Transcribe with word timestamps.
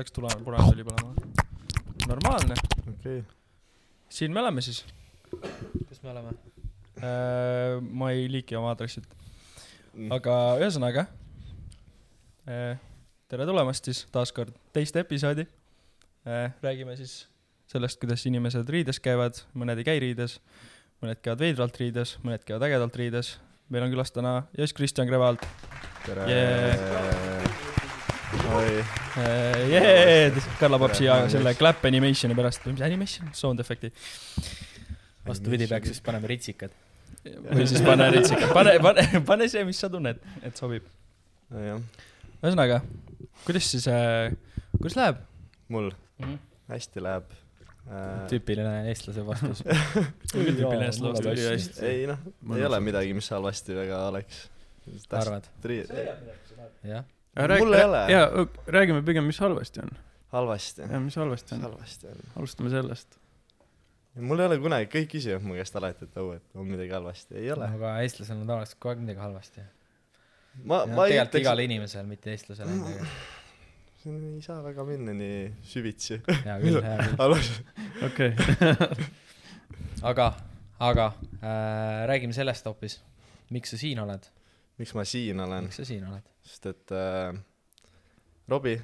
läks 0.00 0.14
tule, 0.16 0.30
punane 0.44 0.70
tuli 0.72 0.86
põlema. 0.86 1.12
normaalne, 2.08 2.56
okei. 2.88 3.20
siin 4.08 4.32
me 4.32 4.40
oleme 4.40 4.64
siis 4.64 4.84
kus 5.88 6.00
me 6.02 6.12
oleme? 6.14 6.34
äh,. 7.00 7.80
ma 7.80 8.12
ei 8.14 8.28
liiki 8.32 8.56
oma 8.56 8.74
aadressit, 8.74 9.08
Mm. 9.90 10.06
aga 10.14 10.34
ühesõnaga 10.62 11.02
äh,. 12.46 12.78
tere 13.28 13.46
tulemast 13.48 13.88
siis 13.88 14.04
taas 14.14 14.30
kord 14.32 14.54
teist 14.72 14.96
episoodi 14.96 15.44
äh,. 16.24 16.54
räägime 16.62 16.94
siis 16.96 17.24
sellest, 17.70 17.98
kuidas 18.00 18.24
inimesed 18.26 18.70
riides 18.70 19.02
käivad, 19.02 19.42
mõned 19.54 19.82
ei 19.82 19.86
käi 19.86 19.98
riides, 20.02 20.38
mõned 21.02 21.20
käivad 21.22 21.42
veidralt 21.42 21.82
riides, 21.82 22.16
mõned 22.22 22.46
käivad 22.46 22.68
ägedalt 22.70 22.96
riides. 23.02 23.36
meil 23.68 23.84
on 23.84 23.92
külas 23.92 24.14
täna 24.14 24.44
Joss 24.58 24.72
Kristjan 24.72 25.10
Krevalt 25.10 25.46
tere 26.06 26.30
Yeah. 26.30 27.09
äh,. 28.50 29.70
Yeah! 29.70 30.42
Karla 30.60 30.78
Popp 30.82 30.96
siia 30.98 31.22
selle 31.32 31.54
clap 31.58 31.84
animation'i 31.88 32.36
pärast, 32.38 32.64
või 32.66 32.76
mis 32.76 32.84
animation, 32.86 33.32
sound 33.36 33.62
efekti. 33.62 33.92
vastupidi, 35.26 35.68
peaks 35.70 35.92
siis 35.92 36.04
panema 36.04 36.30
ritsikad. 36.30 36.74
või 37.24 37.66
siis 37.68 37.82
pane 37.84 38.06
ritsika, 38.14 38.48
pane, 38.56 38.78
pane, 38.82 39.06
pane 39.28 39.48
see, 39.52 39.64
mis 39.68 39.80
sa 39.80 39.90
tunned, 39.92 40.22
et 40.46 40.56
sobib. 40.56 40.86
ühesõnaga, 41.52 42.80
kuidas 43.44 43.68
siis 43.74 43.86
äh,, 43.90 44.32
kuidas 44.78 44.96
läheb 44.96 45.20
mul 45.70 45.90
mm? 45.90 46.24
-hmm. 46.24 46.38
hästi 46.72 47.02
läheb 47.02 47.30
äh,. 47.30 48.26
tüüpiline 48.32 48.88
eestlase 48.88 49.26
vastus. 49.26 49.62
tüüpiline 50.32 50.86
eestlane 50.88 51.22
Jaa, 51.26 51.52
vastus. 51.52 51.82
ei 51.84 52.06
noh, 52.10 52.18
ei 52.56 52.66
ole 52.66 52.80
midagi, 52.80 53.14
mis 53.14 53.30
halvasti 53.30 53.76
väga 53.76 54.04
oleks. 54.08 54.44
arvad? 55.10 55.50
jah. 56.84 57.04
Mul 57.36 57.72
ei 57.72 57.84
ole. 57.84 58.04
jaa, 58.10 58.46
räägime 58.66 59.02
pigem, 59.06 59.24
mis 59.24 59.38
halvasti 59.38 59.80
on. 59.80 59.90
halvasti, 60.32 60.82
jah, 60.82 61.02
mis 61.02 61.16
halvasti 61.16 61.54
on. 61.54 61.60
halvasti 61.60 62.06
on. 62.06 62.22
alustame 62.36 62.70
sellest. 62.70 63.18
mul 64.14 64.38
ei 64.38 64.46
ole 64.50 64.56
kunagi, 64.58 64.88
kõik 64.90 65.12
küsivad 65.12 65.44
mu 65.46 65.54
käest 65.54 65.76
alati, 65.78 66.08
et 66.08 66.16
oh, 66.18 66.32
et 66.34 66.58
on 66.58 66.66
midagi 66.66 66.90
halvasti, 66.94 67.36
ei 67.38 67.52
ole. 67.54 67.68
aga 67.78 67.92
eestlasel 68.02 68.40
on 68.40 68.48
tavaliselt 68.50 68.80
kogu 68.80 68.94
aeg 68.94 69.04
midagi 69.04 69.22
halvasti. 69.22 69.66
ma, 70.64 70.80
ma 70.90 71.06
ei 71.06 71.14
tegelikult 71.14 71.28
ütleks 71.28 71.44
igale, 71.44 71.66
inimesele, 71.70 72.06
mitte 72.10 72.34
eestlasele 72.34 72.74
endale. 72.74 73.06
siin 74.02 74.18
ei 74.32 74.42
saa 74.42 74.58
väga 74.66 74.88
minna 74.90 75.14
nii 75.20 75.38
süvitsi. 75.74 76.18
hea 76.32 76.58
küll, 76.64 76.80
hea 76.82 76.98
küll. 77.04 77.16
alus, 77.28 77.52
okei. 78.10 78.34
aga, 80.10 80.32
aga 80.90 81.06
äh, 81.38 82.02
räägime 82.10 82.34
sellest 82.34 82.66
hoopis. 82.66 82.98
miks 83.54 83.70
sa 83.70 83.78
siin 83.78 84.02
oled? 84.02 84.26
miks 84.82 84.98
ma 84.98 85.06
siin 85.06 85.46
olen, 85.46 85.70
miks 85.70 85.78
sa 85.78 85.86
siin 85.86 86.10
oled? 86.10 86.29
Sest 86.50 86.66
et 86.70 86.94
äh, 86.96 87.36
Robbie, 88.50 88.80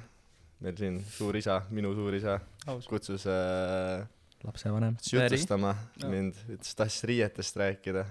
meil 0.63 0.77
siin 0.79 1.01
suurisa, 1.11 1.61
minu 1.75 1.91
suurisa, 1.97 2.37
aus. 2.71 2.87
kutsus 2.87 3.25
äh, 3.27 4.05
lapsevanem. 4.47 4.95
jutustama 5.11 5.75
No. 6.03 6.09
mind, 6.09 6.39
ütles, 6.47 6.75
tahtis 6.77 7.03
riietest 7.09 7.57
rääkida. 7.59 8.05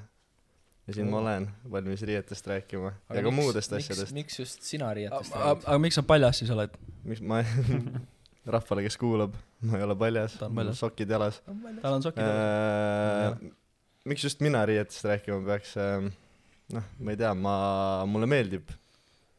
ja 0.87 0.95
siin 0.95 1.09
ma 1.11 1.17
Oo. 1.19 1.23
olen 1.25 1.49
valmis 1.71 2.03
riietest 2.07 2.47
rääkima 2.47 2.93
ja 3.15 3.23
ka 3.23 3.31
muudest 3.31 3.73
miks, 3.73 3.91
asjadest. 3.91 4.13
miks 4.15 4.39
just 4.39 4.63
sina 4.63 4.93
riietest 4.95 5.35
aga 5.35 5.49
räägid? 5.49 5.65
aga 5.67 5.79
miks 5.83 5.99
sa 5.99 6.03
paljas 6.07 6.39
siis 6.43 6.51
oled? 6.55 6.77
miks 7.05 7.21
ma, 7.21 7.41
rahvale, 8.57 8.85
kes 8.87 8.99
kuulab, 9.01 9.35
ma 9.67 9.81
ei 9.81 9.87
ole 9.89 9.97
paljas 9.99 10.37
Ta 10.39 10.47
on, 10.47 10.75
sokid 10.79 11.11
jalas 11.11 11.41
tal 11.83 11.97
on 11.97 12.05
sokid 12.07 12.23
äh,. 12.23 13.33
äh,. 13.33 13.51
miks 14.05 14.29
just 14.29 14.45
mina 14.45 14.63
riietest 14.67 15.09
rääkima 15.11 15.41
peaks 15.49 15.75
äh,, 15.81 16.07
noh, 16.77 16.91
ma 17.01 17.15
ei 17.15 17.19
tea, 17.19 17.35
ma, 17.35 17.57
mulle 18.07 18.31
meeldib, 18.31 18.71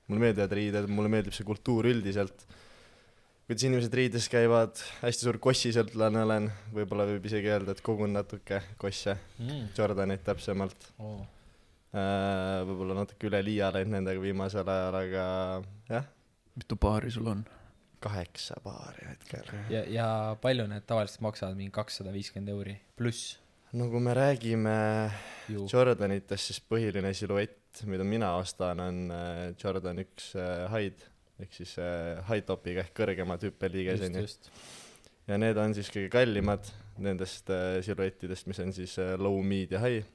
mulle 0.08 0.23
meeldivad 0.23 0.55
riided, 0.55 0.89
mulle 0.91 1.11
meeldib 1.11 1.36
see 1.36 1.47
kultuur 1.47 1.88
üldiselt. 1.89 2.45
kuidas 3.47 3.63
inimesed 3.63 3.94
riides 3.95 4.27
käivad, 4.31 4.80
hästi 5.02 5.27
suur 5.27 5.39
kossisõltlane 5.44 6.23
olen, 6.25 6.50
võib-olla 6.75 7.05
võib 7.08 7.27
isegi 7.30 7.52
öelda, 7.52 7.75
et 7.75 7.83
kogun 7.83 8.16
natuke 8.16 8.61
kosse, 8.78 9.17
Mm. 9.39 9.69
Jordanit 9.78 10.23
täpsemalt. 10.23 10.91
Oh. 11.00 11.22
Võib-olla 12.67 13.01
natuke 13.01 13.29
üle 13.29 13.40
liia 13.44 13.72
läinud 13.72 13.96
nendega 13.96 14.22
viimasel 14.22 14.67
ajal, 14.67 15.00
aga 15.00 15.25
jah, 15.90 16.09
mitu 16.56 16.75
paari 16.75 17.12
sul 17.12 17.31
on? 17.31 17.46
kaheksa 18.00 18.59
paari 18.62 19.07
hetkel. 19.09 19.47
ja, 19.73 19.81
ja 19.90 20.07
palju 20.41 20.67
need 20.69 20.85
tavaliselt 20.85 21.23
maksavad, 21.25 21.57
mingi 21.57 21.73
kakssada 21.73 22.12
viiskümmend 22.13 22.51
euri 22.53 22.75
pluss 23.00 23.40
no 23.73 23.90
kui 23.90 24.00
me 24.00 24.13
räägime 24.13 24.75
ju. 25.50 25.66
Jordanitest, 25.72 26.51
siis 26.51 26.62
põhiline 26.63 27.12
siluett, 27.16 27.59
mida 27.85 28.03
mina 28.07 28.33
ostan, 28.39 28.79
on 28.79 29.11
äh, 29.11 29.53
Jordan 29.63 30.01
üks 30.03 30.33
äh, 30.39 30.66
Hide 30.73 31.13
ehk 31.41 31.53
siis 31.53 31.78
äh, 31.81 32.17
high 32.28 32.45
topiga 32.45 32.83
ehk 32.83 32.94
kõrgema 32.97 33.38
just, 33.38 33.47
hüppeliigeseni. 33.47 34.25
just. 34.25 34.50
ja 35.29 35.38
need 35.39 35.57
on 35.61 35.75
siis 35.78 35.89
kõige 35.94 36.09
kallimad 36.13 36.69
nendest 37.03 37.50
äh, 37.53 37.79
siluettidest, 37.85 38.50
mis 38.50 38.61
on 38.63 38.73
siis 38.73 38.97
äh, 39.01 39.13
low, 39.22 39.38
mid 39.45 39.75
ja 39.75 39.81
high. 39.83 40.05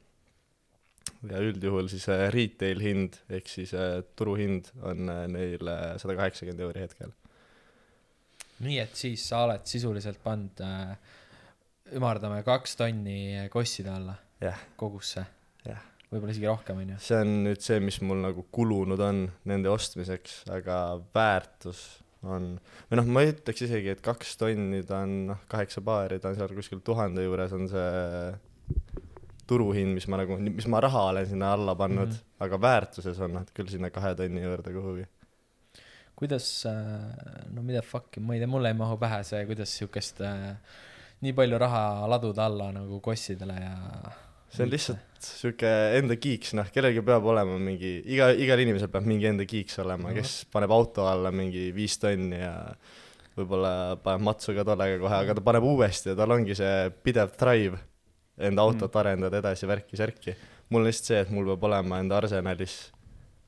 ja 1.31 1.43
üldjuhul 1.43 1.91
siis 1.93 2.09
äh, 2.11 2.27
retail 2.35 2.83
hind 2.83 3.21
ehk 3.31 3.51
siis 3.51 3.75
äh, 3.79 4.01
turuhind 4.19 4.73
on 4.83 5.13
äh, 5.13 5.27
neil 5.31 5.75
sada 6.03 6.19
kaheksakümmend 6.19 6.67
euri 6.67 6.87
hetkel. 6.89 7.15
nii 8.67 8.81
et 8.83 8.99
siis 8.99 9.29
sa 9.29 9.45
oled 9.47 9.67
sisuliselt 9.71 10.19
pannud 10.23 10.65
äh,, 10.67 10.97
ümardame 11.95 12.43
kaks 12.47 12.77
tonni 12.81 13.47
kosside 13.53 13.95
alla 13.95 14.19
Jah. 14.43 14.59
kogusse. 14.77 15.23
Jah. 15.63 15.92
Võib-olla 16.13 16.35
isegi 16.35 16.49
rohkem, 16.51 16.83
onju. 16.85 17.01
see 17.03 17.19
on 17.25 17.35
nüüd 17.47 17.65
see, 17.65 17.81
mis 17.85 17.99
mul 18.05 18.21
nagu 18.23 18.45
kulunud 18.55 19.01
on 19.03 19.25
nende 19.49 19.71
ostmiseks, 19.73 20.43
aga 20.53 20.79
väärtus 21.17 21.81
on, 22.23 22.55
või 22.91 23.01
noh, 23.01 23.09
ma 23.17 23.25
ütleks 23.27 23.65
isegi, 23.67 23.95
et 23.95 24.03
kaks 24.05 24.37
tonni 24.41 24.83
ta 24.87 25.03
on 25.07 25.15
noh, 25.33 25.41
kaheksa 25.51 25.83
paari, 25.85 26.21
ta 26.23 26.31
on 26.31 26.39
seal 26.39 26.53
kuskil 26.57 26.83
tuhande 26.85 27.25
juures 27.25 27.55
on 27.57 27.67
see 27.71 27.89
turuhind, 29.49 29.97
mis 29.97 30.07
ma 30.11 30.21
nagu, 30.21 30.39
mis 30.45 30.69
ma 30.71 30.81
raha 30.85 31.09
olen 31.11 31.27
sinna 31.33 31.53
alla 31.57 31.75
pannud 31.79 32.07
mm. 32.07 32.15
-hmm. 32.15 32.45
aga 32.47 32.61
väärtuses 32.61 33.19
on 33.21 33.37
noh, 33.39 33.49
küll 33.57 33.73
sinna 33.73 33.91
kahe 33.91 34.15
tonni 34.15 34.45
juurde 34.45 34.73
kuhugi. 34.73 35.07
kuidas 36.17 36.67
äh,, 36.67 37.51
no 37.51 37.63
mida 37.63 37.83
fuck'i, 37.83 38.21
ma 38.21 38.35
ei 38.35 38.41
tea, 38.41 38.47
mulle 38.47 38.71
ei 38.71 38.79
mahu 38.79 38.97
pähe 39.01 39.23
see, 39.27 39.47
kuidas 39.47 39.79
siukest 39.79 40.21
äh, 40.21 40.57
nii 41.23 41.33
palju 41.33 41.59
raha 41.59 42.07
laduda 42.11 42.47
alla 42.47 42.71
nagu 42.73 43.01
kossidele 43.01 43.57
ja 43.59 43.75
see 44.53 44.65
on 44.67 44.73
lihtsalt 44.73 45.23
sihuke 45.23 45.71
enda 45.99 46.17
kiiks, 46.21 46.53
noh, 46.59 46.69
kellelgi 46.75 47.03
peab 47.07 47.27
olema 47.33 47.55
mingi, 47.61 47.95
iga, 48.15 48.33
igal 48.35 48.61
inimesel 48.65 48.91
peab 48.93 49.07
mingi 49.09 49.29
enda 49.31 49.47
kiiks 49.49 49.79
olema, 49.85 50.13
kes 50.17 50.43
paneb 50.53 50.75
auto 50.75 51.07
alla 51.09 51.33
mingi 51.35 51.71
viis 51.75 51.97
tonni 52.03 52.41
ja 52.41 52.57
võib-olla 53.39 53.97
paneb 54.03 54.27
matsu 54.29 54.55
ka 54.57 54.65
tollega 54.67 54.99
kohe, 55.01 55.21
aga 55.25 55.37
ta 55.39 55.45
paneb 55.45 55.69
uuesti 55.69 56.13
ja 56.13 56.19
tal 56.19 56.35
ongi 56.35 56.57
see 56.59 56.91
pidev 57.07 57.33
drive 57.39 57.81
enda 58.43 58.65
autot 58.65 58.97
arendada 58.99 59.39
edasi, 59.41 59.69
värki-särki. 59.71 60.35
mul 60.73 60.83
on 60.83 60.89
lihtsalt 60.89 61.13
see, 61.13 61.23
et 61.23 61.33
mul 61.33 61.49
peab 61.53 61.71
olema 61.71 62.01
enda 62.03 62.19
arsenalis 62.19 62.77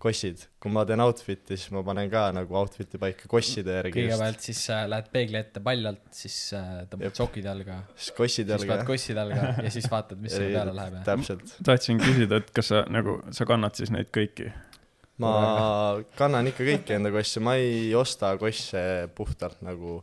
kossid, 0.04 0.44
kui 0.60 0.72
ma 0.75 0.84
teen 0.88 1.03
outfit'i, 1.04 1.56
siis 1.56 1.72
ma 1.75 1.82
panen 1.87 2.10
ka 2.12 2.26
nagu 2.37 2.59
outfit'i 2.60 3.00
paika 3.00 3.28
kosside 3.31 3.78
järgi 3.78 4.04
just, 4.04 4.12
kõigepealt 4.12 4.47
siis 4.48 4.60
äh, 4.75 4.84
lähed 4.92 5.09
peegli 5.15 5.41
ette 5.41 5.62
paljalt, 5.65 6.04
siis 6.15 6.37
äh, 6.59 6.70
tõmbad 6.91 7.19
sokid 7.20 7.48
jalga, 7.48 7.81
siis 7.97 8.12
kossid 8.19 8.50
siis 8.50 8.54
paned 8.60 8.75
jalga. 8.75 8.88
kossid 8.91 9.20
jalga 9.22 9.48
ja 9.65 9.75
siis 9.75 9.88
vaatad, 9.92 10.20
mis 10.20 10.37
sinna 10.37 10.53
peale 10.59 10.76
läheb 10.78 11.00
täpselt. 11.09 11.56
tahtsin 11.70 12.03
küsida, 12.03 12.42
et 12.42 12.54
kas 12.56 12.72
sa 12.72 12.84
nagu, 12.92 13.19
sa 13.34 13.48
kannad 13.48 13.81
siis 13.81 13.92
neid 13.94 14.12
kõiki? 14.15 14.50
ma 15.22 15.34
kannan 16.19 16.50
ikka 16.50 16.66
kõiki 16.66 16.97
enda 16.97 17.12
kosse, 17.15 17.42
ma 17.44 17.56
ei 17.60 17.92
osta 17.98 18.34
kosse 18.41 18.82
puhtalt 19.15 19.62
nagu 19.66 20.03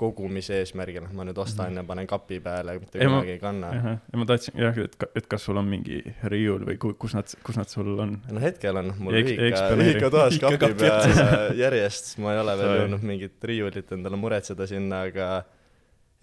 kogumise 0.00 0.56
eesmärgil, 0.62 1.04
ma 1.12 1.24
nüüd 1.28 1.38
ostan 1.42 1.76
ja 1.76 1.82
panen 1.86 2.06
kapi 2.08 2.38
peale, 2.44 2.78
mitte 2.80 2.98
kunagi 3.02 3.34
ei 3.34 3.40
kanna. 3.42 3.70
ja 4.00 4.18
ma 4.20 4.26
tahtsin 4.30 4.56
jah, 4.60 4.78
et, 4.84 4.96
et 5.20 5.26
kas 5.30 5.44
sul 5.48 5.60
on 5.60 5.68
mingi 5.68 6.00
riiul 6.32 6.64
või 6.68 6.78
ku- 6.80 6.94
kus 7.00 7.14
nad, 7.18 7.28
kus 7.46 7.58
nad 7.60 7.68
sul 7.68 7.92
on? 8.00 8.16
no 8.32 8.40
hetkel 8.42 8.80
on 8.80 8.92
mul 8.98 9.18
Eks- 9.20 9.34
ühika, 9.36 9.66
ühika 9.76 10.10
toas 10.16 10.38
Ikka 10.38 10.54
kapi 10.56 10.62
kapi 10.64 10.80
peal 10.80 11.56
järjest, 11.64 12.14
ma 12.24 12.32
ei 12.36 12.40
ole 12.44 12.56
veel 12.62 12.74
jõudnud 12.82 13.04
mingit 13.12 13.44
riiulit 13.52 13.92
endale 13.98 14.16
muretseda 14.20 14.66
sinna, 14.70 15.02
aga 15.10 15.30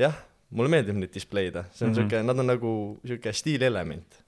jah, 0.01 0.17
mulle 0.51 0.69
meeldib 0.71 0.95
neid 1.01 1.13
displeida, 1.13 1.65
see 1.75 1.85
on 1.87 1.91
Mhm. 1.93 1.99
siuke, 2.01 2.23
nad 2.25 2.39
on 2.39 2.47
nagu 2.53 2.71
siuke 3.05 3.33
stiilielement, 3.35 4.21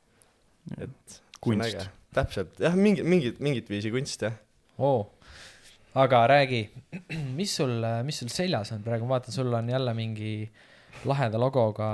et 0.81 1.21
kunst. 1.41 1.87
täpselt, 2.13 2.55
jah, 2.61 2.73
mingi, 2.75 3.03
mingit, 3.05 3.39
mingit 3.39 3.69
viisi 3.71 3.91
kunst 3.93 4.21
jah. 4.25 4.33
oo, 4.79 5.07
aga 5.93 6.27
räägi, 6.27 6.69
mis 7.39 7.55
sul, 7.55 7.79
mis 8.05 8.19
sul 8.21 8.29
seljas 8.33 8.73
on? 8.75 8.83
Praegu, 8.85 9.07
ma 9.07 9.17
vaatan, 9.17 9.33
sul 9.33 9.53
on 9.53 9.69
jälle 9.69 9.93
mingi 9.97 10.33
laheda 11.07 11.39
logoga 11.39 11.89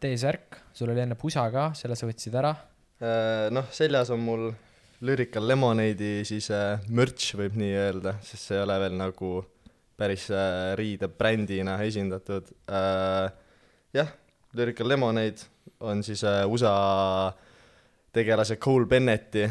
T-särk, 0.00 0.58
sul 0.72 0.90
oli 0.90 1.04
enne 1.04 1.16
pusa 1.18 1.44
ka, 1.52 1.70
selle 1.78 1.98
sa 1.98 2.08
võtsid 2.08 2.36
ära. 2.40 2.54
Äh, 3.00 3.48
noh, 3.54 3.68
seljas 3.72 4.10
on 4.14 4.24
mul 4.24 4.48
Lyrical 5.06 5.46
Lemonade'i 5.48 6.24
siis 6.28 6.50
äh, 6.52 6.82
merch 6.92 7.34
võib 7.38 7.56
nii 7.60 7.76
öelda, 7.80 8.16
sest 8.24 8.50
see 8.50 8.58
ei 8.58 8.64
ole 8.64 8.78
veel 8.82 8.96
nagu 8.98 9.30
päris 10.00 10.26
äh, 10.32 10.72
riidebrändina 10.80 11.76
esindatud. 11.84 12.48
Jah, 13.90 14.10
Lyrical 14.56 14.88
Lemonade 14.88 15.48
on 15.84 16.02
siis 16.06 16.22
USA 16.46 16.74
tegelase 18.14 18.56
Cole 18.62 18.86
Bennetti 18.86 19.44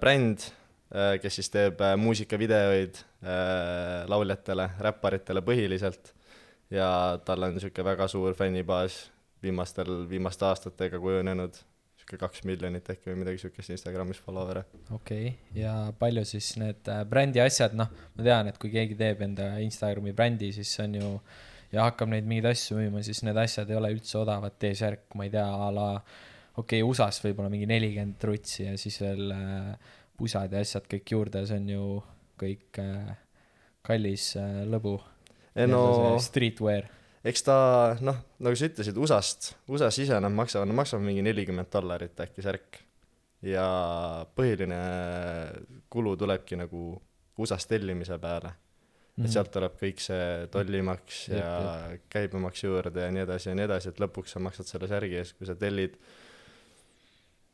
bränd 0.00 0.44
kes 0.92 1.40
siis 1.40 1.50
teeb 1.52 1.80
äh, 1.80 1.94
muusikavideoid 2.00 3.00
äh, 3.00 4.04
lauljatele, 4.12 4.68
räpparitele 4.84 5.42
põhiliselt 5.44 6.12
ja 6.72 7.18
tal 7.24 7.48
on 7.48 7.56
niisugune 7.56 7.86
väga 7.92 8.08
suur 8.12 8.36
fännibaas 8.36 9.06
viimastel, 9.42 10.02
viimaste 10.10 10.44
aastatega 10.48 11.00
kujunenud, 11.00 11.56
niisugune 11.96 12.20
kaks 12.20 12.44
miljonit 12.48 12.90
äkki 12.92 13.10
või 13.10 13.22
midagi 13.22 13.40
niisugust 13.40 13.72
Instagramis 13.72 14.20
follower'e. 14.24 14.66
okei 14.90 15.30
okay., 15.30 15.62
ja 15.62 15.76
palju 15.98 16.26
siis 16.28 16.52
need 16.60 16.92
äh, 16.92 17.06
brändi 17.08 17.40
asjad, 17.44 17.78
noh, 17.78 17.88
ma 18.16 18.28
tean, 18.28 18.52
et 18.52 18.60
kui 18.60 18.74
keegi 18.74 18.98
teeb 19.00 19.24
enda 19.24 19.54
Instagrami 19.64 20.12
brändi, 20.16 20.52
siis 20.52 20.74
see 20.76 20.84
on 20.90 21.00
ju 21.00 21.14
ja 21.72 21.88
hakkab 21.88 22.12
neid 22.12 22.28
mingeid 22.28 22.50
asju 22.52 22.76
müüma, 22.82 23.00
siis 23.06 23.24
need 23.24 23.40
asjad 23.40 23.70
ei 23.72 23.80
ole 23.80 23.94
üldse 23.94 24.20
odavad, 24.20 24.60
T-särk, 24.60 25.08
ma 25.16 25.24
ei 25.24 25.32
tea, 25.32 25.48
a 25.48 25.72
la 25.72 25.88
okei 26.60 26.82
okay,, 26.82 26.84
USA-s 26.84 27.24
võib-olla 27.24 27.48
mingi 27.48 27.64
nelikümmend 27.70 28.28
rutsi 28.28 28.66
ja 28.66 28.76
siis 28.76 29.00
veel 29.00 29.32
äh, 29.32 29.92
pusad 30.18 30.52
ja 30.52 30.62
asjad 30.62 30.86
kõik 30.90 31.14
juurde, 31.14 31.44
see 31.48 31.60
on 31.60 31.68
ju 31.72 31.84
kõik 32.42 32.80
äh, 32.82 33.12
kallis 33.86 34.32
äh, 34.40 34.62
lõbu. 34.68 34.96
no 35.68 35.82
Streetwear, 36.22 36.88
eks 37.24 37.44
ta 37.46 37.56
noh, 38.04 38.22
nagu 38.42 38.58
sa 38.58 38.68
ütlesid, 38.70 38.98
USA-st, 38.98 39.52
USA-s 39.70 40.00
ise 40.04 40.18
nad 40.22 40.34
maksavad, 40.34 40.70
nad 40.70 40.78
maksavad 40.78 41.04
mingi 41.06 41.24
nelikümmend 41.26 41.70
dollarit 41.72 42.24
äkki 42.24 42.44
särk. 42.44 42.80
ja 43.42 43.66
põhiline 44.38 44.76
kulu 45.90 46.14
tulebki 46.16 46.56
nagu 46.60 46.92
USA-st 47.38 47.74
tellimise 47.74 48.18
peale. 48.22 48.52
et 49.18 49.28
sealt 49.28 49.50
tuleb 49.52 49.74
kõik 49.76 50.00
see 50.00 50.46
tollimaks 50.50 51.26
Jep, 51.28 51.36
ja 51.36 51.98
käibemaks 52.10 52.62
juurde 52.64 53.02
ja 53.04 53.10
nii 53.12 53.26
edasi 53.26 53.50
ja 53.50 53.56
nii 53.58 53.66
edasi, 53.66 53.90
et 53.92 54.00
lõpuks 54.00 54.32
sa 54.32 54.40
maksad 54.40 54.70
selle 54.70 54.88
särgi 54.88 55.18
eest, 55.20 55.36
kui 55.36 55.46
sa 55.46 55.54
tellid. 55.58 55.98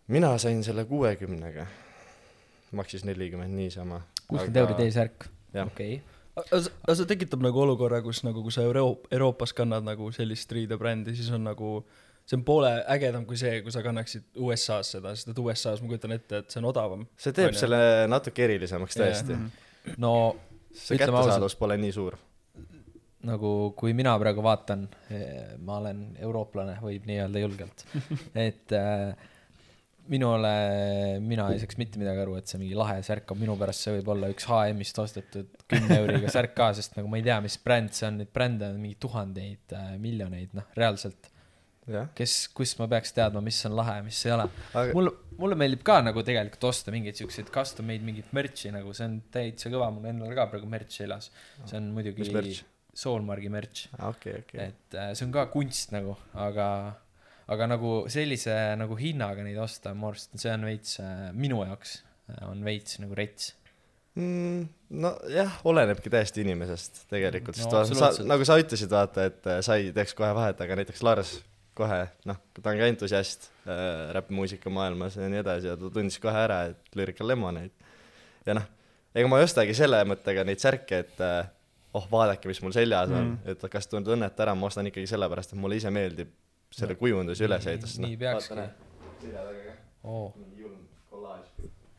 mina 0.07 0.37
sain 0.39 0.63
selle 0.65 0.85
kuuekümnega, 0.85 1.67
maksis 2.77 3.05
nelikümmend 3.09 3.55
niisama. 3.57 4.03
kuuskümmend 4.29 4.57
euri 4.63 4.75
T-särk, 4.79 5.29
jah. 5.55 5.67
okei. 5.67 6.01
aga 6.37 6.61
see- 6.65 6.75
aga 6.85 6.95
see 7.01 7.09
tekitab 7.15 7.43
nagu 7.43 7.63
olukorra, 7.65 8.03
kus 8.05 8.23
nagu, 8.27 8.43
kui 8.43 8.53
sa 8.55 8.63
Euro-, 8.67 9.01
Euroopas 9.11 9.53
kannad 9.57 9.87
nagu 9.87 10.11
sellist 10.13 10.53
riidebrändi, 10.53 11.15
siis 11.17 11.31
on 11.35 11.45
nagu, 11.49 11.73
see 12.29 12.37
on 12.39 12.45
poole 12.45 12.71
ägedam 12.95 13.25
kui 13.27 13.37
see, 13.41 13.63
kui 13.65 13.73
sa 13.75 13.83
kannaksid 13.83 14.27
USA-s 14.37 14.95
seda, 14.99 15.15
sest 15.17 15.33
et 15.33 15.39
USA-s 15.43 15.83
ma 15.83 15.89
kujutan 15.89 16.13
ette, 16.19 16.43
et 16.45 16.51
see 16.51 16.61
on 16.63 16.69
odavam. 16.71 17.07
see 17.17 17.33
teeb 17.33 17.55
ju? 17.55 17.63
selle 17.65 17.81
natuke 18.09 18.45
erilisemaks 18.45 18.97
tõesti. 19.01 19.39
no 19.97 20.15
see 20.73 20.95
Ütleme 20.97 21.17
ausalt. 21.17 21.33
kättesaadavus 21.33 21.57
pole 21.59 21.77
nii 21.81 21.93
suur. 21.97 22.19
nagu 23.29 23.73
kui 23.77 23.93
mina 23.99 24.13
praegu 24.21 24.43
vaatan, 24.47 24.85
ma 25.67 25.81
olen 25.81 26.05
eurooplane, 26.23 26.77
võib 26.85 27.09
nii 27.09 27.19
öelda 27.25 27.41
julgelt, 27.43 27.83
et 28.49 28.73
äh, 28.79 29.17
minule, 30.13 30.53
mina 31.25 31.47
ei 31.53 31.61
saaks 31.63 31.79
mitte 31.81 32.01
midagi 32.01 32.23
aru, 32.25 32.37
et 32.41 32.51
see 32.51 32.61
mingi 32.61 32.77
lahe 32.79 32.99
särk 33.07 33.33
on, 33.35 33.41
minu 33.41 33.57
pärast 33.61 33.87
see 33.87 33.97
võib 33.99 34.13
olla 34.15 34.31
üks 34.33 34.47
HM-ist 34.49 35.01
ostetud 35.03 35.65
kümne 35.71 35.99
euriga 36.01 36.31
särk 36.33 36.55
ka, 36.59 36.71
sest 36.77 36.97
nagu 36.99 37.11
ma 37.11 37.21
ei 37.21 37.27
tea, 37.27 37.39
mis 37.45 37.59
bränd 37.65 37.95
see 37.97 38.09
on, 38.09 38.21
neid 38.23 38.31
brände 38.35 38.71
on 38.73 38.79
mingi 38.83 38.99
tuhandeid 39.03 39.77
äh,, 39.77 39.91
miljoneid, 40.03 40.55
noh, 40.59 40.71
reaalselt. 40.79 41.31
kes, 42.17 42.33
kust 42.53 42.77
ma 42.83 42.89
peaks 42.91 43.15
teadma, 43.17 43.41
mis 43.45 43.59
on 43.65 43.77
lahe 43.79 43.95
mis 44.05 44.19
ei 44.27 44.35
ole. 44.35 44.49
aga 44.77 44.97
mulle, 44.97 45.13
mulle 45.41 45.57
meeldib 45.57 45.85
ka 45.89 46.01
nagu 46.05 46.25
tegelikult 46.25 46.67
osta 46.69 46.93
mingeid 46.93 47.17
siukseid 47.17 47.49
custom 47.55 47.89
made 47.89 48.05
mingit 48.05 48.35
merch'i 48.37 48.73
nagu 48.75 48.93
see 48.97 49.09
on 49.09 49.21
täitsa 49.33 49.73
kõva, 49.73 49.89
mul 49.95 50.11
endal 50.11 50.35
ka 50.37 50.51
praegu 50.53 50.69
merch 50.69 51.01
seljas. 51.01 51.31
see 51.65 51.81
on 51.81 51.89
muidugi 51.97 52.27
mis 52.27 52.35
merch? 52.35 52.67
Merch, 53.53 53.85
okei, 54.03 54.41
okei. 54.43 54.65
et 54.73 54.97
äh, 54.99 55.13
see 55.15 55.29
on 55.29 55.33
ka 55.35 55.45
kunst 55.53 55.93
nagu, 55.95 56.17
aga, 56.35 56.69
aga 57.53 57.69
nagu 57.71 57.93
sellise 58.13 58.55
nagu 58.79 58.97
hinnaga 58.99 59.45
neid 59.45 59.59
osta, 59.63 59.95
ma 59.97 60.13
arvan, 60.13 60.35
et 60.35 60.45
see 60.45 60.53
on 60.53 60.67
veits 60.69 60.99
äh, 61.03 61.29
minu 61.37 61.63
jaoks 61.65 61.99
äh, 62.33 62.43
on 62.51 62.65
veits 62.67 62.99
nagu 63.03 63.17
rets. 63.19 63.53
mm,. 64.19 64.65
nojah, 65.05 65.61
olenebki 65.69 66.13
täiesti 66.13 66.45
inimesest 66.45 67.05
tegelikult, 67.13 67.61
No 67.61 67.85
sest 67.85 68.01
no, 68.01 68.11
sa 68.13 68.27
nagu 68.29 68.49
sa 68.49 68.59
ütlesid, 68.61 68.93
vaata, 68.93 69.29
et 69.31 69.49
äh, 69.49 69.61
sa 69.65 69.79
ei 69.81 69.93
teeks 69.97 70.17
kohe 70.19 70.33
vahet, 70.37 70.61
aga 70.65 70.81
näiteks 70.81 71.05
Lars 71.07 71.39
kohe, 71.79 72.01
noh, 72.27 72.41
ta 72.59 72.73
on 72.73 72.81
ka 72.81 72.89
entusiast 72.91 73.49
äh, 73.65 74.09
räppmuusika 74.17 74.73
maailmas 74.73 75.17
ja 75.17 75.29
nii 75.31 75.45
edasi 75.45 75.71
ja 75.71 75.77
ta 75.79 75.93
tundis 75.95 76.19
kohe 76.21 76.41
ära, 76.41 76.65
et 76.73 76.99
Lyrical 76.99 77.31
Lemonade. 77.31 77.93
ja 78.47 78.59
noh, 78.59 78.67
ega 79.15 79.31
ma 79.31 79.39
ei 79.41 79.47
ostagi 79.47 79.77
selle 79.79 80.03
mõttega 80.09 80.45
neid 80.45 80.61
särke, 80.61 81.05
et 81.07 81.25
äh, 81.25 81.47
oh, 81.97 82.05
vaadake, 82.11 82.51
mis 82.51 82.61
mul 82.65 82.77
seljas 82.77 83.15
on 83.15 83.33
Mm., 83.39 83.55
et 83.55 83.65
kas 83.73 83.89
te 83.89 84.01
tunnete 84.05 84.45
ära, 84.45 84.55
ma 84.59 84.69
ostan 84.69 84.91
ikkagi 84.91 85.09
sellepärast, 85.09 85.55
et 85.55 85.61
mulle 85.63 85.79
ise 85.79 85.93
meeldib 85.95 86.35
selle 86.75 86.95
kujunduse 87.01 87.45
ülesehitus. 87.47 87.99
nii 88.03 88.17
peakski. 88.21 88.55
oo, 90.05 90.35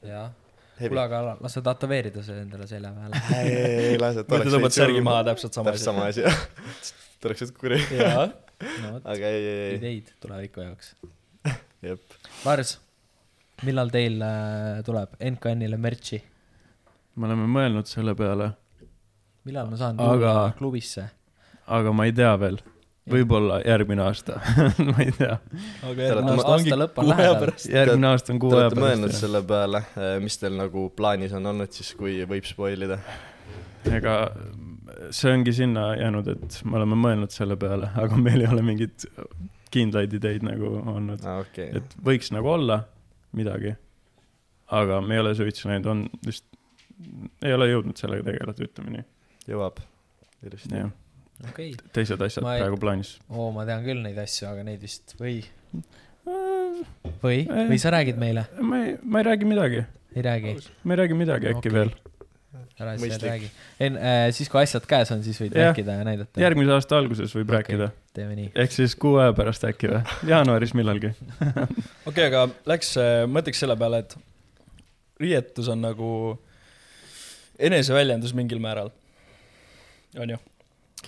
jah. 0.03 0.31
kuule, 0.79 1.01
aga 1.01 1.21
la- 1.25 1.37
lase 1.43 1.61
tätoveerida 1.65 2.23
see 2.23 2.37
endale 2.43 2.67
selja 2.69 2.91
peale. 2.95 3.21
ei, 3.41 3.53
ei, 3.55 3.87
ei 3.93 3.97
lase, 3.99 4.23
sa 4.23 4.53
tõmbad 4.55 4.75
särgi 4.75 4.99
julm. 4.99 5.09
maha 5.09 5.23
täpselt 5.31 5.57
sama 5.57 5.71
täpselt 5.73 5.89
sama 5.91 6.05
asi, 6.11 6.23
jah. 6.23 6.39
tuleks 7.23 7.43
nüüd 7.45 7.57
kuri. 7.59 7.79
jaa, 7.99 8.27
no 8.83 8.93
vot, 8.95 9.09
aga 9.15 9.33
ei, 9.35 9.43
ei, 9.43 9.59
ei, 9.65 9.75
ideid 9.79 10.13
tuleviku 10.23 10.63
jaoks. 10.63 10.93
jep. 11.83 12.17
Lars, 12.45 12.77
millal 13.67 13.91
teil 13.93 14.21
äh, 14.23 14.79
tuleb 14.87 15.17
NKN-ile 15.33 15.79
merch'i? 15.81 16.21
me 17.19 17.27
oleme 17.27 17.49
mõelnud 17.51 17.89
selle 17.89 18.13
peale, 18.15 18.53
millal 19.49 19.67
ma 19.71 19.79
saan 19.81 19.99
Aga- 19.99 20.53
klubisse? 20.59 21.09
aga 21.67 21.91
ma 21.93 22.07
ei 22.07 22.15
tea 22.15 22.31
veel. 22.39 22.61
Võib-olla 23.11 23.59
järgmine 23.65 24.05
aasta, 24.05 24.39
ma 24.89 24.97
ei 25.03 25.11
tea. 25.17 25.37
aga 25.83 25.95
Te 25.95 26.07
järgmine 26.09 26.35
aasta 26.35 26.53
ongi 26.55 26.73
aasta 26.73 26.79
lõpp 26.83 27.01
on 27.01 27.09
kuu 27.09 27.13
aja 27.13 27.23
lähedal. 27.23 27.41
pärast. 27.45 27.69
järgmine 27.73 28.11
aasta 28.13 28.33
on 28.33 28.39
kuu 28.43 28.53
Te 28.53 28.59
aja 28.59 28.69
olete 28.69 28.85
mõelnud 28.85 29.09
pärast. 29.09 29.25
selle 29.25 29.43
peale, 29.53 29.83
mis 30.25 30.39
teil 30.41 30.57
nagu 30.59 30.87
plaanis 30.95 31.35
on 31.39 31.51
olnud 31.53 31.75
siis, 31.75 31.93
kui 31.99 32.17
võib 32.29 32.49
spoil 32.49 32.87
ida? 32.89 32.99
ega 33.89 34.15
see 35.15 35.31
ongi 35.33 35.53
sinna 35.55 35.93
jäänud, 35.95 36.27
et 36.33 36.59
me 36.65 36.77
oleme 36.79 36.97
mõelnud 36.99 37.33
selle 37.33 37.57
peale, 37.59 37.91
aga 38.03 38.19
meil 38.19 38.43
ei 38.43 38.51
ole 38.51 38.63
mingeid 38.65 39.07
kindlaid 39.73 40.13
ideid 40.17 40.45
nagu 40.45 40.73
olnud. 40.79 41.23
aa, 41.25 41.43
okei. 41.45 41.69
et 41.79 41.95
võiks 42.05 42.33
nagu 42.35 42.49
olla 42.55 42.81
midagi, 43.37 43.75
aga 44.75 45.01
me 45.05 45.17
ei 45.17 45.23
ole 45.23 45.35
suitsu 45.37 45.69
näinud, 45.69 45.89
on 45.91 46.05
vist, 46.25 46.45
ei 47.45 47.53
ole 47.53 47.69
jõudnud 47.69 47.99
sellega 47.99 48.25
tegeleda, 48.31 48.65
ütleme 48.65 48.95
nii. 48.97 49.05
jõuab 49.53 49.81
ilusti. 50.45 50.73
jah, 50.75 50.91
okay., 51.47 51.71
teised 51.95 52.21
asjad 52.21 52.43
Ma 52.43 52.55
ei- 52.57 52.61
praegu 52.65 52.77
plaanis. 52.81 53.15
oo, 53.29 53.51
ma 53.55 53.65
tean 53.69 53.83
küll 53.85 54.01
neid 54.03 54.17
asju, 54.19 54.47
aga 54.51 54.63
neid 54.67 54.81
vist 54.83 55.15
või, 55.21 55.39
või, 57.23 57.43
või 57.47 57.79
sa 57.81 57.91
räägid 57.95 58.19
meile? 58.21 58.45
ma 58.61 58.83
ei, 58.85 58.97
ma 59.03 59.21
ei 59.23 59.27
räägi 59.31 59.47
midagi, 59.49 59.83
ei 60.15 60.25
räägi, 60.25 60.55
ma 60.83 60.93
ei 60.95 61.01
räägi 61.03 61.17
midagi 61.19 61.51
äkki 61.53 61.67
Okei. 61.69 61.73
veel. 61.79 61.91
ära 62.79 62.93
siis 62.97 63.17
räägi. 63.23 63.49
en- 63.83 63.97
äh,, 63.97 64.31
siis 64.35 64.49
kui 64.49 64.61
asjad 64.61 64.85
käes 64.87 65.09
on, 65.11 65.23
siis 65.23 65.39
võid 65.41 65.51
Jah. 65.55 65.69
rääkida 65.69 65.97
ja 65.99 66.03
näidata. 66.07 66.39
järgmise 66.41 66.71
aasta 66.77 66.97
alguses 66.97 67.33
võib 67.35 67.49
Okei. 67.51 67.57
rääkida, 67.57 67.89
teeme 68.15 68.35
nii. 68.39 68.51
ehk 68.55 68.71
siis 68.71 68.95
kuu 68.95 69.17
aja 69.19 69.33
pärast 69.35 69.63
äkki 69.67 69.89
või, 69.91 69.99
jaanuaris 70.31 70.73
millalgi. 70.73 71.11
okei, 72.09 72.25
aga 72.29 72.45
läks, 72.71 72.93
mõtleks 73.27 73.59
selle 73.65 73.75
peale, 73.79 73.99
et 74.05 74.15
riietus 75.19 75.67
on 75.67 75.81
nagu 75.83 76.11
eneseväljendus 77.59 78.31
mingil 78.37 78.59
määral, 78.63 78.91
on 80.17 80.29
ju? 80.35 80.37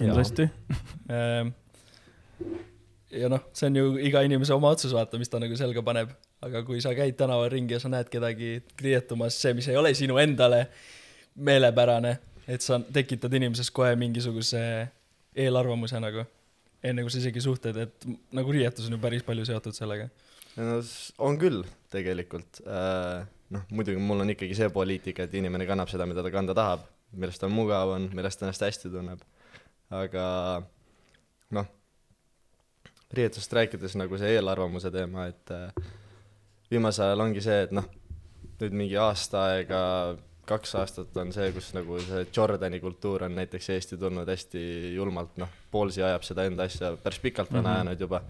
kindlasti. 0.01 0.49
Ehm, 1.11 1.53
ja 3.11 3.29
noh, 3.31 3.43
see 3.57 3.69
on 3.69 3.79
ju 3.79 3.85
iga 4.07 4.23
inimese 4.25 4.55
oma 4.55 4.71
otsus, 4.75 4.93
vaata, 4.95 5.19
mis 5.21 5.31
ta 5.31 5.39
nagu 5.41 5.57
selga 5.59 5.83
paneb. 5.85 6.13
aga 6.41 6.63
kui 6.65 6.79
sa 6.81 6.95
käid 6.97 7.13
tänaval 7.19 7.51
ringi 7.53 7.75
ja 7.75 7.79
sa 7.83 7.89
näed 7.91 8.07
kedagi 8.09 8.63
riietumas, 8.81 9.35
see, 9.37 9.53
mis 9.53 9.67
ei 9.69 9.75
ole 9.77 9.91
sinu 9.93 10.15
endale 10.17 10.63
meelepärane, 11.37 12.15
et 12.49 12.65
sa 12.65 12.79
tekitad 12.81 13.33
inimeses 13.37 13.69
kohe 13.69 13.91
mingisuguse 13.99 14.61
eelarvamuse 15.37 15.99
nagu, 16.01 16.25
enne 16.81 17.05
kui 17.05 17.13
sa 17.13 17.21
isegi 17.21 17.43
suhtled, 17.45 17.77
et 17.77 18.07
nagu 18.33 18.55
riietus 18.55 18.87
on 18.89 18.97
ju 18.97 19.01
päris 19.03 19.25
palju 19.27 19.45
seotud 19.51 19.77
sellega. 19.77 20.09
no 20.57 20.79
on 21.27 21.37
küll 21.37 21.61
tegelikult. 21.93 22.63
noh, 23.51 23.67
muidugi 23.69 24.01
mul 24.01 24.25
on 24.25 24.33
ikkagi 24.33 24.57
see 24.57 24.71
poliitika, 24.73 25.27
et 25.27 25.37
inimene 25.37 25.67
kannab 25.69 25.91
seda, 25.91 26.07
mida 26.09 26.23
ta 26.25 26.33
kanda 26.33 26.57
tahab, 26.57 26.87
millest 27.13 27.43
tal 27.43 27.53
mugav 27.53 27.93
on, 27.99 28.09
millest 28.15 28.39
ta 28.39 28.47
ennast 28.47 28.65
hästi 28.65 28.91
tunneb. 28.91 29.21
Aga 29.91 30.25
noh, 31.51 31.67
riietusest 33.13 33.53
rääkides 33.57 33.97
nagu 33.99 34.17
see 34.19 34.35
eelarvamuse 34.37 34.91
teema, 34.93 35.27
et 35.31 35.51
äh, 35.51 35.71
viimasel 36.71 37.09
ajal 37.09 37.25
ongi 37.27 37.43
see, 37.43 37.61
et 37.67 37.73
noh, 37.75 37.87
nüüd 38.61 38.75
mingi 38.77 38.95
aasta 39.01 39.45
aega, 39.51 39.81
kaks 40.47 40.73
aastat 40.79 41.15
on 41.21 41.31
see, 41.35 41.51
kus 41.55 41.71
nagu 41.75 41.99
see 42.03 42.25
Jordani 42.35 42.79
kultuur 42.83 43.23
on 43.27 43.35
näiteks 43.37 43.69
Eesti 43.75 43.97
tulnud 43.99 44.27
hästi 44.27 44.61
julmalt, 44.95 45.35
noh, 45.41 45.51
Poolsi 45.71 46.03
ajab 46.03 46.23
seda 46.27 46.45
enda 46.47 46.67
asja 46.69 46.93
päris 47.03 47.19
pikalt 47.23 47.51
on 47.53 47.63
Mhm. 47.63 47.71
ajanud 47.73 47.99
juba, 48.07 48.21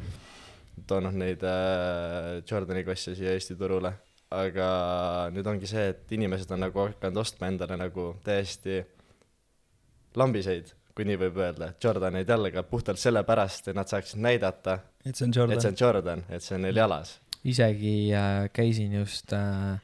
toonud 0.87 1.13
neid 1.17 1.43
äh, 1.43 2.41
Jordani 2.49 2.83
klasse 2.83 3.15
siia 3.15 3.33
Eesti 3.37 3.55
turule, 3.59 3.93
aga 4.31 4.67
nüüd 5.33 5.47
ongi 5.47 5.67
see, 5.67 5.89
et 5.93 6.11
inimesed 6.11 6.51
on 6.51 6.61
nagu 6.65 6.87
hakanud 6.87 7.17
ostma 7.21 7.47
endale 7.51 7.77
nagu 7.77 8.15
täiesti 8.23 8.81
lambiseid, 10.15 10.71
kui 10.95 11.07
nii 11.07 11.19
võib 11.21 11.39
öelda, 11.41 11.71
Jordaneid 11.83 12.29
jällegi 12.29 12.63
puhtalt 12.69 12.99
sellepärast, 13.01 13.71
et 13.71 13.77
nad 13.77 13.89
saaksid 13.89 14.21
näidata, 14.23 14.79
et 15.05 15.15
see 15.15 15.27
on 15.27 15.31
et 15.31 15.35
see 15.35 15.39
Jordan. 15.39 15.65
on 15.71 15.79
Jordan, 15.79 16.23
et 16.29 16.45
see 16.45 16.57
on 16.57 16.65
neil 16.67 16.83
jalas. 16.83 17.17
isegi 17.47 17.95
äh, 18.13 18.45
käisin 18.53 18.93
just 18.99 19.33
äh, 19.33 19.79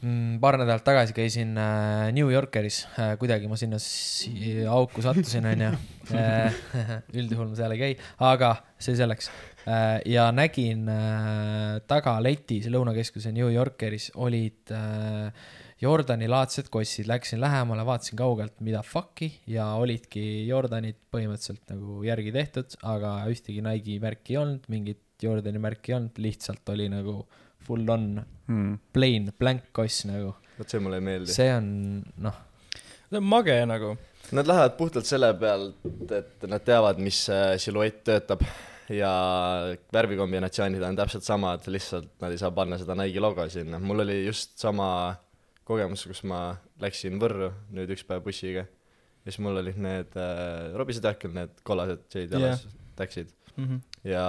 mm, 0.00 0.38
paar 0.40 0.58
nädalat 0.60 0.84
tagasi 0.84 1.14
käisin 1.16 1.58
äh, 1.58 2.08
New 2.16 2.30
Yorkeris 2.32 2.86
äh,, 2.98 3.16
kuidagi 3.20 3.48
ma 3.48 3.58
sinna 3.60 3.78
si 3.82 4.64
auku 4.66 5.02
sattusin, 5.02 5.46
onju. 5.46 5.70
üldjuhul 7.20 7.50
ma 7.52 7.58
seal 7.58 7.76
ei 7.76 7.82
käi, 7.82 7.92
aga 8.30 8.54
see 8.78 8.96
selleks 8.98 9.30
äh,. 9.66 10.00
ja 10.08 10.30
nägin 10.32 10.88
äh, 10.88 11.80
taga 11.90 12.18
letis 12.22 12.70
Lõunakeskuse 12.72 13.34
New 13.36 13.50
Yorkeris 13.52 14.12
olid 14.16 14.72
äh, 14.74 15.58
Jordani 15.80 16.26
laadsed 16.28 16.66
kossid, 16.68 17.06
läksin 17.08 17.40
lähemale, 17.40 17.86
vaatasin 17.88 18.18
kaugelt, 18.18 18.58
mida 18.60 18.82
fuck'i 18.84 19.30
ja 19.48 19.64
olidki 19.80 20.22
Jordanid 20.44 20.98
põhimõtteliselt 21.08 21.70
nagu 21.72 22.02
järgi 22.04 22.34
tehtud, 22.34 22.74
aga 22.84 23.14
ühtegi 23.32 23.62
Nike'i 23.64 23.96
märki 24.02 24.34
ei 24.34 24.40
olnud, 24.42 24.66
mingit 24.68 25.24
Jordani 25.24 25.62
märki 25.62 25.94
ei 25.94 25.96
olnud, 25.96 26.20
lihtsalt 26.20 26.68
oli 26.74 26.90
nagu 26.92 27.14
full 27.64 27.88
on 27.88 28.04
mm.. 28.20 28.74
plain 28.92 29.30
blank 29.40 29.70
koss 29.76 30.04
nagu. 30.10 30.34
vot 30.58 30.68
see 30.68 30.82
mulle 30.84 30.98
ei 31.00 31.06
meeldi. 31.06 31.32
see 31.32 31.48
on 31.54 31.70
noh, 32.26 32.42
see 33.08 33.16
on 33.22 33.30
mage 33.30 33.56
nagu. 33.70 33.94
Nad 34.36 34.52
lähevad 34.52 34.76
puhtalt 34.76 35.08
selle 35.08 35.32
pealt, 35.40 35.80
et 36.12 36.44
nad 36.44 36.60
teavad, 36.66 37.00
mis 37.00 37.22
siluett 37.64 38.04
töötab 38.04 38.44
ja 38.92 39.14
värvikombinatsioonid 39.96 40.84
on 40.84 41.00
täpselt 41.00 41.24
samad, 41.24 41.64
lihtsalt 41.72 42.12
nad 42.20 42.36
ei 42.36 42.44
saa 42.44 42.52
panna 42.52 42.76
seda 42.76 43.00
Nike'i 43.00 43.24
logo 43.24 43.48
sinna. 43.48 43.80
mul 43.80 44.04
oli 44.04 44.20
just 44.26 44.58
sama 44.60 44.90
kogemus, 45.70 46.04
kus 46.10 46.24
ma 46.28 46.42
läksin 46.82 47.18
Võrru 47.22 47.52
nüüd 47.74 47.94
üks 47.94 48.04
päev 48.06 48.24
bussiga 48.26 48.66
ja 48.66 49.28
siis 49.28 49.40
mul 49.44 49.60
olid 49.62 49.78
need 49.80 50.16
äh, 50.18 50.70
Robise 50.76 51.02
Tähkel 51.04 51.34
need 51.36 51.62
kollased 51.66 52.06
J-d 52.10 52.38
jalas 52.38 52.64
yeah. 52.66 52.80
täksid 53.00 53.34
Mhm. 53.60 53.80
ja 54.08 54.24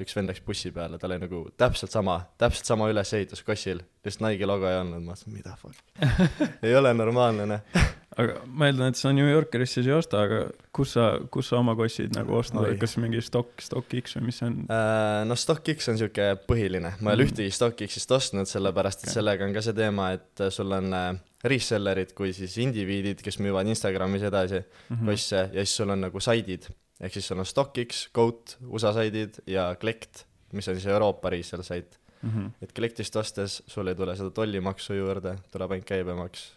üks 0.00 0.14
vend 0.16 0.30
läks 0.30 0.42
bussi 0.46 0.70
peale, 0.74 0.98
tal 1.00 1.12
oli 1.12 1.24
nagu 1.24 1.40
täpselt 1.60 1.92
sama, 1.92 2.20
täpselt 2.40 2.68
sama 2.70 2.88
ülesehitus 2.90 3.42
kossil, 3.46 3.82
lihtsalt 4.04 4.24
Nike'i 4.24 4.48
logo 4.48 4.68
ei 4.68 4.78
olnud, 4.80 5.02
ma 5.02 5.12
mõtlesin, 5.12 5.34
mida 5.34 5.56
fuck 5.60 5.80
ei 6.66 6.76
ole 6.76 6.92
normaalne, 6.96 7.48
noh. 7.50 7.82
Aga 8.18 8.40
ma 8.46 8.66
eeldan, 8.66 8.88
et 8.90 8.96
sa 8.98 9.12
New 9.14 9.28
Yorkeris 9.30 9.70
siis 9.76 9.86
ei 9.86 9.92
osta, 9.94 10.22
aga 10.26 10.40
kus 10.74 10.94
sa, 10.96 11.04
kus 11.30 11.48
sa 11.52 11.58
oma 11.60 11.76
kossid 11.78 12.14
nagu 12.16 12.34
ostnud 12.40 12.64
oled, 12.64 12.78
kas 12.82 12.96
mingi 12.98 13.20
Stock, 13.22 13.60
StockX 13.62 14.16
või 14.18 14.26
mis 14.30 14.40
see 14.40 14.48
on? 14.48 14.56
Äh, 14.66 15.22
no 15.28 15.36
StockX 15.38 15.88
on 15.92 15.98
sihuke 16.00 16.26
põhiline, 16.48 16.94
ma 17.00 17.12
ei 17.12 17.16
ole 17.18 17.24
Mm. 17.24 17.30
ühtegi 17.30 17.52
StockX-ist 17.54 18.10
ostnud, 18.16 18.50
sellepärast 18.50 19.04
et 19.04 19.08
Okei. 19.10 19.14
sellega 19.14 19.44
on 19.46 19.54
ka 19.54 19.62
see 19.62 19.72
teema, 19.78 20.12
et 20.18 20.44
sul 20.50 20.72
on 20.72 20.92
äh, 20.92 21.20
resellerid 21.44 22.12
kui 22.18 22.32
siis 22.36 22.56
indiviidid, 22.58 23.22
kes 23.22 23.38
müüvad 23.38 23.68
Instagramis 23.70 24.22
edasi 24.28 24.64
Mhm. 24.90 25.06
kosse 25.06 25.36
ja 25.52 25.64
siis 25.64 25.76
sul 25.76 25.90
on 25.90 26.00
nagu 26.00 26.20
saidid, 26.20 26.66
ehk 27.00 27.12
siis 27.14 27.26
sul 27.30 27.38
on 27.38 27.46
StockX, 27.46 28.08
Goat, 28.14 28.56
USA 28.68 28.92
saidid 28.92 29.38
ja 29.46 29.74
Collect, 29.80 30.24
mis 30.52 30.66
on 30.68 30.74
siis 30.74 30.86
Euroopa 30.86 31.30
resell 31.30 31.62
sait. 31.62 31.96
Mhm. 32.22 32.50
et 32.60 32.72
Collectist 32.76 33.14
ostes 33.16 33.62
sul 33.66 33.88
ei 33.88 33.94
tule 33.94 34.12
seda 34.16 34.28
tollimaksu 34.30 34.92
juurde, 34.92 35.38
tuleb 35.50 35.70
ainult 35.72 35.86
käibemaks, 35.88 36.50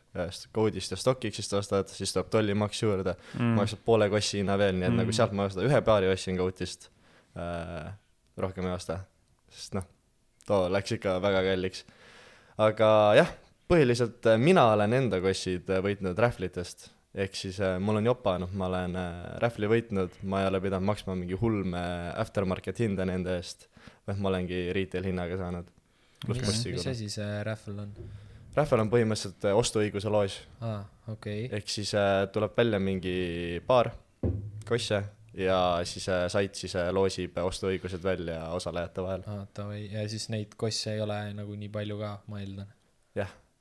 Goatist 0.53 0.91
ja 0.93 0.97
StockX-ist 0.97 1.53
ostad, 1.57 1.89
siis 1.89 2.13
tuleb 2.13 2.29
tollimaks 2.33 2.83
juurde, 2.83 3.15
Mm. 3.39 3.55
maksad 3.57 3.79
poole 3.85 4.09
kossi 4.13 4.37
hinna 4.41 4.57
veel, 4.57 4.75
nii 4.75 4.85
et 4.85 4.89
mm. 4.91 4.95
Mm. 4.97 5.01
nagu 5.03 5.15
sealt 5.17 5.31
ma 5.33 5.47
seda 5.49 5.65
ühe 5.65 5.81
paari 5.81 6.11
ostsin 6.11 6.37
Goatist 6.37 6.89
äh,, 7.37 7.91
rohkem 8.37 8.65
ei 8.69 8.73
osta, 8.75 8.99
sest 9.53 9.73
noh, 9.77 9.85
too 10.47 10.67
läks 10.73 10.91
ikka 10.97 11.17
väga 11.23 11.41
kalliks. 11.49 11.85
aga 12.57 12.89
jah, 13.17 13.31
põhiliselt 13.71 14.25
äh, 14.29 14.37
mina 14.37 14.67
olen 14.73 14.93
enda 14.93 15.21
kossid 15.23 15.69
äh, 15.73 15.81
võitnud 15.85 16.19
rähvlitest, 16.19 16.89
ehk 17.15 17.35
siis 17.37 17.59
äh, 17.61 17.79
mul 17.81 17.97
on 18.01 18.05
jopa, 18.11 18.37
noh, 18.41 18.51
ma 18.53 18.69
olen 18.69 18.95
äh, 18.99 19.37
rähvli 19.41 19.69
võitnud, 19.71 20.19
ma 20.29 20.43
ei 20.43 20.49
ole 20.51 20.61
pidanud 20.61 20.85
maksma 20.93 21.15
mingi 21.17 21.37
ulme 21.41 21.81
aftermarket 22.21 22.83
hinda 22.85 23.05
nende 23.09 23.37
eest, 23.39 23.65
vaid 24.05 24.21
ma 24.21 24.29
olengi 24.33 24.67
retail 24.77 25.09
hinnaga 25.09 25.37
saanud. 25.41 25.73
mis, 26.27 26.85
asi 26.87 27.09
see 27.09 27.43
raffle 27.43 27.81
on? 27.81 27.95
Rähvel 28.55 28.83
on 28.83 28.91
põhimõtteliselt 28.93 29.49
äh, 29.49 29.57
ostuõiguse 29.57 30.11
loos, 30.13 30.39
okei 30.61 31.45
okay., 31.47 31.49
ehk 31.59 31.69
siis 31.69 31.93
äh, 31.97 32.23
tuleb 32.33 32.55
välja 32.57 32.79
mingi 32.79 33.61
paar 33.67 33.91
kosse 34.67 35.03
ja 35.33 35.59
siis 35.83 36.09
äh, 36.09 36.27
sait 36.31 36.55
siis 36.55 36.75
äh, 36.77 36.89
loosib 36.93 37.37
ostuõigused 37.41 38.03
välja 38.03 38.49
osalejate 38.53 39.05
vahel. 39.05 39.23
aa 39.27 39.47
davai, 39.57 39.85
ja 39.91 40.05
siis 40.09 40.29
neid 40.29 40.53
kosse 40.57 40.93
ei 40.93 41.01
ole 41.01 41.19
nagu 41.33 41.55
nii 41.57 41.71
palju 41.73 41.97
ka, 41.99 42.11
ma 42.27 42.41
eeldan. 42.43 42.69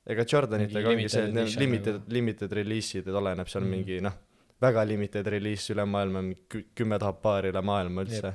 ega 0.05 0.25
Jordanitega 0.31 0.89
ongi 0.91 1.09
see, 1.09 1.25
et 1.29 1.33
need 1.33 1.57
limited 1.59 2.11
limited 2.11 2.51
release'id, 2.59 3.07
et 3.07 3.15
oleneb 3.15 3.47
seal 3.47 3.63
Mm. 3.63 3.69
mingi 3.71 4.01
noh, 4.03 4.17
väga 4.61 4.83
limited 4.87 5.27
release 5.31 5.73
üle 5.73 5.85
maailma, 5.85 6.21
mingi 6.21 6.65
kümme 6.75 6.99
tuhat 6.99 7.21
paari 7.21 7.53
üle 7.53 7.61
maailma 7.61 8.03
üldse 8.03 8.33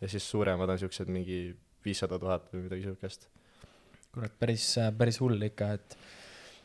ja 0.00 0.08
siis 0.08 0.30
suuremad 0.30 0.70
on 0.70 0.78
siuksed 0.78 1.10
mingi 1.12 1.40
viissada 1.84 2.18
tuhat 2.18 2.48
või 2.54 2.68
midagi 2.68 2.86
siukest. 2.88 3.28
kurat, 4.14 4.32
päris, 4.42 4.64
päris 4.98 5.20
hull 5.22 5.40
ikka, 5.46 5.72
et 5.78 5.96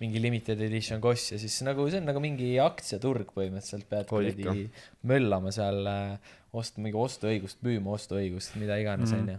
mingi 0.01 0.19
limited 0.19 0.59
edition 0.65 0.99
koss 1.03 1.31
ja 1.31 1.37
siis 1.39 1.55
nagu 1.63 1.85
see 1.87 2.01
on 2.01 2.09
nagu 2.09 2.19
mingi 2.23 2.55
aktsiaturg 2.59 3.29
põhimõtteliselt, 3.35 3.85
pead 3.89 4.09
kuradi 4.09 4.65
möllama 5.07 5.53
seal, 5.55 5.87
ostma 6.55 6.83
mingi 6.87 6.99
ostuõigust, 6.99 7.61
müüma 7.63 7.93
ostuõigust, 7.95 8.57
mida 8.59 8.75
iganes, 8.81 9.11
Mhm. 9.13 9.21
onju. 9.21 9.37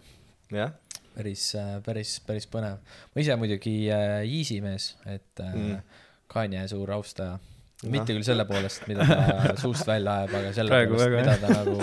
jah, 0.56 0.72
päris, 1.16 1.44
päris, 1.84 2.14
päris 2.26 2.46
põnev. 2.48 2.78
ma 3.14 3.20
ise 3.20 3.36
muidugi 3.36 3.90
äh, 3.90 4.22
Yeezy 4.24 4.60
mees, 4.64 4.94
et 5.06 5.40
äh, 5.40 5.52
Mm. 5.54 5.82
Kanye 6.28 6.64
suur 6.68 6.90
austaja. 6.90 7.38
Noh. 7.84 7.90
mitte 7.92 8.14
küll 8.16 8.24
selle 8.24 8.44
poolest, 8.48 8.86
mida 8.88 9.04
ta 9.06 9.52
suust 9.62 9.86
välja 9.86 10.14
ajab, 10.24 10.32
aga 10.38 10.52
selle 10.56 10.70
Praegu 10.72 10.94
poolest, 10.96 11.12
mida 11.20 11.34
ta 11.36 11.48
nagu, 11.52 11.74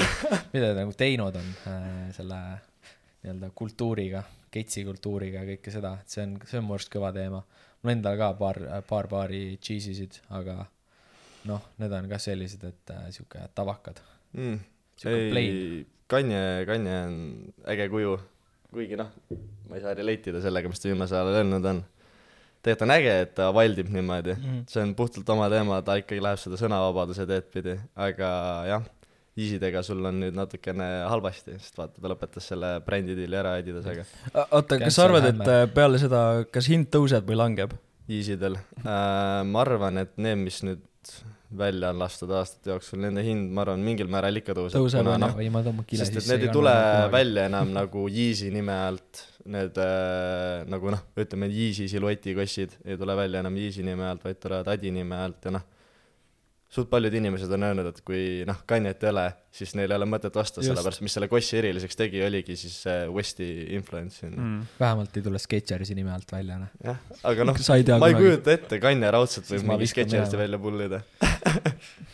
mida 0.54 0.72
ta 0.74 0.80
nagu 0.82 0.94
teinud 0.98 1.36
on 1.38 1.52
äh, 1.70 2.12
selle 2.16 2.40
nii-öelda 3.24 3.52
kultuuriga, 3.56 4.24
ketsi 4.54 4.84
kultuuriga 4.88 5.42
ja 5.44 5.50
kõike 5.56 5.74
seda, 5.74 5.96
et 6.04 6.14
see 6.14 6.24
on, 6.26 6.36
see 6.50 6.60
on 6.62 6.68
mu 6.68 6.76
arust 6.78 6.92
kõva 6.94 7.10
teema. 7.16 7.44
mul 7.84 7.92
endal 7.98 8.16
ka 8.20 8.30
paar, 8.40 8.60
paar 8.88 9.10
paari 9.12 9.58
cheese'isid, 9.60 10.22
aga 10.38 10.62
noh, 11.50 11.64
need 11.82 11.92
on 11.92 12.06
ka 12.12 12.20
sellised, 12.24 12.62
et 12.64 12.94
äh, 12.96 13.08
sihuke 13.12 13.42
tavakad, 13.58 14.00
mm.. 14.38 14.60
ei, 15.12 15.86
Kanye, 16.08 16.40
Kanye 16.70 16.94
on 17.08 17.18
äge 17.74 17.90
kuju, 17.92 18.14
kuigi 18.74 18.96
noh, 19.00 19.10
ma 19.68 19.76
ei 19.76 19.84
saa 19.84 19.96
relate 19.98 20.32
ida 20.32 20.40
sellega, 20.44 20.70
mis 20.72 20.80
ta 20.80 20.88
viimasel 20.92 21.20
ajal 21.20 21.42
öelnud 21.42 21.68
on. 21.74 21.82
tegelikult 22.64 22.86
on 22.88 22.94
äge, 22.96 23.14
et 23.26 23.34
ta 23.36 23.50
valdib 23.56 23.90
niimoodi, 23.92 24.38
Mhm. 24.40 24.60
see 24.72 24.82
on 24.86 24.94
puhtalt 24.96 25.30
oma 25.36 25.50
teema, 25.52 25.82
ta 25.84 25.98
ikkagi 26.00 26.22
läheb 26.24 26.40
seda 26.40 26.56
sõnavabaduse 26.62 27.26
teed 27.28 27.50
pidi, 27.52 27.76
aga 27.96 28.30
jah, 28.70 28.86
Yeezydega 29.34 29.82
sul 29.82 30.06
on 30.06 30.20
nüüd 30.22 30.36
natukene 30.38 30.88
halvasti, 31.10 31.56
sest 31.58 31.80
vaata, 31.80 31.98
ta 31.98 32.12
lõpetas 32.12 32.52
selle 32.52 32.76
brändidiili 32.86 33.38
ära 33.40 33.56
Adidasega. 33.58 34.06
oota, 34.44 34.78
kas 34.84 35.00
sa 35.00 35.08
arvad, 35.08 35.26
et 35.32 35.42
äh, 35.50 35.64
peale 35.74 36.02
seda, 36.02 36.22
kas 36.54 36.70
hind 36.70 36.92
tõuseb 36.94 37.26
või 37.30 37.40
langeb? 37.40 37.74
Yeezydel 38.12 38.60
äh,, 38.60 39.42
ma 39.50 39.64
arvan, 39.64 40.04
et 40.04 40.14
need, 40.22 40.44
mis 40.44 40.62
nüüd 40.68 40.84
välja 41.58 41.90
on 41.94 42.00
lastud 42.02 42.32
aastate 42.34 42.72
jooksul, 42.74 43.02
nende 43.04 43.24
hind, 43.26 43.50
ma 43.54 43.64
arvan, 43.66 43.82
mingil 43.86 44.10
määral 44.12 44.38
ikka 44.40 44.56
tõuseb, 44.58 44.78
Tõuseb, 44.78 45.10
on 45.10 45.22
noh, 45.26 45.36
või 45.38 45.50
ma 45.54 45.62
tõmban 45.66 45.90
kile 45.90 46.06
sisse. 46.08 46.26
need 46.30 46.48
ei 46.48 46.54
tule 46.54 46.74
välja 47.14 47.48
enam 47.50 47.74
nagu 47.74 48.06
Yeezy 48.12 48.50
nime 48.54 48.76
alt, 48.86 49.26
need 49.54 49.78
äh, 49.82 50.64
nagu 50.70 50.94
noh, 50.94 51.04
ütleme 51.20 51.50
Yeezy 51.52 51.90
silueti 51.92 52.36
kossid 52.38 52.78
ei 52.86 52.98
tule 53.02 53.18
välja 53.18 53.44
enam 53.44 53.58
Yeezy 53.60 53.86
nime 53.86 54.08
alt, 54.10 54.26
vaid 54.26 54.42
tulevad 54.42 54.74
Adi 54.74 54.94
nime 54.94 55.20
alt 55.26 55.50
ja 55.50 55.58
noh, 55.58 55.66
suht 56.74 56.90
paljud 56.90 57.14
inimesed 57.14 57.52
on 57.54 57.66
öelnud, 57.68 57.90
et 57.92 58.00
kui 58.06 58.24
noh, 58.50 58.64
Kanye't 58.70 59.04
ei 59.06 59.12
ole, 59.12 59.26
siis 59.54 59.76
neil 59.78 59.92
ei 59.92 59.98
ole 60.00 60.08
mõtet 60.10 60.40
Just. 60.40 60.60
sellepärast 60.66 61.04
mis 61.06 61.14
selle 61.18 61.30
kossi 61.32 61.60
eriliseks 61.60 62.00
tegi, 62.00 62.24
oligi 62.26 62.58
siis 62.60 62.80
see 62.88 63.06
Westi 63.14 63.50
influence 63.78 64.24
sinna 64.24 64.42
mm.. 64.42 64.74
vähemalt 64.80 65.20
ei 65.20 65.26
tule 65.26 65.42
Sketchersi 65.42 65.98
nime 65.98 66.14
alt 66.16 66.34
välja, 66.34 66.58
noh. 66.64 66.74
jah, 66.84 67.00
aga 67.30 67.48
noh, 67.50 67.62
ma 68.02 68.10
ei 68.10 68.18
kujuta 68.18 68.58
ette, 68.58 68.82
Kanye 68.84 69.14
raudselt 69.14 69.50
võib 69.54 69.70
mingi 69.70 69.94
minema. 70.02 70.44
välja 70.44 70.62
pullida. 70.66 71.04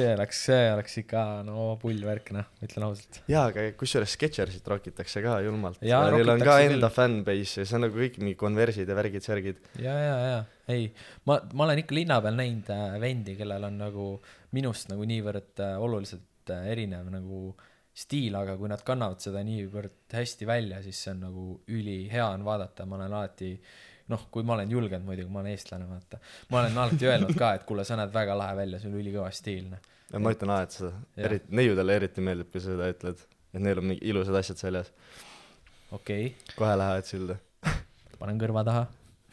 see 0.00 0.12
oleks, 0.16 0.42
see 0.48 0.68
oleks 0.74 0.96
ikka 1.02 1.24
no 1.46 1.70
pull 1.80 2.00
värk, 2.06 2.32
noh, 2.36 2.48
ütlen 2.64 2.86
ausalt. 2.88 3.20
jaa, 3.30 3.46
aga 3.52 3.66
kusjuures 3.80 4.16
Sketchersit 4.16 4.66
rokitakse 4.72 5.22
ka 5.24 5.38
julmalt. 5.44 5.82
Jaa, 5.86 6.10
Neil 6.14 6.34
on 6.34 6.44
ka 6.44 6.58
enda 6.64 6.90
fanbase 6.92 7.62
ja 7.62 7.68
see 7.68 7.78
on 7.78 7.86
nagu 7.86 8.00
kõik 8.00 8.18
mingi 8.22 8.38
konversid 8.40 8.88
ja 8.88 8.98
värgid-särgid. 8.98 9.62
ja, 9.82 9.96
ja, 10.06 10.16
ja 10.34 10.40
ei, 10.70 10.86
ma, 11.26 11.38
ma 11.54 11.66
olen 11.66 11.82
ikka 11.82 11.96
linna 11.96 12.20
peal 12.24 12.38
näinud 12.38 12.70
äh, 12.74 12.94
vendi, 13.02 13.34
kellel 13.38 13.66
on 13.68 13.78
nagu 13.80 14.06
minust 14.56 14.90
nagu 14.92 15.06
niivõrd 15.08 15.62
äh, 15.64 15.76
oluliselt 15.82 16.52
äh, 16.54 16.70
erinev 16.72 17.10
nagu 17.12 17.50
stiil, 18.00 18.36
aga 18.38 18.56
kui 18.58 18.70
nad 18.70 18.82
kannavad 18.86 19.22
seda 19.22 19.42
niivõrd 19.44 20.14
hästi 20.14 20.46
välja, 20.48 20.80
siis 20.84 21.00
see 21.04 21.14
on 21.14 21.24
nagu 21.26 21.46
ülihea 21.68 22.30
on 22.36 22.46
vaadata, 22.46 22.86
ma 22.86 23.00
olen 23.00 23.16
alati 23.18 23.54
noh, 24.10 24.26
kui 24.34 24.46
ma 24.46 24.56
olen 24.56 24.70
julgenud 24.70 25.06
muidugi, 25.06 25.30
ma 25.32 25.42
olen 25.42 25.54
eestlane, 25.54 25.86
vaata. 25.88 26.20
ma 26.50 26.62
olen 26.62 26.78
alati 26.84 27.08
öelnud 27.08 27.34
ka, 27.38 27.52
et 27.58 27.66
kuule, 27.68 27.84
sa 27.86 27.98
näed 28.00 28.12
väga 28.14 28.36
lahe 28.38 28.56
välja, 28.58 28.80
sul 28.82 28.94
on 28.94 29.02
ülikõva 29.02 29.30
stiil, 29.34 29.68
noh. 29.72 29.90
ja 30.10 30.22
ma 30.22 30.32
ütlen 30.34 30.54
alati 30.54 30.80
seda, 30.80 30.92
eriti, 31.28 31.52
neiudele 31.60 31.98
eriti 32.00 32.24
meeldib, 32.24 32.50
kui 32.52 32.62
sa 32.62 32.74
seda 32.74 32.90
ütled. 32.94 33.26
et 33.54 33.64
neil 33.66 33.82
on 33.82 33.90
mingi 33.90 34.12
ilusad 34.12 34.40
asjad 34.40 34.62
seljas, 34.62 34.92
okei 35.90 36.30
okay,, 36.30 36.56
kohe 36.58 36.74
lähevad 36.82 37.10
silda. 37.10 37.38
panen 38.18 38.42
kõrva 38.42 38.64
taha. 38.66 38.86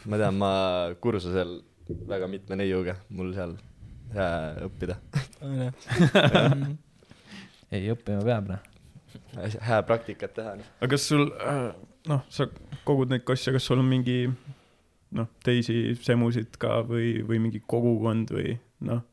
ma 0.05 0.21
tean, 0.21 0.37
ma 0.41 0.51
kursusel 1.01 1.59
väga 1.87 2.29
mitme 2.31 2.59
neiuga, 2.59 2.97
mul 3.09 3.33
seal 3.35 3.57
hea 4.13 4.31
õppida. 4.67 4.97
ei, 7.73 7.87
õppima 7.93 8.23
peab, 8.23 8.53
noh. 8.53 8.61
hea 9.69 9.81
praktikat 9.87 10.35
teha. 10.37 10.57
aga 10.59 10.91
kas 10.93 11.09
sul, 11.09 11.29
noh, 12.07 12.23
sa 12.31 12.47
kogud 12.87 13.11
neid 13.11 13.25
kosse, 13.27 13.51
kas 13.55 13.67
sul 13.67 13.83
on 13.83 13.89
mingi 13.89 14.21
noh, 15.15 15.29
teisi 15.45 15.95
semusid 16.03 16.57
ka 16.61 16.81
või, 16.87 17.21
või 17.27 17.39
mingi 17.43 17.61
kogukond 17.63 18.33
või 18.35 18.57
noh, 18.87 19.03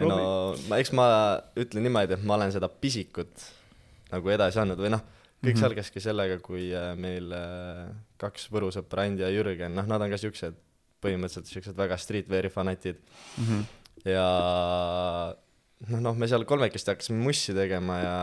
no 0.00 0.16
ma, 0.68 0.78
eks 0.80 0.94
ma 0.96 1.06
ütlen 1.60 1.84
niimoodi, 1.84 2.16
et 2.16 2.24
ma 2.24 2.38
olen 2.38 2.54
seda 2.54 2.70
pisikut 2.70 3.48
nagu 4.12 4.32
edasi 4.32 4.60
andnud 4.62 4.80
või 4.80 4.94
noh, 4.94 5.04
kõik 5.44 5.52
mm. 5.52 5.60
-hmm. 5.60 5.68
algaski 5.68 6.02
sellega, 6.02 6.40
kui 6.44 6.68
äh, 6.72 6.92
meil 6.96 7.32
äh, 7.36 7.88
kaks 8.20 8.48
Võru 8.52 8.70
sõpra, 8.74 9.04
Andi 9.04 9.24
ja 9.24 9.32
Jürgen, 9.32 9.74
noh, 9.76 9.88
nad 9.90 10.02
on 10.02 10.12
ka 10.12 10.20
siuksed, 10.20 10.56
põhimõtteliselt 11.04 11.50
siuksed 11.50 11.76
väga 11.76 11.98
streetwear'i 12.00 12.50
fanatid 12.52 13.00
mm 13.36 13.44
-hmm. 13.44 13.64
ja 14.08 14.28
noh, 15.90 16.00
noh, 16.00 16.16
me 16.18 16.28
seal 16.30 16.46
kolmekesti 16.48 16.92
hakkasime 16.92 17.20
mussi 17.24 17.54
tegema 17.56 17.98
ja 18.00 18.16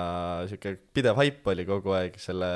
sihuke 0.49 0.75
pidev 0.95 1.17
haip 1.19 1.47
oli 1.53 1.65
kogu 1.67 1.95
aeg 1.97 2.17
selle 2.21 2.51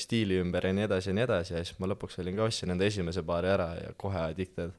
stiili 0.00 0.40
ümber 0.42 0.68
ja 0.68 0.74
nii 0.76 0.86
edasi 0.88 1.12
ja 1.12 1.18
nii 1.18 1.26
edasi 1.26 1.56
ja 1.56 1.64
siis 1.64 1.78
ma 1.82 1.90
lõpuks 1.90 2.20
olin 2.22 2.38
ka, 2.38 2.48
ostsin 2.50 2.74
enda 2.74 2.88
esimese 2.88 3.24
paari 3.26 3.52
ära 3.54 3.68
ja 3.80 3.92
kohe 4.00 4.20
addicted. 4.30 4.74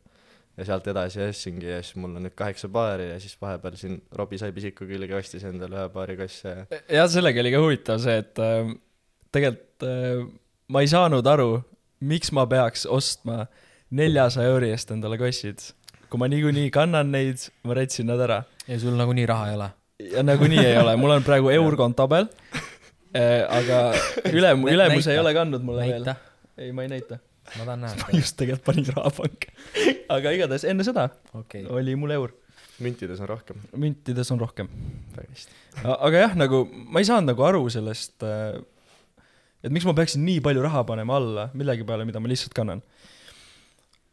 ja 0.55 0.63
sealt 0.63 0.87
edasi 0.87 1.19
ostsingi 1.25 1.67
ja 1.67 1.81
siis 1.83 1.97
mul 1.99 2.15
on 2.15 2.23
nüüd 2.27 2.35
kaheksa 2.37 2.69
paari 2.71 3.09
ja 3.09 3.19
siis 3.19 3.35
vahepeal 3.41 3.75
siin 3.79 3.99
Robbie 4.15 4.39
sai 4.39 4.53
pisiku 4.55 4.87
külge, 4.87 5.15
ostis 5.17 5.43
endale 5.43 5.81
ühe 5.81 5.89
paari 5.91 6.15
kasse 6.19 6.55
ja 6.55 6.81
jah, 7.01 7.09
sellega 7.11 7.43
oli 7.43 7.51
ka 7.51 7.63
huvitav 7.63 7.99
see, 8.03 8.21
et 8.23 8.43
äh, 8.43 8.73
tegelikult 9.35 9.87
äh, 9.89 10.25
ma 10.71 10.81
ei 10.81 10.89
saanud 10.89 11.27
aru, 11.27 11.49
miks 12.05 12.31
ma 12.35 12.45
peaks 12.49 12.85
ostma 12.89 13.45
neljasaja 13.95 14.53
euri 14.53 14.71
eest 14.73 14.91
endale 14.95 15.17
kossid. 15.21 15.61
Kui 16.09 16.21
ma 16.21 16.29
niikuinii 16.31 16.69
kannan 16.73 17.11
neid, 17.13 17.47
ma 17.65 17.75
rätsin 17.77 18.09
nad 18.09 18.21
ära. 18.21 18.43
ja 18.67 18.79
sul 18.79 18.95
nagunii 18.99 19.25
raha 19.29 19.49
ei 19.49 19.57
ole. 19.57 19.69
ja 20.11 20.23
nagunii 20.23 20.61
ei 20.61 20.77
ole, 20.77 20.95
mul 21.01 21.15
on 21.17 21.25
praegu 21.25 21.51
eurkontabel, 21.59 22.29
aga 23.59 23.81
ülem, 24.31 24.65
ülemus 24.71 25.07
ei 25.11 25.19
ole 25.21 25.33
kandnud 25.37 25.65
mulle 25.65 25.87
veel. 25.87 26.05
näita, 26.05 26.15
ei, 26.57 26.71
ma 26.75 26.85
ei 26.85 26.91
näita. 26.91 27.19
ma 27.57 27.65
tahan 27.65 27.85
ma 27.85 27.91
näha. 27.93 28.09
just 28.17 28.37
tegelikult 28.39 28.65
panin 28.69 28.89
rahapanka. 28.93 29.53
aga 30.17 30.35
igatahes 30.37 30.67
enne 30.69 30.87
seda 30.87 31.09
okei, 31.37 31.65
oli 31.69 31.97
mul 31.99 32.15
eur, 32.17 32.35
müntides 32.83 33.21
on 33.23 33.31
rohkem. 33.31 33.61
müntides 33.75 34.31
on 34.35 34.41
rohkem. 34.41 34.71
aga 35.83 36.25
jah, 36.25 36.39
nagu 36.45 36.65
ma 36.69 37.03
ei 37.03 37.09
saanud 37.09 37.33
nagu 37.33 37.47
aru 37.47 37.65
sellest, 37.73 38.25
et 39.65 39.73
miks 39.73 39.87
ma 39.87 39.95
peaksin 39.97 40.25
nii 40.25 40.43
palju 40.45 40.65
raha 40.65 40.83
panema 40.87 41.17
alla 41.17 41.49
millegi 41.53 41.87
peale, 41.87 42.05
mida 42.07 42.21
ma 42.21 42.29
lihtsalt 42.31 42.53
kannan. 42.57 42.83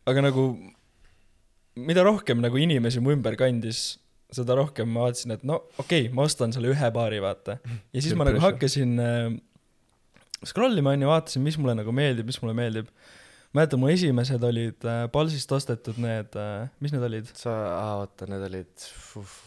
aga 0.08 0.30
nagu, 0.30 0.46
mida 1.76 2.04
rohkem 2.06 2.42
nagu 2.44 2.60
inimesi 2.60 3.02
mu 3.02 3.14
ümber 3.14 3.36
kandis, 3.40 3.96
seda 4.32 4.56
rohkem 4.56 4.88
ma 4.88 5.06
vaatasin, 5.06 5.36
et 5.36 5.42
no 5.48 5.62
okei 5.76 6.06
okay,, 6.06 6.12
ma 6.14 6.26
ostan 6.28 6.54
selle 6.54 6.72
ühe 6.72 6.92
paari, 6.94 7.20
vaata. 7.24 7.58
ja 7.92 8.04
siis 8.04 8.16
ma 8.18 8.28
nagu 8.28 8.40
hakkasin 8.42 8.94
äh, 9.02 9.34
scroll 10.48 10.78
ima, 10.78 10.96
onju, 10.96 11.10
vaatasin, 11.10 11.44
mis 11.44 11.58
mulle 11.60 11.76
nagu 11.78 11.94
meeldib, 11.94 12.28
mis 12.28 12.40
mulle 12.42 12.56
meeldib. 12.56 12.88
mäletan, 13.52 13.80
mu 13.82 13.90
esimesed 13.92 14.44
olid 14.48 14.88
äh, 14.88 15.04
Palsist 15.12 15.52
ostetud 15.52 16.00
need 16.00 16.36
äh,, 16.40 16.68
mis 16.80 16.94
need 16.96 17.04
olid? 17.08 17.32
sa, 17.36 17.56
oota, 18.00 18.28
need 18.30 18.48
olid 18.48 18.90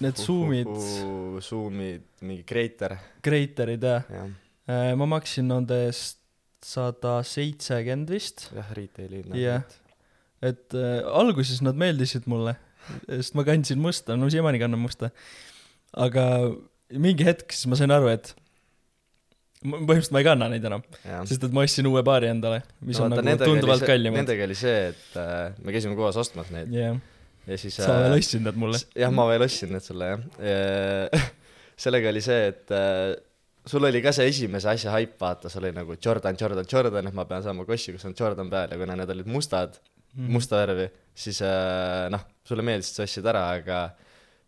Need 0.06 0.20
Zoomid. 0.22 0.70
Zoomid, 1.42 2.04
mingi 2.22 2.44
Kreiter, 2.46 3.00
Kreiterid 3.26 3.86
jah. 3.90 4.06
jah, 4.14 4.30
Äh, 4.66 4.96
ma 4.98 5.06
maksin 5.06 5.46
nende 5.46 5.76
eest 5.86 6.18
sada 6.66 7.20
seitsekümmend 7.22 8.10
vist, 8.10 8.48
jah, 8.56 8.72
retail'i 8.74 9.22
Jah. 9.38 9.62
Et 10.46 10.76
äh, 10.78 11.02
alguses 11.22 11.62
nad 11.66 11.78
meeldisid 11.80 12.28
mulle, 12.32 12.56
sest 13.10 13.34
ma 13.38 13.44
kandsin 13.48 13.80
musta, 13.82 14.16
no 14.20 14.30
siiamaani 14.30 14.60
kannan 14.62 14.82
musta. 14.84 15.10
aga 15.96 16.26
mingi 16.94 17.26
hetk 17.26 17.54
siis 17.56 17.66
ma 17.72 17.78
sain 17.80 17.94
aru, 17.96 18.10
et 18.14 18.34
põhimõtteliselt 19.66 20.14
ma 20.14 20.22
ei 20.22 20.28
kanna 20.28 20.48
neid 20.52 20.66
enam, 20.70 20.84
sest 21.26 21.46
et 21.48 21.54
ma 21.56 21.64
ostsin 21.66 21.88
uue 21.90 22.04
paari 22.06 22.28
endale, 22.30 22.60
mis 22.86 23.00
No 23.00 23.08
on 23.08 23.16
vaata, 23.16 23.26
nagu 23.26 23.48
tunduvalt 23.50 23.82
see- 23.82 23.90
kallimad. 23.90 24.20
Nendega 24.22 24.46
oli 24.46 24.58
see, 24.60 24.76
et 24.92 25.16
äh, 25.22 25.56
me 25.66 25.74
käisime 25.74 25.98
koos 25.98 26.20
ostmas 26.22 26.52
neid 26.54 26.74
jah, 26.76 27.00
ja 27.50 27.58
siis 27.62 27.80
sa 27.80 27.96
veel 28.04 28.20
ostsid 28.20 28.44
need 28.46 28.60
mulle. 28.62 28.82
jah, 28.98 29.14
ma 29.16 29.26
veel 29.32 29.46
ostsin 29.48 29.74
need 29.74 29.86
sulle 29.86 30.12
jah 30.12 30.28
ja. 30.52 31.24
sellega 31.86 32.12
oli 32.14 32.22
see, 32.24 32.52
et 32.52 32.72
äh, 32.78 33.16
sul 33.66 33.84
oli 33.90 34.04
ka 34.06 34.14
see 34.16 34.30
esimese 34.30 34.70
asja 34.76 34.94
haip, 34.94 35.16
vaata, 35.22 35.50
sul 35.50 35.66
oli 35.66 35.74
nagu 35.76 35.98
Jordan, 35.98 36.38
Jordan, 36.40 36.70
Jordan, 36.72 37.10
et 37.10 37.18
ma 37.18 37.26
pean 37.26 37.42
saama 37.44 37.66
kossi, 37.66 37.96
kus 37.96 38.06
on 38.06 38.14
Jordan 38.20 38.52
peal 38.54 38.70
ja 38.76 38.78
kuna 38.84 38.96
need 39.02 39.10
olid 39.16 39.28
mustad. 39.34 39.80
mm., 40.16 40.32
musta 40.36 40.62
värvi, 40.64 40.90
siis 41.16 41.42
äh, 41.46 42.08
noh, 42.14 42.26
sulle 42.48 42.66
meeldis, 42.66 42.92
et 42.92 43.02
sa 43.02 43.08
ostsid 43.08 43.30
ära, 43.32 43.48
aga 43.60 43.82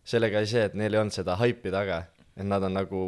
sellega 0.08 0.40
oli 0.40 0.50
see, 0.50 0.64
et 0.70 0.76
neil 0.78 0.94
ei 0.94 1.02
olnud 1.02 1.14
seda 1.14 1.36
haipi 1.40 1.72
taga, 1.74 2.02
et 2.38 2.46
nad 2.46 2.64
on 2.64 2.76
nagu 2.78 3.04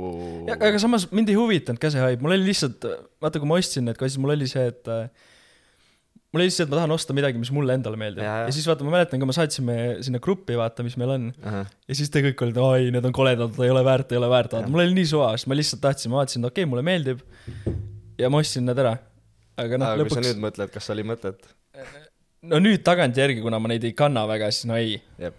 aga 0.53 0.79
samas 0.83 1.07
mind 1.14 1.31
ei 1.33 1.38
huvitanud 1.38 1.81
ka 1.81 1.92
see 1.92 2.03
haip, 2.03 2.23
mul 2.25 2.37
oli 2.37 2.51
lihtsalt, 2.51 2.87
vaata 3.23 3.42
kui 3.42 3.51
ma 3.51 3.61
ostsin 3.61 3.87
need 3.88 4.01
kassid, 4.01 4.23
mul 4.23 4.35
oli 4.35 4.49
see, 4.51 4.66
et 4.73 4.90
äh, 4.90 5.07
mul 6.31 6.42
oli 6.42 6.49
lihtsalt 6.49 6.64
see, 6.64 6.68
et 6.68 6.73
ma 6.75 6.81
tahan 6.81 6.94
osta 6.96 7.16
midagi, 7.16 7.40
mis 7.42 7.53
mulle 7.55 7.77
endale 7.79 8.01
meeldib. 8.01 8.25
Ja, 8.27 8.42
siis 8.55 8.66
vaata, 8.68 8.87
ma 8.87 8.94
mäletan, 8.96 9.23
kui 9.23 9.31
me 9.31 9.37
saatsime 9.37 9.77
sinna 10.07 10.20
gruppi, 10.23 10.59
vaata, 10.59 10.85
mis 10.87 10.99
meil 11.01 11.14
on. 11.16 11.31
Ahah. 11.46 11.70
ja 11.90 11.99
siis 12.01 12.12
te 12.12 12.25
kõik 12.27 12.44
olite, 12.46 12.62
oi, 12.64 12.90
need 12.94 13.07
on 13.07 13.16
koledad, 13.16 13.62
ei 13.64 13.73
ole 13.73 13.85
väärt, 13.87 14.12
ei 14.14 14.20
ole 14.20 14.31
väärt, 14.33 14.59
vaata, 14.59 14.73
mul 14.73 14.85
oli 14.85 14.99
nii 14.99 15.09
suva, 15.14 15.33
sest 15.38 15.51
ma 15.51 15.59
lihtsalt 15.59 15.83
tahtsin, 15.87 16.12
ma 16.12 16.23
vaatasin, 16.23 16.51
okei 16.51 16.66
okay,, 16.66 16.70
mulle 16.70 16.87
meeldib. 16.87 17.25
ja 18.20 18.31
ma 18.33 18.42
ostsin 18.44 18.66
need 18.68 18.83
ära. 18.83 18.99
aga 19.61 19.81
noh, 19.81 19.94
aga 19.94 20.07
kui 20.07 20.14
sa 20.14 20.20
lõpuks 20.20 20.29
nüüd, 20.29 20.46
mõtled, 20.49 20.75
kas 20.75 20.94
oli 20.94 21.07
mõtet? 21.07 21.53
No 22.48 22.61
nüüd 22.62 22.85
tagantjärgi, 22.87 23.42
kuna 23.44 23.61
ma 23.61 23.70
neid 23.72 23.85
ei 23.85 23.94
kanna 23.96 24.24
väga, 24.29 24.50
siis 24.55 24.68
no 24.70 24.79
ei. 24.81 24.96
jep. 25.20 25.38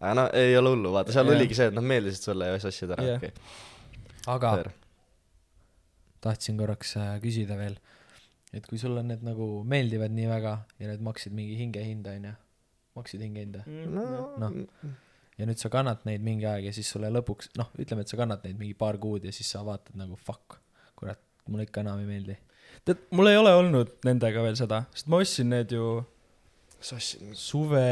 aga 0.00 0.14
no 0.18 0.28
ei 0.38 0.56
ole 0.58 0.74
hullu, 0.74 0.92
vaata, 0.94 1.14
seal 1.14 1.28
Jah. 1.28 1.38
oligi 1.38 1.58
see, 1.58 1.68
et 1.70 1.76
nad 1.76 1.86
meeldisid 1.86 2.30
sulle 2.30 2.50
ja 2.50 2.58
siis 2.58 2.70
ostsid 2.72 2.94
ära, 2.96 3.16
okei. 3.16 3.32
aga 4.32 4.52
tahtsin 6.22 6.58
korraks 6.58 6.96
äh, 7.00 7.14
küsida 7.22 7.58
veel, 7.58 7.78
et 8.54 8.66
kui 8.68 8.80
sulle 8.80 9.04
need 9.06 9.24
nagu 9.26 9.48
meeldivad 9.68 10.14
nii 10.14 10.28
väga 10.30 10.56
ja 10.78 10.90
need 10.90 11.02
maksid 11.04 11.34
mingi 11.36 11.56
hingehinda, 11.60 12.16
onju, 12.18 12.34
maksid 12.98 13.24
hingehinda 13.24 13.64
no 13.66 14.06
Noh. 14.42 14.58
ja 15.38 15.48
nüüd 15.48 15.62
sa 15.62 15.70
kannad 15.72 16.06
neid 16.08 16.24
mingi 16.26 16.48
aeg 16.50 16.70
ja 16.70 16.74
siis 16.74 16.90
sulle 16.94 17.10
lõpuks, 17.14 17.54
noh, 17.58 17.70
ütleme, 17.82 18.06
et 18.06 18.10
sa 18.10 18.18
kannad 18.20 18.42
neid 18.46 18.58
mingi 18.58 18.78
paar 18.78 18.98
kuud 19.02 19.26
ja 19.26 19.34
siis 19.34 19.50
sa 19.54 19.62
vaatad 19.66 19.98
nagu 19.98 20.18
fuck, 20.18 20.58
kurat, 20.98 21.22
mulle 21.46 21.68
ikka 21.68 21.86
enam 21.86 22.02
ei 22.02 22.10
meeldi. 22.10 22.38
tead, 22.86 23.06
mul 23.14 23.30
ei 23.30 23.38
ole 23.38 23.54
olnud 23.58 23.94
nendega 24.06 24.42
veel 24.42 24.58
seda, 24.58 24.84
sest 24.94 25.10
ma 25.10 25.22
ostsin 25.22 25.50
need 25.54 25.74
ju 25.74 26.00
sa 26.86 26.98
ostsid 26.98 27.22
mingi 27.24 27.38
suve 27.38 27.82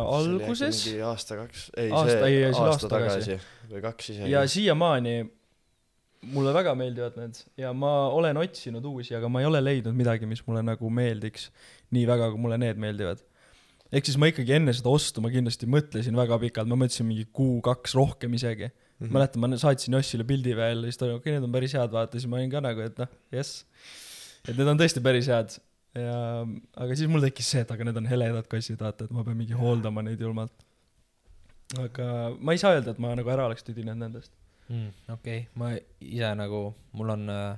alguses 0.00 0.82
aasta-kaks, 1.10 1.68
ei 1.76 1.90
Aasta- 1.90 2.18
see 2.18 2.30
ei, 2.30 2.44
aasta 2.48 2.68
aasta 2.70 2.90
tagasi 2.92 3.38
või 3.70 3.82
kaks 3.84 4.12
isegi. 4.14 4.30
ja 4.32 4.44
siiamaani 4.50 5.16
mulle 6.32 6.54
väga 6.56 6.72
meeldivad 6.78 7.18
need 7.20 7.40
ja 7.60 7.72
ma 7.76 7.92
olen 8.14 8.40
otsinud 8.40 8.84
uusi, 8.88 9.14
aga 9.16 9.28
ma 9.28 9.42
ei 9.42 9.48
ole 9.48 9.60
leidnud 9.64 9.96
midagi, 9.96 10.28
mis 10.30 10.42
mulle 10.46 10.64
nagu 10.64 10.90
meeldiks 10.90 11.50
nii 11.94 12.06
väga, 12.08 12.30
kui 12.32 12.40
mulle 12.46 12.58
need 12.60 12.80
meeldivad. 12.80 13.20
ehk 13.92 14.08
siis 14.08 14.16
ma 14.20 14.30
ikkagi 14.30 14.56
enne 14.56 14.72
seda 14.76 14.92
ostu 14.92 15.24
ma 15.24 15.32
kindlasti 15.34 15.68
mõtlesin 15.70 16.16
väga 16.18 16.40
pikalt, 16.46 16.70
ma 16.70 16.80
mõtlesin 16.80 17.08
mingi 17.08 17.28
kuu-kaks 17.32 17.94
rohkem 17.98 18.34
isegi 18.40 18.70
mm. 18.70 18.74
-hmm. 19.04 19.12
mäletan, 19.18 19.44
ma 19.44 19.60
saatsin 19.60 19.98
Jossile 19.98 20.24
pildi 20.24 20.56
veel 20.56 20.82
ja 20.86 20.90
siis 20.90 20.98
ta 20.98 21.06
oli, 21.08 21.18
okei 21.18 21.30
okay,, 21.30 21.38
need 21.38 21.48
on 21.48 21.54
päris 21.54 21.76
head, 21.76 21.92
vaata, 21.92 22.18
siis 22.18 22.30
ma 22.30 22.40
olin 22.40 22.50
ka 22.50 22.64
nagu, 22.64 22.80
et 22.80 22.98
noh, 22.98 23.14
jess. 23.32 23.64
et 24.48 24.56
need 24.56 24.68
on 24.68 24.80
tõesti 24.80 25.04
päris 25.04 25.28
head 25.30 25.58
ja, 25.94 26.18
aga 26.82 26.96
siis 26.98 27.08
mul 27.10 27.22
tekkis 27.24 27.50
see, 27.54 27.62
et 27.64 27.70
aga 27.74 27.84
need 27.88 27.96
on 28.00 28.06
heledad 28.10 28.46
kassid, 28.50 28.80
vaata, 28.80 29.06
et 29.08 29.14
ma 29.14 29.24
pean 29.26 29.36
mingi 29.38 29.56
hooldama 29.58 30.02
neid 30.06 30.20
julmalt. 30.20 30.64
aga 31.80 32.08
ma 32.40 32.52
ei 32.54 32.58
saa 32.62 32.74
öelda, 32.76 32.94
et 32.94 32.98
ma 33.02 33.14
nagu 33.18 33.30
ära 33.34 33.46
oleks 33.48 33.64
tüdinenud 33.66 34.02
nendest. 34.06 34.32
mm,. 34.68 34.90
okei 35.16 35.40
okay., 35.44 35.48
ma 35.60 35.72
ise 36.00 36.34
nagu, 36.38 36.62
mul 36.98 37.14
on 37.16 37.28
äh, 37.30 37.56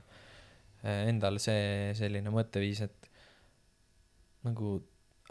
endal 1.08 1.38
see 1.42 1.92
selline 1.98 2.30
mõtteviis, 2.34 2.82
et 2.86 3.10
nagu 4.46 4.76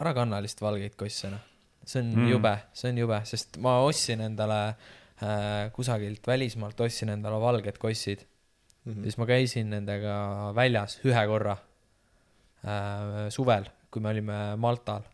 ära 0.01 0.11
kanna 0.17 0.41
lihtsalt 0.43 0.65
valgeid 0.65 0.95
kosse, 0.99 1.29
noh. 1.31 1.43
see 1.85 2.01
on 2.01 2.11
Mm. 2.15 2.29
jube, 2.33 2.53
see 2.73 2.89
on 2.91 2.97
jube, 3.03 3.19
sest 3.29 3.57
ma 3.61 3.77
ostsin 3.85 4.21
endale 4.25 4.59
äh, 5.21 5.69
kusagilt 5.75 6.25
välismaalt 6.27 6.79
ostsin 6.81 7.09
endale 7.13 7.37
valged 7.41 7.77
kossid 7.79 8.25
Mhm. 8.85 8.97
mm., 8.99 9.03
siis 9.03 9.15
ma 9.17 9.25
käisin 9.25 9.69
nendega 9.73 10.15
väljas 10.57 10.99
ühe 11.05 11.21
korra 11.27 11.55
äh, 12.65 13.25
suvel, 13.33 13.69
kui 13.91 14.03
me 14.03 14.11
olime 14.11 14.39
Maltal. 14.61 15.05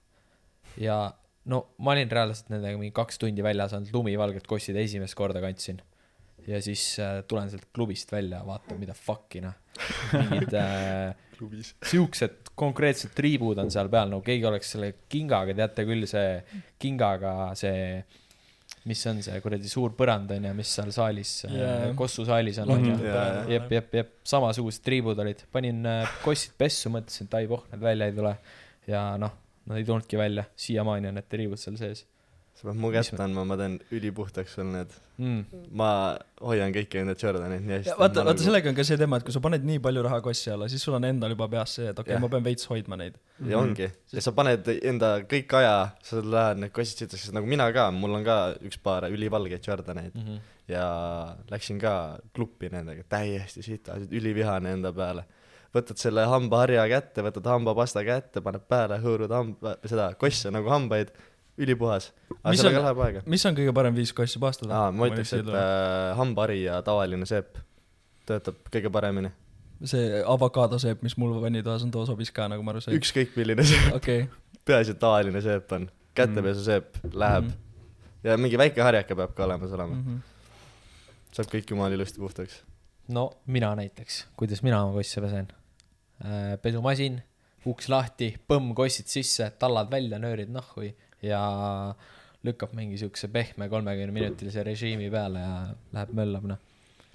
Ja 0.80 1.04
no 1.52 1.62
ma 1.82 1.96
olin 1.96 2.12
reaalselt 2.12 2.52
nendega 2.54 2.80
mingi 2.80 2.94
kaks 2.96 3.22
tundi 3.22 3.44
väljas 3.46 3.74
olnud, 3.78 3.94
lumivalged 3.96 4.46
kossid 4.50 4.78
esimest 4.82 5.18
korda 5.18 5.42
kandsin. 5.44 5.82
ja 6.48 6.58
siis 6.62 6.84
äh, 6.98 7.20
tulen 7.30 7.52
sealt 7.52 7.68
klubist 7.74 8.12
välja, 8.12 8.40
vaatan, 8.46 8.80
mida 8.82 8.96
fuck'i 8.98 9.44
noh, 9.44 9.54
mingid 10.16 10.56
äh, 10.58 11.14
siuksed 11.92 12.52
konkreetsed 12.58 13.14
triibud 13.18 13.60
on 13.62 13.70
seal 13.74 13.90
peal, 13.94 14.10
no 14.10 14.22
keegi 14.26 14.48
oleks 14.50 14.74
selle 14.76 14.92
kingaga, 15.10 15.54
teate 15.58 15.86
küll, 15.86 16.08
see 16.10 16.40
kingaga 16.82 17.52
see, 17.58 18.02
mis 18.90 19.02
on 19.10 19.20
see 19.22 19.42
kuradi 19.44 19.70
suur 19.70 19.94
põrand 19.98 20.32
on 20.34 20.48
ju, 20.48 20.54
mis 20.58 20.72
seal 20.78 20.90
saalis 20.96 21.34
yeah., 21.46 21.92
Kossu 21.98 22.26
saalis 22.26 22.58
on, 22.64 22.72
on 22.74 22.88
ju 22.88 22.96
Jaa, 22.98 23.26
jaa. 23.36 23.44
jep, 23.54 23.68
jep, 23.78 23.94
jep, 24.00 24.14
samasugused 24.28 24.84
triibud 24.86 25.20
olid, 25.22 25.44
panin 25.54 25.86
äh, 25.86 26.16
kossid 26.26 26.56
pessu, 26.58 26.90
mõtlesin, 26.94 27.30
et 27.30 27.38
ai 27.42 27.50
voh, 27.52 27.68
need 27.74 27.84
välja 27.86 28.10
ei 28.10 28.18
tule. 28.18 28.34
ja 28.90 29.04
noh, 29.22 29.36
nad 29.70 29.78
ei 29.78 29.86
tulnudki 29.86 30.18
välja, 30.18 30.48
siiamaani 30.58 31.12
on 31.12 31.20
need 31.20 31.30
triibud 31.30 31.62
seal 31.62 31.78
sees. 31.78 32.06
Sa 32.62 32.68
pead 32.70 32.78
mu 32.78 32.92
kätte 32.94 33.18
andma, 33.24 33.44
ma 33.48 33.58
teen 33.58 33.80
ülipuhtaks 33.96 34.54
sul 34.58 34.68
need. 34.70 34.92
mm.. 35.18 35.64
ma 35.78 35.90
hoian 36.46 36.74
kõiki 36.76 37.02
neid 37.06 37.24
Jordaneid 37.24 37.66
nii 37.66 37.78
hästi. 37.80 37.96
vaata, 37.98 38.26
vaata. 38.28 38.46
sellega 38.46 38.70
on 38.70 38.78
ka 38.78 38.86
see 38.86 39.00
teema, 39.02 39.18
et 39.18 39.26
kui 39.26 39.34
sa 39.34 39.42
paned 39.44 39.66
nii 39.66 39.82
palju 39.82 40.04
raha 40.06 40.22
kossi 40.26 40.54
alla, 40.54 40.70
siis 40.70 40.86
sul 40.86 40.98
on 40.98 41.08
endal 41.10 41.34
juba 41.34 41.50
peas 41.52 41.74
see, 41.80 41.90
et 41.90 41.98
okei 41.98 42.14
okay,, 42.14 42.22
ma 42.22 42.30
pean 42.30 42.46
veits 42.46 42.70
hoidma 42.70 43.00
neid. 43.02 43.18
ja 43.50 43.58
ongi, 43.62 43.90
ja 44.14 44.26
sa 44.26 44.36
paned 44.38 44.70
enda 44.78 45.12
kõik 45.34 45.58
aja, 45.58 45.76
sa 46.06 46.22
lähed 46.22 46.62
need 46.62 46.76
kossid 46.76 47.06
sitaks, 47.06 47.30
nagu 47.36 47.50
mina 47.50 47.70
ka, 47.74 47.90
mul 47.96 48.20
on 48.20 48.28
ka 48.28 48.38
üks 48.62 48.82
paar 48.84 49.10
ülivalgeid 49.10 49.66
Jordaneid 49.66 50.12
Mm 50.12 50.22
-hmm. 50.22 50.40
ja 50.68 51.36
läksin 51.52 51.80
ka 51.80 52.20
klubi 52.36 52.70
nendega 52.70 53.04
täiesti 53.10 53.64
sitasid, 53.64 54.12
ülivihane 54.12 54.74
enda 54.78 54.94
peale. 54.94 55.24
võtad 55.72 55.96
selle 55.96 56.26
hambaharja 56.28 56.84
kätte, 56.92 57.24
võtad 57.24 57.46
hambapasta 57.48 58.04
kätte, 58.04 58.42
paned 58.44 58.66
peale, 58.68 58.98
hõõrud 59.00 59.32
hamba, 59.32 59.78
seda 59.86 60.10
kosse 60.20 60.52
nagu 60.52 60.68
hambaid, 60.68 61.14
ülipuhas. 61.62 62.12
aga 62.42 62.54
Mis 62.56 62.60
sellega 62.62 62.80
on- 62.82 62.86
läheb 62.88 63.00
aega. 63.06 63.22
mis 63.26 63.46
on 63.46 63.56
kõige 63.58 63.74
parem 63.78 63.96
viis 63.96 64.14
kossi 64.18 64.40
paastada? 64.42 64.74
aa, 64.74 64.92
ma 64.92 65.08
ütleks, 65.12 65.34
et 65.38 65.48
äh, 65.48 66.16
hambahari 66.18 66.64
ja 66.64 66.82
tavaline 66.86 67.26
seep 67.30 67.58
töötab 68.26 68.56
kõige 68.74 68.92
paremini. 68.92 69.32
see 69.84 70.22
avokaadoseep, 70.26 71.02
mis 71.04 71.18
mul 71.18 71.38
vannitoas 71.42 71.84
on, 71.84 71.92
too 71.92 72.06
sobis 72.06 72.32
ka, 72.32 72.48
nagu 72.48 72.64
ma 72.64 72.72
aru 72.76 72.82
sain. 72.82 72.98
ükskõik 72.98 73.36
milline 73.38 73.64
seep, 73.66 73.94
okei, 73.96 74.28
peaasi, 74.66 74.92
et 74.92 75.00
tavaline 75.00 75.42
seep 75.42 75.72
on. 75.78 75.90
kätepesuseep 76.16 76.98
läheb 77.14 77.44
Mhm. 77.46 77.54
ja 78.24 78.38
mingi 78.38 78.58
väike 78.60 78.82
harjake 78.84 79.16
peab 79.16 79.34
ka 79.36 79.44
olemas 79.46 79.72
olema, 79.72 79.96
Mhm. 79.96 80.18
saab 81.32 81.48
kõik 81.48 81.70
jumala 81.72 81.94
ilusti 81.96 82.20
puhtaks. 82.20 82.62
no 83.08 83.32
mina 83.48 83.74
näiteks, 83.76 84.26
kuidas 84.38 84.62
mina 84.64 84.84
oma 84.84 84.94
kosse 85.00 85.22
pesen. 85.22 85.48
pesumasin, 86.62 87.22
uks 87.66 87.90
lahti, 87.90 88.36
põmm 88.50 88.74
kossid 88.78 89.08
sisse, 89.08 89.48
tallad 89.60 89.90
välja, 89.92 90.20
nöörid 90.20 90.50
nahhu 90.54 90.84
ja 91.26 91.42
lükkab 92.46 92.74
mingi 92.78 92.98
siukse 92.98 93.30
pehme 93.34 93.70
kolmekümne 93.70 94.14
minutilise 94.16 94.64
režiimi 94.66 95.12
peale 95.14 95.44
ja 95.44 95.58
läheb 95.94 96.16
möllab 96.18 96.48
noh. 96.54 96.64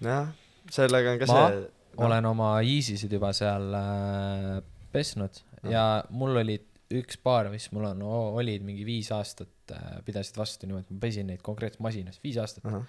jah, 0.04 0.30
sellega 0.70 1.16
on 1.16 1.22
ka 1.22 1.30
Ma 1.32 1.48
see 1.48 1.64
olen 2.04 2.28
oma 2.28 2.50
Yeezysid 2.64 3.12
juba 3.16 3.32
seal 3.36 3.74
äh, 3.76 4.56
pesnud 4.92 5.42
ja 5.70 6.04
mul 6.10 6.36
olid 6.42 6.66
üks 6.96 7.18
paar, 7.18 7.48
mis 7.50 7.66
mul 7.74 7.88
on, 7.88 8.04
olid 8.38 8.62
mingi 8.66 8.84
viis 8.86 9.08
aastat 9.14 9.74
äh,, 9.74 9.98
pidasid 10.06 10.38
vastu 10.38 10.68
niimoodi, 10.68 10.94
ma 10.94 11.02
pesin 11.02 11.26
neid 11.32 11.42
konkreetselt 11.46 11.82
masinas, 11.82 12.20
viis 12.22 12.38
aastat. 12.38 12.66
ahah, 12.68 12.84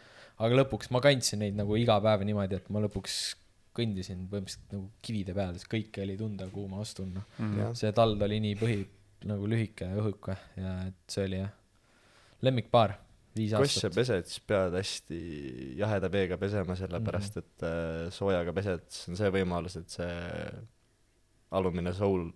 aga 0.45 0.59
lõpuks 0.61 0.91
ma 0.93 1.01
kandsin 1.01 1.41
neid 1.41 1.57
nagu 1.57 1.77
iga 1.79 1.97
päev 2.03 2.25
niimoodi, 2.27 2.59
et 2.59 2.69
ma 2.73 2.83
lõpuks 2.83 3.15
kõndisin 3.77 4.27
põhimõtteliselt 4.29 4.75
nagu 4.75 4.85
kivide 5.05 5.33
peal, 5.37 5.57
sest 5.57 5.69
kõike 5.71 6.03
oli 6.05 6.17
tunda, 6.19 6.45
kuhu 6.53 6.69
ma 6.69 6.83
astun, 6.83 7.15
noh. 7.17 7.41
jah, 7.57 7.73
see 7.77 7.89
tald 7.97 8.21
oli 8.27 8.39
nii 8.43 8.59
põhi, 8.59 8.77
nagu 9.25 9.49
lühike 9.49 9.89
ja 9.89 9.97
õhuke 9.97 10.37
ja 10.59 10.77
et 10.89 11.11
see 11.11 11.25
oli 11.25 11.41
jah, 11.41 11.53
lemmikpaar, 12.45 12.93
viis 13.37 13.53
aastat. 13.57 13.95
pesed, 13.95 14.29
siis 14.29 14.43
pead 14.45 14.75
hästi 14.77 15.19
jaheda 15.79 16.09
veega 16.13 16.37
pesema, 16.41 16.77
sellepärast 16.77 17.39
et 17.41 17.65
äh, 17.65 18.07
soojaga 18.13 18.53
pesed, 18.55 18.85
siis 18.93 19.11
on 19.13 19.19
see 19.19 19.31
võimalus, 19.33 19.77
et 19.81 19.93
see 19.97 20.17
alumine 21.57 21.93
sool, 21.95 22.27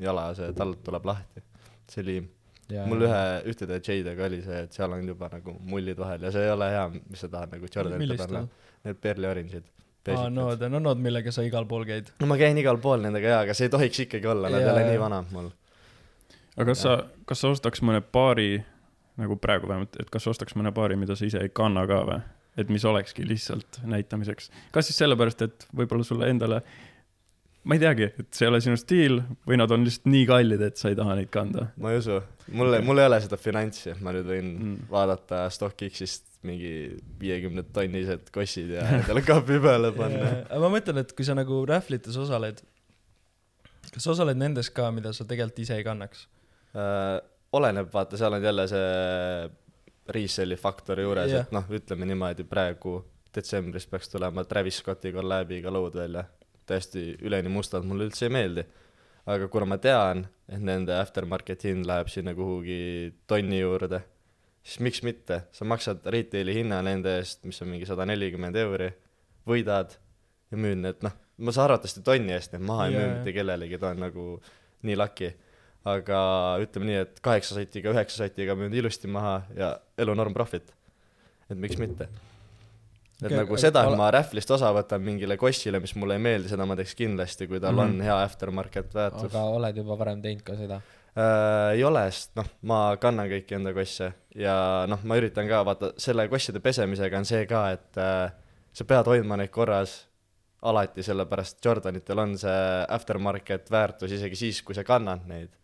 jala, 0.00 0.30
see 0.38 0.52
tald 0.56 0.80
tuleb 0.86 1.08
lahti, 1.10 1.42
see 1.90 2.06
liim. 2.06 2.30
ja 2.70 2.86
mul 2.88 3.04
ühe, 3.08 3.20
ühtede 3.50 3.80
J-dega 3.82 4.28
oli 4.28 4.40
see, 4.46 4.64
et 4.68 4.76
seal 4.76 4.94
on 4.96 5.04
juba 5.12 5.30
nagu 5.32 5.56
mullid 5.72 5.98
vahel 6.00 6.28
ja 6.28 6.32
see 6.34 6.46
ei 6.46 6.54
ole 6.54 6.70
hea, 6.70 6.86
mis 7.02 7.24
sa 7.24 7.30
tahad 7.32 7.56
nagu 7.56 7.70
Jordanite 7.70 8.18
panna 8.24 8.44
on?. 8.46 8.50
Need 8.80 8.96
perli 8.96 9.28
orange'id. 9.28 9.66
aa, 10.08 10.28
no 10.32 10.46
need 10.54 10.62
on 10.70 10.86
need, 10.86 11.00
millega 11.04 11.32
sa 11.34 11.42
igal 11.44 11.66
pool 11.68 11.82
käid. 11.88 12.12
no 12.22 12.28
ma 12.30 12.38
käin 12.40 12.56
igal 12.62 12.78
pool 12.80 13.02
nendega 13.04 13.34
jaa, 13.34 13.40
aga 13.48 13.56
see 13.58 13.68
ei 13.68 13.74
tohiks 13.74 14.06
ikkagi 14.06 14.30
olla, 14.30 14.52
nad 14.52 14.62
ei 14.62 14.70
ole 14.72 14.86
nii 14.92 15.02
vanad 15.02 15.34
mul. 15.34 15.50
Aga 16.60 16.68
kas 16.74 16.82
sa, 16.84 16.98
kas 17.28 17.40
sa 17.42 17.50
ostaks 17.54 17.80
mõne 17.86 18.02
paari, 18.04 18.60
nagu 19.20 19.36
praegu 19.40 19.68
vähemalt, 19.70 19.96
et 20.00 20.10
kas 20.12 20.26
ostaks 20.30 20.54
mõne 20.58 20.72
paari, 20.76 20.96
mida 21.00 21.16
sa 21.16 21.26
ise 21.28 21.40
ei 21.44 21.50
kanna 21.54 21.86
ka 21.90 22.02
või? 22.08 22.20
et 22.60 22.68
mis 22.68 22.84
olekski 22.84 23.24
lihtsalt 23.24 23.78
näitamiseks. 23.88 24.50
kas 24.74 24.88
siis 24.90 24.98
sellepärast, 25.00 25.42
et 25.46 25.66
võib-olla 25.76 26.04
sulle 26.04 26.26
endale, 26.28 26.58
ma 27.64 27.76
ei 27.76 27.80
teagi, 27.80 28.08
et 28.18 28.26
see 28.34 28.44
ei 28.46 28.50
ole 28.50 28.58
sinu 28.64 28.76
stiil 28.80 29.20
või 29.48 29.56
nad 29.60 29.70
on 29.72 29.84
lihtsalt 29.86 30.08
nii 30.10 30.24
kallid, 30.28 30.64
et 30.66 30.76
sa 30.80 30.90
ei 30.90 30.96
taha 30.98 31.14
neid 31.18 31.30
kanda 31.32 31.68
ma 31.80 31.92
ei 31.94 32.00
usu, 32.02 32.18
mul, 32.56 32.74
mul 32.84 33.00
ei 33.00 33.06
ole 33.10 33.20
seda 33.24 33.38
finantsi, 33.40 33.92
et 33.94 34.00
ma 34.04 34.12
nüüd 34.16 34.26
võin 34.28 34.50
Mm. 34.50 34.74
vaadata 34.90 35.44
StockX-ist 35.54 36.26
mingi 36.48 36.72
viiekümne 37.20 37.62
tonnised 37.72 38.28
kossid 38.34 38.74
ja 38.78 38.84
endale 38.98 39.22
kapi 39.22 39.60
peale 39.62 39.92
panna. 40.00 40.30
aga 40.50 40.60
ma 40.66 40.72
mõtlen, 40.74 41.00
et 41.04 41.14
kui 41.16 41.24
sa 41.28 41.36
nagu 41.38 41.62
rähvlites 41.70 42.16
osaled, 42.20 42.60
kas 43.94 44.04
sa 44.04 44.12
osaled 44.16 44.36
nendes 44.40 44.68
ka, 44.74 44.90
mida 44.94 45.12
sa 45.16 45.24
tegelikult 45.28 45.62
ise 45.64 45.78
ei 45.78 45.86
kannaks? 45.86 46.26
Äh, 46.76 47.16
oleneb, 47.52 47.88
vaata, 47.92 48.18
seal 48.18 48.36
on 48.36 48.44
jälle 48.44 48.66
see 48.70 49.50
reselli 50.10 50.56
faktori 50.56 51.02
juures 51.06 51.30
yeah., 51.30 51.46
et 51.46 51.54
noh, 51.54 51.66
ütleme 51.70 52.08
niimoodi, 52.08 52.44
praegu 52.48 52.98
detsembris 53.34 53.86
peaks 53.90 54.10
tulema 54.10 54.44
Travis 54.48 54.80
Scotti 54.82 55.12
kollaabiga 55.14 55.72
lood 55.72 55.98
välja. 55.98 56.24
täiesti 56.66 57.16
üleni 57.26 57.50
mustad, 57.50 57.82
mulle 57.82 58.06
üldse 58.06 58.28
ei 58.28 58.30
meeldi. 58.34 58.64
aga 59.26 59.48
kuna 59.48 59.66
ma 59.66 59.76
tean, 59.78 60.24
et 60.48 60.62
nende 60.64 60.94
aftermarket 60.96 61.64
hind 61.68 61.86
läheb 61.86 62.08
sinna 62.08 62.32
kuhugi 62.34 63.12
tonni 63.28 63.60
juurde, 63.60 64.00
siis 64.62 64.80
miks 64.80 65.02
mitte, 65.06 65.42
sa 65.52 65.64
maksad 65.64 66.06
retail'i 66.14 66.54
hinna 66.56 66.80
nende 66.82 67.18
eest, 67.18 67.44
mis 67.44 67.60
on 67.62 67.68
mingi 67.70 67.86
sada 67.86 68.06
nelikümmend 68.08 68.56
euri, 68.56 68.88
võidad 69.46 69.92
ja 70.50 70.58
müüd 70.58 70.80
need, 70.80 71.04
noh, 71.04 71.14
ma 71.38 71.52
saan 71.52 71.68
arvatavasti 71.68 72.02
tonni 72.06 72.34
eest 72.34 72.56
neid 72.56 72.64
maha 72.66 72.88
ei 72.88 72.96
Jaa, 72.96 73.04
müü 73.04 73.12
mitte 73.12 73.36
kellelegi, 73.36 73.78
ta 73.78 73.92
on 73.92 74.02
nagu 74.06 74.26
nii 74.88 74.98
lucky 74.98 75.30
aga 75.88 76.22
ütleme 76.60 76.90
nii, 76.90 76.98
et 77.06 77.20
kaheksa 77.24 77.56
sotiga, 77.56 77.94
üheksa 77.94 78.24
sotiga 78.24 78.56
müünud 78.58 78.76
ilusti 78.82 79.08
maha 79.08 79.40
ja 79.56 79.70
elunorm 80.00 80.34
profit. 80.36 80.72
et 81.50 81.58
miks 81.58 81.78
mitte. 81.80 82.08
et 83.20 83.26
okay, 83.26 83.36
nagu 83.36 83.56
seda, 83.56 83.82
et 83.82 83.88
ole- 83.88 83.96
ma 83.96 84.10
Rähvlist 84.10 84.50
osa 84.50 84.72
võtan 84.76 85.02
mingile 85.04 85.36
kossile, 85.36 85.80
mis 85.80 85.94
mulle 85.96 86.16
ei 86.16 86.22
meeldi, 86.22 86.48
seda 86.48 86.66
ma 86.66 86.76
teeks 86.76 86.94
kindlasti, 86.94 87.48
kui 87.48 87.60
tal 87.60 87.74
mm. 87.74 87.78
-hmm. 87.78 88.00
on 88.00 88.00
hea 88.08 88.22
aftermarket 88.22 88.94
väärtus 88.94 89.30
aga 89.34 89.44
oled 89.56 89.76
juba 89.76 89.98
varem 89.98 90.22
teinud 90.22 90.42
ka 90.42 90.56
seda? 90.56 90.80
äh,. 91.16 91.72
ei 91.76 91.84
ole, 91.84 92.04
sest 92.10 92.36
noh, 92.36 92.46
ma 92.62 92.96
kannan 93.00 93.28
kõiki 93.28 93.56
enda 93.56 93.72
kosse 93.72 94.12
ja 94.34 94.86
noh, 94.88 95.00
ma 95.04 95.16
üritan 95.16 95.48
ka, 95.48 95.64
vaata, 95.64 95.92
selle 95.96 96.28
kosside 96.28 96.60
pesemisega 96.60 97.18
on 97.18 97.24
see 97.24 97.46
ka, 97.46 97.70
et 97.72 97.96
äh, 97.98 98.30
sa 98.72 98.84
pead 98.84 99.06
hoidma 99.06 99.36
neid 99.36 99.50
korras 99.50 100.10
alati, 100.62 101.02
sellepärast 101.02 101.64
Jordanitel 101.64 102.18
on 102.18 102.36
see 102.38 102.84
aftermarket 102.88 103.70
väärtus 103.72 104.12
isegi 104.12 104.36
siis, 104.36 104.62
kui 104.62 104.76
sa 104.76 104.84
kannad 104.84 105.24
neid. 105.28 105.54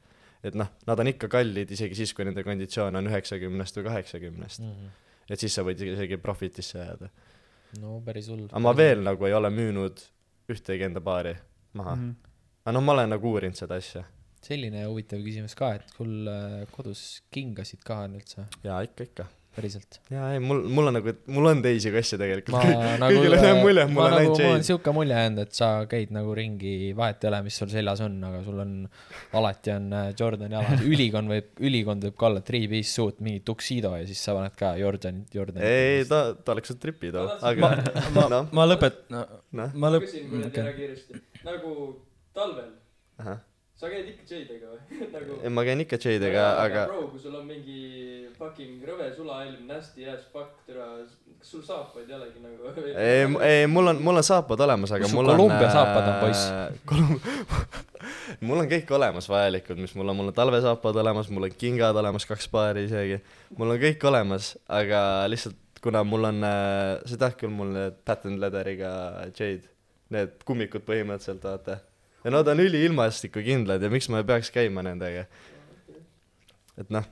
Et 0.50 0.59
noh, 0.59 0.68
nad 0.88 1.02
on 1.02 1.11
ikka 1.11 1.28
kallid, 1.32 1.70
isegi 1.74 1.98
siis, 1.98 2.12
kui 2.16 2.26
nende 2.28 2.44
konditsioon 2.46 2.98
on 2.98 3.11
üheksakümnest 3.11 3.80
või 3.80 3.88
kaheksakümnest. 3.90 4.66
et 5.30 5.42
siis 5.42 5.54
sa 5.59 5.64
võid 5.66 5.80
isegi 5.82 6.18
profitisse 6.22 6.78
jääda. 6.78 7.11
no 7.82 8.00
päris 8.06 8.28
hull. 8.32 8.46
aga 8.50 8.62
ma 8.62 8.74
veel 8.76 9.02
nagu 9.06 9.28
ei 9.28 9.35
ole 9.37 9.50
müünud 9.50 10.04
ühtegi 10.52 10.87
enda 10.87 11.02
paari 11.02 11.35
maha 11.74 11.96
mm. 11.96 12.02
-hmm. 12.02 12.28
aga 12.64 12.76
noh, 12.76 12.85
ma 12.85 12.92
olen 12.92 13.11
nagu 13.16 13.32
uurinud 13.32 13.59
seda 13.59 13.80
asja. 13.82 14.04
selline 14.42 14.85
huvitav 14.87 15.24
küsimus 15.24 15.56
ka, 15.59 15.74
et 15.74 15.96
sul 15.96 16.30
kodus 16.70 17.22
kingasid 17.30 17.82
ka 17.85 18.04
on 18.06 18.20
üldse, 18.20 18.46
jaa, 18.62 18.82
ikka, 18.87 19.11
ikka. 19.11 19.26
päriselt? 19.57 19.99
jaa, 20.12 20.29
ei 20.37 20.40
mul, 20.42 20.62
mul 20.73 20.90
on 20.90 20.97
nagu, 20.99 21.14
mul 21.33 21.49
on 21.51 21.62
teisi 21.64 21.90
kosse 21.95 22.19
tegelikult 22.21 22.55
ma. 22.55 22.92
nagu 23.01 23.16
kõigile 23.16 23.40
jääb 23.40 23.61
mulje, 23.64 23.87
et 23.87 23.92
mul 23.92 24.05
on 24.05 24.12
nagu, 24.12 24.21
ainult 24.21 24.42
mul 24.45 24.57
on 24.59 24.66
siuke 24.69 24.95
mulje 24.97 25.19
jäänud, 25.19 25.40
et 25.47 25.59
sa 25.59 25.71
käid 25.90 26.12
nagu 26.14 26.35
ringi, 26.37 26.75
vahet 26.99 27.25
ei 27.25 27.31
ole, 27.31 27.40
mis 27.49 27.59
sul 27.62 27.73
seljas 27.73 28.03
on, 28.07 28.19
aga 28.29 28.42
sul 28.47 28.62
on, 28.62 28.77
alati 29.40 29.75
on 29.75 29.88
äh, 29.97 30.07
Jordani 30.21 30.59
jalad, 30.59 30.85
ülikond 30.92 31.33
võib, 31.33 31.51
ülikond 31.71 32.07
võib 32.09 32.19
ka 32.21 32.31
olla 32.31 32.45
three-piece 32.47 32.92
suit, 32.92 33.21
mingi 33.25 33.42
tuxedo 33.47 33.95
ja 33.97 34.07
siis 34.09 34.23
sa 34.23 34.37
paned 34.37 34.57
ka 34.61 34.75
Jordan, 34.81 35.25
Jordan. 35.35 35.64
ei, 35.64 36.05
ta, 36.11 36.23
ta 36.38 36.57
oleks 36.57 36.75
su 36.75 36.79
tripi 36.83 37.12
too, 37.14 37.27
aga 37.40 37.73
ma, 38.14 38.25
ma 38.31 38.45
ma 38.61 38.69
lõpet-, 38.73 39.05
noh, 39.14 39.75
ma 39.75 39.92
lõp-, 39.95 40.07
küsin 40.07 40.31
kuradi 40.31 40.53
okei. 40.53 40.64
ära 40.64 40.79
kiiresti, 40.79 41.23
nagu 41.47 41.77
talvel, 42.37 42.73
ahah. 43.23 43.45
Sa 43.76 43.90
käid 43.92 44.08
ikka 44.08 44.24
J-dega 44.24 44.70
või? 44.72 44.98
nagu 45.14 45.38
ei, 45.42 45.52
ma 45.52 45.64
käin 45.66 45.82
ikka 45.84 45.98
Jadega, 46.00 46.44
aga 46.62 46.84
bro, 46.88 47.02
kui 47.12 47.20
sul 47.20 47.34
on 47.36 47.44
mingi 47.48 47.80
fucking 48.38 48.84
rõve 48.88 49.10
sulahelm, 49.16 49.66
nasty 49.68 50.06
ass 50.08 50.28
fuck, 50.32 50.62
türa, 50.68 50.88
kas 51.40 51.50
sul 51.52 51.64
saapaid 51.66 52.08
ei 52.10 52.16
olegi 52.16 52.44
nagu? 52.44 52.72
ei, 52.94 53.26
ei, 53.50 53.66
mul 53.70 53.92
on, 53.92 54.00
mul 54.04 54.22
on 54.22 54.26
saapad 54.26 54.64
olemas, 54.64 54.94
aga 54.96 55.04
Kus 55.04 55.16
mul 55.16 55.28
on 55.28 55.36
Columbia 55.36 55.68
saapad 55.74 56.08
on, 56.08 56.16
poiss? 56.24 56.46
Kolum-, 56.88 57.20
mul 58.48 58.62
on 58.64 58.70
kõik 58.70 58.94
olemas 58.96 59.28
vajalikud, 59.32 59.82
mis 59.84 59.92
mul 59.98 60.12
on, 60.12 60.20
mul 60.22 60.32
on 60.32 60.38
talvesaapad 60.40 61.02
olemas, 61.04 61.28
mul 61.32 61.48
on 61.50 61.58
kingad 61.60 62.00
olemas, 62.00 62.28
kaks 62.28 62.48
paari 62.52 62.86
isegi. 62.88 63.20
mul 63.60 63.76
on 63.76 63.82
kõik 63.82 64.08
olemas, 64.08 64.54
aga 64.72 65.00
lihtsalt 65.28 65.60
kuna 65.84 66.00
mul 66.02 66.30
on, 66.32 66.40
sa 67.06 67.20
tead 67.20 67.36
küll, 67.38 67.52
mul 67.52 67.76
need 67.76 68.00
patent 68.08 68.40
leather'iga 68.42 68.94
Jade, 69.36 69.68
need 70.16 70.40
kummikud 70.48 70.82
põhimõtteliselt, 70.88 71.44
vaata. 71.44 71.78
Ja 72.26 72.32
nad 72.34 72.48
on 72.50 72.60
üliilmastikukindlad 72.60 73.82
ja 73.82 73.90
miks 73.92 74.08
ma 74.10 74.18
ei 74.18 74.26
peaks 74.26 74.50
käima 74.50 74.82
nendega. 74.82 75.26
et 76.76 76.88
noh, 76.92 77.04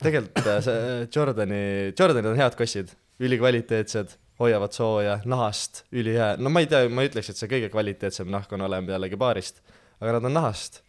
tegelikult 0.00 0.46
äh, 0.48 0.60
see 0.64 1.08
Jordani, 1.12 1.64
Jordanid 1.92 2.30
on 2.30 2.40
head 2.40 2.56
kossid, 2.58 2.94
ülikvaliteetsed, 3.22 4.16
hoiavad 4.40 4.72
sooja, 4.74 5.18
nahast 5.28 5.84
ülihea, 5.92 6.34
no 6.40 6.50
ma 6.50 6.64
ei 6.64 6.70
tea, 6.70 6.88
ma 6.88 7.04
ei 7.04 7.12
ütleks, 7.12 7.30
et 7.30 7.38
see 7.38 7.50
kõige 7.50 7.68
kvaliteetsem 7.74 8.30
nahk 8.32 8.56
on 8.56 8.64
olemas 8.64 8.96
jällegi 8.96 9.20
baarist, 9.20 9.60
aga 10.00 10.16
nad 10.16 10.30
on 10.30 10.36
nahast. 10.40 10.80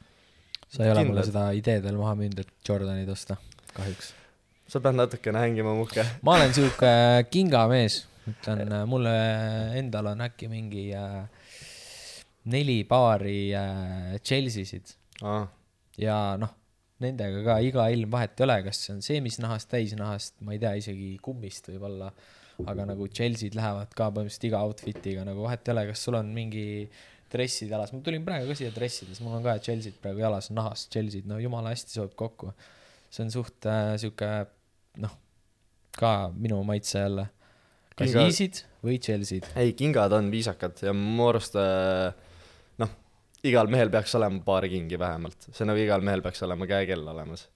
sa 0.71 0.87
ei 0.87 0.95
ole 0.95 1.03
mulle 1.11 1.27
seda 1.27 1.49
ideed 1.57 1.83
veel 1.83 1.99
maha 1.99 2.15
müünud, 2.21 2.41
et 2.41 2.69
Jordanid 2.69 3.11
osta, 3.11 3.37
kahjuks. 3.75 4.13
sa 4.71 4.81
pead 4.81 4.97
natukene 4.97 5.43
hängima 5.43 5.75
muhke. 5.75 6.07
ma 6.23 6.39
olen 6.39 6.55
sihuke 6.55 6.93
kingamees, 7.27 8.05
ütlen, 8.31 8.71
mulle 8.93 9.17
endal 9.83 10.15
on 10.15 10.23
äkki 10.29 10.47
mingi 10.49 10.87
äh, 10.95 11.25
neli 12.51 12.83
paari 12.89 13.39
äh, 13.57 14.15
Chelseasid 14.21 14.93
aa, 15.25 15.45
ja 16.01 16.17
noh, 16.39 16.51
nendega 17.03 17.41
ka 17.47 17.57
iga 17.65 17.87
ilm 17.93 18.11
vahet 18.13 18.39
ei 18.39 18.45
ole, 18.47 18.57
kas 18.69 18.79
see 18.85 18.93
on 18.95 19.01
seemisnahast, 19.05 19.69
täisnahast, 19.71 20.37
ma 20.45 20.53
ei 20.55 20.61
tea, 20.61 20.75
isegi 20.79 21.09
kummist 21.25 21.67
võib-olla, 21.71 22.11
aga 22.71 22.85
nagu 22.87 23.07
Chelsea'd 23.11 23.57
lähevad 23.57 23.91
ka 23.97 24.07
põhimõtteliselt 24.15 24.47
iga 24.51 24.61
outfit'iga 24.67 25.25
nagu 25.27 25.43
vahet 25.43 25.67
ei 25.67 25.73
ole, 25.75 25.83
kas 25.91 26.05
sul 26.07 26.15
on 26.21 26.29
mingi 26.35 26.65
dressid 27.33 27.71
jalas, 27.73 27.91
ma 27.91 27.99
tulin 28.05 28.23
praegu 28.23 28.47
ka 28.51 28.55
siia 28.61 28.71
dressides, 28.75 29.19
mul 29.25 29.35
on 29.39 29.43
ka 29.43 29.57
Chelsea'd 29.65 29.97
praegu 30.03 30.21
jalas, 30.23 30.51
nahast 30.55 30.91
Chelsea'd, 30.93 31.25
no 31.27 31.39
jumala 31.41 31.73
hästi 31.73 31.97
sobib 31.97 32.13
kokku. 32.19 32.53
see 33.09 33.23
on 33.25 33.31
suht 33.31 33.65
äh, 33.69 33.95
sihuke 33.99 34.29
noh, 35.03 35.11
ka 35.95 36.29
minu 36.35 36.61
maitse 36.67 36.99
jälle. 36.99 37.27
kas 37.95 38.09
Kinga- 38.11 38.23
Yeezyd 38.27 38.61
või 38.83 38.99
Chelsea'd. 38.99 39.49
ei, 39.59 39.73
kingad 39.73 40.13
on 40.15 40.31
viisakad 40.31 40.79
ja 40.83 40.93
mu 40.95 41.27
arust 41.31 41.55
äh, 41.59 42.13
igal 43.49 43.69
mehel 43.71 43.91
peaks 43.93 44.15
olema 44.19 44.41
paar 44.45 44.67
kingi 44.71 44.99
vähemalt, 44.99 45.49
see 45.51 45.67
nagu 45.67 45.81
igal 45.81 46.03
mehel 46.05 46.23
peaks 46.25 46.43
olema 46.47 46.67
käekell 46.69 47.05
olemas. 47.11 47.47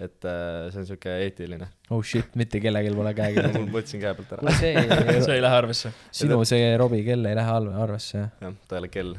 et 0.00 0.24
äh, 0.24 0.70
see 0.72 0.80
on 0.80 0.86
siuke 0.88 1.16
eetiline. 1.26 1.68
oh 1.92 2.02
shit, 2.02 2.36
mitte 2.40 2.60
kellelgi 2.60 2.92
pole 2.96 3.14
käekella. 3.16 3.52
mul 3.58 3.72
võtsin 3.74 4.02
käe 4.02 4.14
pealt 4.18 4.36
ära. 4.38 4.54
see 4.60 4.86
see 5.26 5.36
ei 5.36 5.44
lähe 5.44 5.60
arvesse. 5.62 5.92
sinu 6.22 6.40
see 6.48 6.70
Robbie 6.80 7.04
kell 7.06 7.30
ei 7.30 7.38
lähe 7.38 7.58
arvesse, 7.86 8.16
jah? 8.18 8.30
jah, 8.46 8.56
ta 8.68 8.78
ei 8.78 8.84
ole 8.84 8.92
kell. 8.92 9.16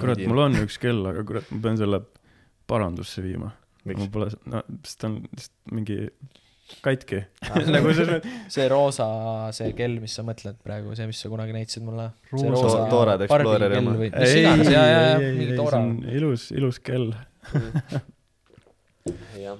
kurat, 0.00 0.24
mul 0.26 0.44
on 0.48 0.60
üks 0.64 0.80
kell, 0.82 1.06
aga 1.12 1.24
kurat, 1.28 1.54
ma 1.54 1.62
pean 1.68 1.80
selle 1.80 2.02
parandusse 2.68 3.24
viima. 3.24 3.52
mul? 3.88 4.10
pole, 4.12 4.32
no 4.50 4.64
sest 4.82 5.02
ta 5.02 5.12
on 5.12 5.22
lihtsalt 5.24 5.76
mingi 5.78 6.02
katki. 6.84 7.20
nagu 7.74 7.92
selles 7.96 8.10
mõttes, 8.18 8.34
see 8.54 8.66
roosa, 8.70 9.06
see 9.56 9.72
kell, 9.78 9.98
mis 10.02 10.14
sa 10.18 10.24
mõtled 10.26 10.58
praegu, 10.64 10.94
see, 10.98 11.06
mis 11.10 11.20
sa 11.22 11.30
kunagi 11.32 11.54
näitasid 11.56 11.84
mulle. 11.86 12.10
see 12.30 12.44
Roosa- 12.44 12.62
roosa 12.66 12.84
Toorad 12.92 13.24
Exploreri 13.26 13.80
oma. 13.80 13.96
iganes, 14.04 14.70
ja, 14.72 14.84
ja, 14.84 15.00
ja 15.08 15.18
mingi 15.22 15.54
see 15.54 15.78
on 15.80 15.90
ilus, 16.20 16.48
ilus 16.56 16.80
kell. 16.84 17.10
jah. 19.44 19.58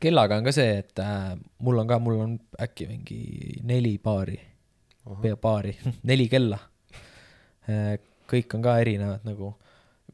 kellaga 0.00 0.38
on 0.40 0.46
ka 0.46 0.54
see, 0.54 0.78
et 0.84 1.02
äh, 1.02 1.32
mul 1.66 1.82
on 1.82 1.90
ka, 1.90 1.98
mul 2.02 2.20
on 2.24 2.36
äkki 2.62 2.88
mingi 2.90 3.20
neli 3.66 3.96
paari, 4.02 4.38
pea 5.22 5.36
paari, 5.40 5.74
neli 6.10 6.28
kella. 6.32 6.60
kõik 8.30 8.54
on 8.56 8.62
ka 8.64 8.78
erinevad 8.82 9.26
nagu, 9.26 9.52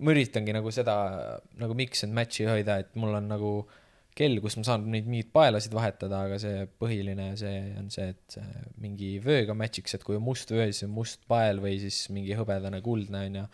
ma 0.03 0.13
üritangi 0.13 0.53
nagu 0.57 0.73
seda 0.75 0.95
nagu 1.61 1.77
mix 1.77 2.05
and 2.05 2.17
match'i 2.17 2.49
hoida, 2.49 2.81
et 2.83 2.97
mul 3.01 3.15
on 3.17 3.29
nagu 3.31 3.53
kell, 4.17 4.41
kus 4.41 4.57
ma 4.57 4.65
saan 4.67 4.87
neid 4.93 5.09
mingeid 5.09 5.31
paelasid 5.35 5.75
vahetada, 5.77 6.23
aga 6.29 6.39
see 6.41 6.65
põhiline 6.81 7.29
see 7.39 7.57
on 7.81 7.89
see, 7.93 8.11
et 8.15 8.37
see 8.39 8.63
mingi 8.83 9.17
vööga 9.25 9.57
match'iks, 9.59 9.97
et 9.99 10.07
kui 10.07 10.17
on 10.17 10.25
must 10.25 10.53
vöö, 10.53 10.69
siis 10.71 10.87
on 10.89 10.95
must 10.97 11.27
pael 11.29 11.61
või 11.63 11.77
siis 11.83 12.07
mingi 12.15 12.37
hõbedane 12.39 12.81
kuldne 12.85 13.27
on 13.29 13.41
ju, 13.43 13.49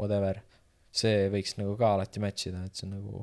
whatever. 0.00 0.42
see 0.90 1.28
võiks 1.30 1.54
nagu 1.60 1.76
ka 1.78 1.92
alati 1.94 2.22
match 2.22 2.50
ida, 2.50 2.64
et 2.66 2.74
see 2.74 2.88
on 2.88 2.96
nagu 2.96 3.22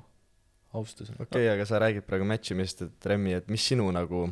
austus. 0.80 1.12
okei 1.12 1.26
okay,, 1.26 1.50
aga 1.56 1.66
sa 1.68 1.82
räägid 1.84 2.08
praegu 2.08 2.28
match 2.28 2.56
imisest, 2.56 2.86
et 2.88 3.10
Remmi, 3.12 3.36
et 3.36 3.52
mis 3.52 3.68
sinu 3.74 3.90
nagu 3.92 4.28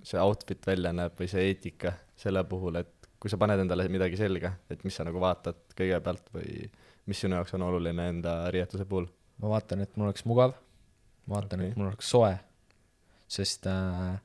see 0.00 0.18
outfit 0.18 0.66
välja 0.66 0.92
näeb 0.96 1.14
või 1.18 1.30
see 1.30 1.46
eetika 1.52 1.94
selle 2.18 2.42
puhul, 2.48 2.80
et 2.82 3.10
kui 3.22 3.30
sa 3.30 3.38
paned 3.38 3.62
endale 3.62 3.86
midagi 3.92 4.18
selga, 4.18 4.56
et 4.72 4.82
mis 4.82 4.96
sa 4.98 5.06
nagu 5.06 5.22
vaatad 5.22 5.76
kõigepealt 5.78 6.32
või 6.34 6.66
mis 7.06 7.22
sinu 7.22 7.38
jaoks 7.38 7.54
on 7.54 7.66
oluline 7.68 8.08
enda 8.16 8.36
riietuse 8.54 8.86
puhul? 8.88 9.06
ma 9.42 9.54
vaatan, 9.54 9.82
et 9.82 9.94
mul 9.96 10.10
oleks 10.10 10.26
mugav, 10.26 10.54
vaatan 11.30 11.60
okay., 11.60 11.72
et 11.72 11.78
mul 11.78 11.90
oleks 11.90 12.10
soe, 12.14 12.32
sest 13.30 13.68
äh, 13.70 14.16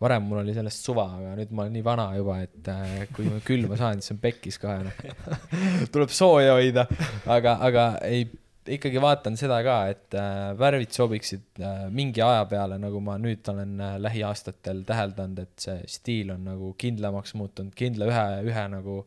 varem 0.00 0.28
mul 0.28 0.42
oli 0.42 0.54
sellest 0.56 0.84
suva, 0.86 1.06
aga 1.18 1.32
nüüd 1.38 1.50
ma 1.52 1.66
olen 1.66 1.74
nii 1.76 1.86
vana 1.86 2.10
juba, 2.16 2.40
et 2.46 2.70
äh, 2.72 3.08
kui 3.14 3.28
ma 3.28 3.40
külma 3.44 3.78
saan, 3.80 4.00
siis 4.00 4.14
on 4.16 4.20
pekkis 4.22 4.60
kohe 4.60 4.78
noh. 4.86 5.02
tuleb 5.92 6.12
sooja 6.14 6.56
hoida, 6.56 6.86
aga, 7.28 7.58
aga 7.68 7.88
ei, 8.08 8.28
ikkagi 8.76 9.00
vaatan 9.02 9.36
seda 9.40 9.60
ka, 9.64 9.76
et 9.92 10.16
äh, 10.18 10.52
värvid 10.58 10.92
sobiksid 10.94 11.62
äh, 11.64 11.86
mingi 11.94 12.22
aja 12.24 12.44
peale, 12.50 12.78
nagu 12.80 13.00
ma 13.04 13.16
nüüd 13.20 13.46
olen 13.52 13.80
äh, 13.80 13.96
lähiaastatel 14.02 14.84
täheldanud, 14.88 15.42
et 15.44 15.66
see 15.66 15.80
stiil 15.90 16.34
on 16.36 16.46
nagu 16.52 16.72
kindlamaks 16.80 17.34
muutunud, 17.40 17.74
kindla 17.76 18.08
ühe, 18.10 18.26
ühe 18.50 18.64
nagu 18.72 19.02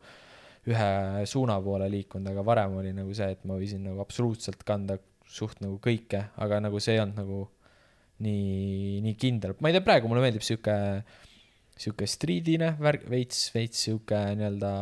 ühe 0.70 1.26
suuna 1.28 1.58
poole 1.64 1.90
liikunud, 1.92 2.30
aga 2.32 2.46
varem 2.48 2.78
oli 2.80 2.94
nagu 2.96 3.14
see, 3.16 3.34
et 3.36 3.42
ma 3.50 3.58
võisin 3.60 3.84
nagu 3.84 4.00
absoluutselt 4.04 4.64
kanda 4.68 4.96
suht 5.34 5.60
nagu 5.64 5.80
kõike, 5.82 6.28
aga 6.46 6.60
nagu 6.62 6.80
see 6.84 6.94
ei 6.98 7.02
olnud 7.04 7.18
nagu 7.24 7.42
nii, 8.24 9.02
nii 9.04 9.16
kindel, 9.20 9.56
ma 9.60 9.72
ei 9.72 9.76
tea, 9.76 9.84
praegu 9.86 10.08
mulle 10.12 10.22
meeldib 10.24 10.44
sihuke, 10.46 10.76
sihuke 11.82 12.06
striidine 12.08 12.76
värk, 12.80 13.08
veits, 13.10 13.48
veits 13.56 13.82
sihuke 13.88 14.20
nii-öelda 14.38 14.74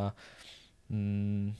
mm, 0.92 1.52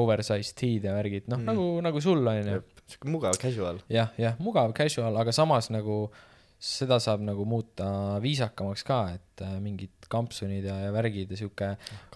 oversized 0.00 0.56
tee'd 0.58 0.86
ja 0.88 0.94
värgid, 0.96 1.28
noh 1.30 1.38
Mm. 1.38 1.46
nagu, 1.52 1.66
nagu 1.84 2.00
sul 2.02 2.24
on 2.26 2.40
ju. 2.40 2.62
sihuke 2.88 3.10
mugav 3.12 3.36
casual. 3.38 3.78
jah, 3.92 4.10
jah, 4.18 4.34
mugav 4.40 4.72
casual, 4.74 5.16
aga 5.20 5.32
samas 5.32 5.70
nagu 5.70 6.08
seda 6.64 6.96
saab 7.02 7.22
nagu 7.26 7.44
muuta 7.48 7.86
viisakamaks 8.24 8.84
ka, 8.88 8.98
et 9.18 9.42
äh, 9.44 9.56
mingid 9.62 10.08
kampsunid 10.10 10.64
ja, 10.68 10.78
ja 10.86 10.92
värgid 10.94 11.32
ja 11.34 11.38
sihuke 11.38 11.70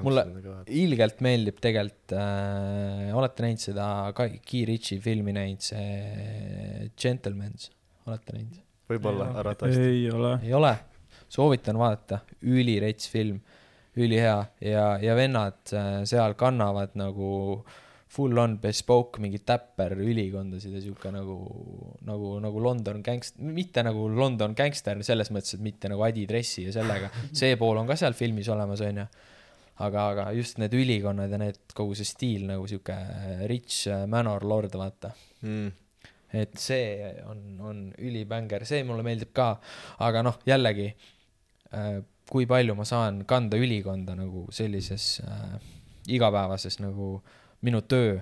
Mulle- 0.07 0.25
ilgelt 0.73 1.21
meeldib 1.25 1.59
tegelikult 1.63 2.15
äh,, 2.17 3.11
olete 3.17 3.45
näinud 3.45 3.63
seda 3.63 3.89
Guy 4.17 4.65
Ritchie 4.69 5.03
filmi 5.05 5.35
näinud, 5.37 5.65
see 5.65 6.89
Gentleman's, 6.97 7.69
olete 8.09 8.39
näinud? 8.39 8.63
võib-olla, 8.89 9.33
arvatavasti. 9.43 9.85
ei 9.85 10.07
ole. 10.15 10.33
ei 10.47 10.55
ole, 10.57 10.73
soovitan 11.29 11.77
vaadata, 11.81 12.23
ülirets 12.49 13.11
film, 13.13 13.43
ülihea 13.99 14.39
ja, 14.65 14.87
ja 15.03 15.19
vennad 15.19 15.77
äh, 15.77 15.91
seal 16.09 16.39
kannavad 16.41 16.97
nagu 16.97 17.29
full 18.19 18.43
on 18.43 18.59
bespoke 18.63 19.23
mingi 19.23 19.39
täpper 19.47 19.95
ülikondasid 20.03 20.75
ja 20.75 20.83
sihuke 20.83 21.13
nagu, 21.15 21.39
nagu, 22.09 22.35
nagu 22.43 22.63
London 22.65 23.01
gangst-, 23.07 23.39
mitte 23.39 23.85
nagu 23.87 24.09
London 24.11 24.57
gangster 24.59 24.99
selles 25.07 25.31
mõttes, 25.35 25.55
et 25.55 25.63
mitte 25.63 25.91
nagu 25.93 26.03
adidressi 26.07 26.67
ja 26.67 26.75
sellega, 26.75 27.13
see 27.31 27.55
pool 27.61 27.79
on 27.79 27.87
ka 27.87 27.97
seal 28.01 28.17
filmis 28.19 28.51
olemas, 28.51 28.83
onju. 28.83 29.07
aga, 29.87 30.05
aga 30.11 30.31
just 30.35 30.59
need 30.59 30.75
ülikonnad 30.75 31.31
ja 31.31 31.39
need, 31.39 31.61
kogu 31.79 31.95
see 31.95 32.09
stiil 32.09 32.49
nagu 32.51 32.67
sihuke 32.67 32.97
rich 33.47 33.87
äh, 33.87 34.07
manor 34.11 34.45
lord, 34.45 34.75
vaata 34.75 35.15
Mm. 35.39 35.69
et 36.35 36.57
see 36.59 37.07
on, 37.31 37.43
on 37.63 37.77
ülibänger, 38.03 38.65
see 38.67 38.83
mulle 38.83 39.05
meeldib 39.07 39.31
ka, 39.33 39.53
aga 40.03 40.25
noh, 40.27 40.41
jällegi 40.51 40.89
äh, 40.91 42.01
kui 42.29 42.45
palju 42.51 42.75
ma 42.75 42.85
saan 42.89 43.23
kanda 43.29 43.57
ülikonda 43.57 44.17
nagu 44.19 44.49
sellises 44.53 45.21
äh, 45.23 45.55
igapäevases 46.11 46.81
nagu 46.83 47.21
minu 47.63 47.81
töö, 47.83 48.19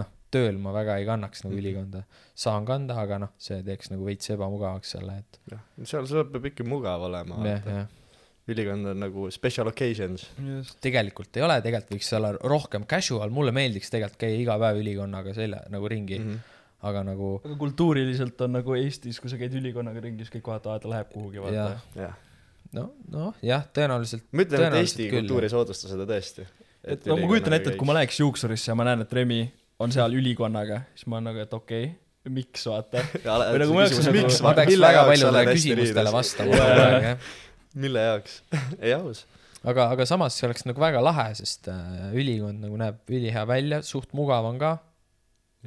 noh, 0.00 0.08
tööl 0.32 0.58
ma 0.62 0.72
väga 0.72 0.98
ei 1.00 1.06
kannaks 1.08 1.44
nagu 1.44 1.54
Mhm. 1.54 1.62
ülikonda, 1.62 2.02
saan 2.34 2.64
kanda, 2.68 2.96
aga 3.02 3.18
noh, 3.18 3.32
see 3.38 3.62
teeks 3.66 3.90
nagu 3.92 4.04
veits 4.06 4.30
ebamugavaks 4.30 4.90
selle, 4.96 5.18
et 5.18 5.40
jah, 5.52 5.64
seal, 5.84 6.06
seal 6.06 6.24
peab 6.32 6.46
ikka 6.52 6.64
mugav 6.64 7.02
olema. 7.08 7.40
jah, 7.46 7.66
jah. 7.66 7.88
ülikond 8.50 8.86
on 8.90 8.98
nagu 8.98 9.28
special 9.30 9.68
occasions. 9.70 10.24
tegelikult 10.82 11.36
ei 11.36 11.42
ole, 11.46 11.60
tegelikult 11.62 11.92
võiks 11.98 12.08
olla 12.16 12.32
rohkem 12.42 12.86
casual, 12.88 13.30
mulle 13.30 13.52
meeldiks 13.52 13.90
tegelikult 13.92 14.18
käia 14.24 14.38
iga 14.40 14.56
päev 14.58 14.80
ülikonnaga 14.80 15.34
selja 15.36 15.60
nagu 15.70 15.88
ringi 15.88 16.18
mm, 16.18 16.30
-hmm. 16.30 16.56
aga 16.88 17.02
nagu 17.04 17.28
aga 17.44 17.54
kultuuriliselt 17.60 18.40
on 18.40 18.52
nagu 18.58 18.74
Eestis, 18.74 19.20
kui 19.20 19.30
sa 19.30 19.36
käid 19.36 19.54
ülikonnaga 19.54 20.00
ringi, 20.00 20.24
siis 20.24 20.34
kõik 20.38 20.50
vaatavad, 20.54 20.80
et 20.80 20.82
ta 20.82 20.88
läheb 20.88 21.12
kuhugi, 21.12 21.38
vaata 21.44 21.54
jah, 21.54 21.84
jah, 21.94 22.16
no, 22.72 22.88
noh, 23.12 23.34
jah, 23.42 23.66
tõenäoliselt 23.76 24.24
ma 24.32 24.42
ütlen, 24.42 24.66
et 24.66 24.80
Eesti 24.80 25.10
kultuur 25.10 25.44
ei 25.46 25.52
soodusta 25.52 25.88
seda 25.92 26.08
tõesti. 26.08 26.46
Et 26.84 27.08
no 27.08 27.16
ma 27.20 27.30
kujutan 27.30 27.56
ette, 27.56 27.72
et 27.74 27.80
kui 27.80 27.88
ma 27.88 27.96
läheks 27.98 28.20
juuksurisse 28.22 28.70
ja 28.72 28.76
ma 28.78 28.86
näen, 28.88 29.04
et 29.04 29.12
Remi 29.16 29.40
on 29.80 29.92
seal 29.94 30.14
ülikonnaga, 30.16 30.84
siis 30.96 31.08
ma 31.08 31.18
olen 31.18 31.30
nagu, 31.30 31.42
et 31.44 31.54
okei 31.56 31.88
okay,, 31.88 32.32
miks 32.32 32.66
vaata. 32.68 33.04
Või 33.52 33.62
nagu 33.64 33.76
ma 33.76 33.86
jaksan 33.86 34.08
nagu- 34.08 34.16
miks 34.18 34.40
ma 34.44 34.54
peaks 34.58 34.80
väga 34.84 35.04
paljudele 35.08 35.44
küsimustele 35.54 36.14
vastama 36.14 36.56
kogu 36.56 36.82
aeg, 36.84 37.06
jah. 37.08 37.32
mille 37.84 38.04
jaoks? 38.08 38.40
ei 38.80 38.94
aus. 38.96 39.24
aga, 39.62 39.90
aga 39.94 40.06
samas 40.08 40.36
see 40.36 40.48
oleks 40.48 40.66
nagu 40.68 40.82
väga 40.82 41.02
lahe, 41.04 41.30
sest 41.38 41.70
äh, 41.72 42.12
ülikond 42.16 42.64
nagu 42.66 42.80
näeb 42.80 43.16
ülihea 43.16 43.46
välja, 43.48 43.82
suht 43.86 44.14
mugav 44.16 44.48
on 44.48 44.60
ka. 44.60 44.76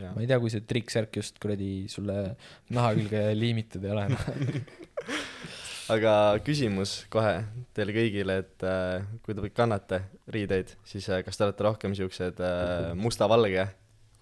ma 0.03 0.21
ei 0.21 0.29
tea, 0.29 0.39
kui 0.41 0.53
see 0.53 0.65
trikksärk 0.65 1.21
just 1.21 1.37
kuradi 1.41 1.85
sulle 1.89 2.35
naha 2.73 2.95
külge 2.97 3.27
liimitud 3.37 3.85
ei 3.85 3.93
ole. 3.93 4.07
aga 5.93 6.13
küsimus 6.45 7.03
kohe 7.13 7.37
teile 7.75 7.95
kõigile, 7.95 8.39
et 8.43 8.65
äh, 8.67 9.05
kui 9.25 9.35
te 9.37 9.49
kannate 9.55 10.03
riideid, 10.33 10.75
siis 10.87 11.07
äh, 11.11 11.23
kas 11.25 11.39
te 11.39 11.47
olete 11.47 11.65
rohkem 11.65 11.95
siuksed 11.97 12.41
äh, 12.43 12.91
musta-valge 12.97 13.67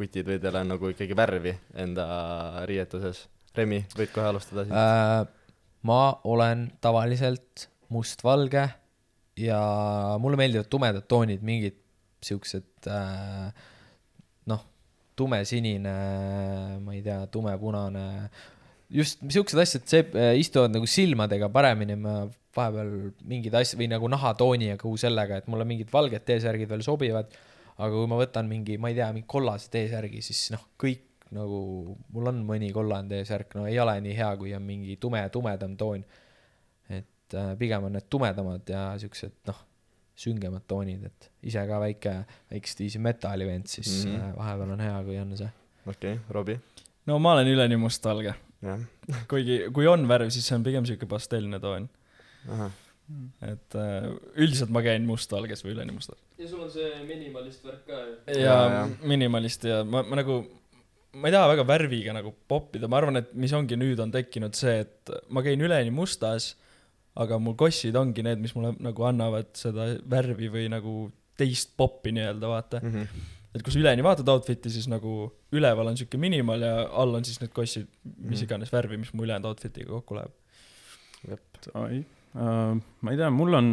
kutid 0.02 0.28
või 0.28 0.40
teil 0.42 0.58
on 0.62 0.74
nagu 0.74 0.92
ikkagi 0.92 1.18
värvi 1.18 1.54
enda 1.84 2.08
riietuses? 2.70 3.26
Remi, 3.56 3.82
võid 3.98 4.14
kohe 4.16 4.30
alustada 4.30 4.64
siit. 4.64 4.76
Äh, 4.76 5.26
ma 5.88 6.02
olen 6.28 6.70
tavaliselt 6.84 7.68
mustvalge 7.92 8.70
ja 9.42 9.60
mulle 10.24 10.40
meeldivad 10.40 10.70
tumedad 10.72 11.08
toonid, 11.10 11.44
mingid 11.44 11.78
siuksed 12.24 12.88
äh, 12.88 13.52
noh, 14.50 14.64
tumesinine, 15.20 15.98
ma 16.82 16.96
ei 16.96 17.04
tea, 17.06 17.20
tumepunane, 17.34 18.06
just 18.91 19.21
siuksed 19.23 19.60
asjad, 19.62 19.86
see 19.89 20.04
äh, 20.15 20.34
istuvad 20.39 20.73
nagu 20.75 20.89
silmadega 20.89 21.49
paremini, 21.54 21.97
ma 21.99 22.15
vahepeal 22.56 22.91
mingeid 23.27 23.56
asju 23.62 23.80
või 23.80 23.88
nagu 23.91 24.10
nahatooni 24.12 24.73
ja 24.73 24.80
kogu 24.80 24.99
sellega, 24.99 25.39
et 25.39 25.47
mulle 25.51 25.65
mingid 25.67 25.91
valged 25.93 26.25
T-särgid 26.27 26.69
veel 26.71 26.84
sobivad. 26.86 27.32
aga 27.82 27.95
kui 27.95 28.10
ma 28.12 28.17
võtan 28.19 28.49
mingi, 28.49 28.75
ma 28.77 28.91
ei 28.91 28.97
tea, 28.97 29.08
mingi 29.15 29.25
kollase 29.32 29.71
T-särgi, 29.73 30.19
siis 30.21 30.51
noh, 30.54 30.67
kõik 30.82 31.08
nagu, 31.34 31.62
mul 32.13 32.30
on 32.30 32.43
mõni 32.45 32.69
kollane 32.75 33.10
T-särk, 33.10 33.56
no 33.58 33.65
ei 33.69 33.80
ole 33.80 33.95
nii 34.04 34.13
hea, 34.17 34.30
kui 34.38 34.54
on 34.54 34.65
mingi 34.67 34.97
tume, 35.01 35.23
tumedam 35.34 35.77
toon. 35.80 36.04
et 36.91 37.36
äh, 37.39 37.54
pigem 37.58 37.88
on 37.88 37.95
need 37.95 38.10
tumedamad 38.12 38.67
ja 38.69 38.91
siuksed 38.99 39.39
noh, 39.47 39.63
süngemad 40.19 40.67
toonid, 40.67 41.08
et 41.08 41.32
ise 41.47 41.63
ka 41.67 41.80
väike, 41.82 42.15
väikest 42.51 42.84
viisi 42.84 42.99
metalli 42.99 43.47
vend, 43.47 43.71
siis 43.71 44.06
mm. 44.06 44.15
-hmm. 44.15 44.38
vahepeal 44.38 44.75
on 44.75 44.86
hea, 44.86 45.04
kui 45.08 45.19
on 45.19 45.38
see. 45.38 45.51
okei 45.88 46.13
okay,, 46.13 46.23
Robbie, 46.30 46.60
no 47.06 47.19
ma 47.19 47.34
olen 47.34 47.47
üleni 47.47 47.77
mustvalge, 47.80 48.36
kuigi 49.32 49.58
kui 49.74 49.88
on 49.89 50.08
värv, 50.10 50.32
siis 50.34 50.47
see 50.47 50.58
on 50.60 50.65
pigem 50.65 50.88
siuke 50.88 51.10
pastellne 51.10 51.60
toon, 51.63 51.89
et 53.43 53.76
äh, 53.76 54.08
üldiselt 54.39 54.71
ma 54.71 54.84
käin 54.86 55.06
mustvalges 55.08 55.65
või 55.65 55.74
üleni 55.76 55.95
mustas. 55.95 56.19
ja 56.39 56.47
sul 56.47 56.63
on 56.63 56.71
see 56.71 56.89
minimalist 57.08 57.65
värk 57.65 57.86
ka 57.88 58.02
ju. 58.06 58.17
ja, 58.38 58.41
Jaa, 58.45 58.65
ja 58.76 58.82
minimalist 59.13 59.65
ja 59.67 59.82
ma, 59.84 60.04
ma 60.08 60.21
nagu, 60.21 60.39
ma 61.17 61.28
ei 61.28 61.36
taha 61.36 61.50
väga 61.56 61.67
värviga 61.67 62.15
nagu 62.15 62.34
poppida, 62.47 62.88
ma 62.88 63.02
arvan, 63.02 63.19
et 63.19 63.34
mis 63.34 63.54
ongi 63.58 63.80
nüüd 63.80 64.00
on 64.04 64.13
tekkinud 64.13 64.56
see, 64.58 64.80
et 64.86 65.15
ma 65.30 65.43
käin 65.45 65.62
üleni 65.62 65.91
mustas, 65.93 66.54
aga 67.19 67.39
mul 67.43 67.58
kossid 67.60 67.97
ongi 68.00 68.24
need, 68.24 68.39
mis 68.39 68.56
mulle 68.56 68.76
nagu 68.80 69.04
annavad 69.10 69.52
seda 69.60 69.91
värvi 70.08 70.47
või 70.54 70.69
nagu 70.71 70.95
teist 71.41 71.74
poppi 71.78 72.13
nii-öelda, 72.15 72.47
vaata. 72.47 72.82
Mhm. 72.86 73.30
Et 73.56 73.64
kui 73.64 73.74
sa 73.74 73.80
üleni 73.82 74.04
vaatad 74.06 74.30
outfit'i, 74.32 74.70
siis 74.72 74.88
nagu 74.88 75.32
üleval 75.52 75.88
on 75.92 75.98
siuke 76.00 76.18
minimal 76.22 76.62
ja 76.64 76.74
all 77.02 77.16
on 77.18 77.26
siis 77.28 77.42
need 77.42 77.52
kossid, 77.56 77.88
mis 78.04 78.40
Mhm. 78.40 78.46
iganes 78.48 78.72
värvi, 78.74 78.98
mis 78.98 79.14
mu 79.14 79.24
ülejäänud 79.26 79.50
outfit'iga 79.52 79.90
kokku 79.92 80.16
läheb. 80.16 80.32
ai 81.74 82.00
uh,, 82.36 82.78
ma 83.02 83.12
ei 83.12 83.18
tea, 83.18 83.30
mul 83.30 83.54
on, 83.54 83.68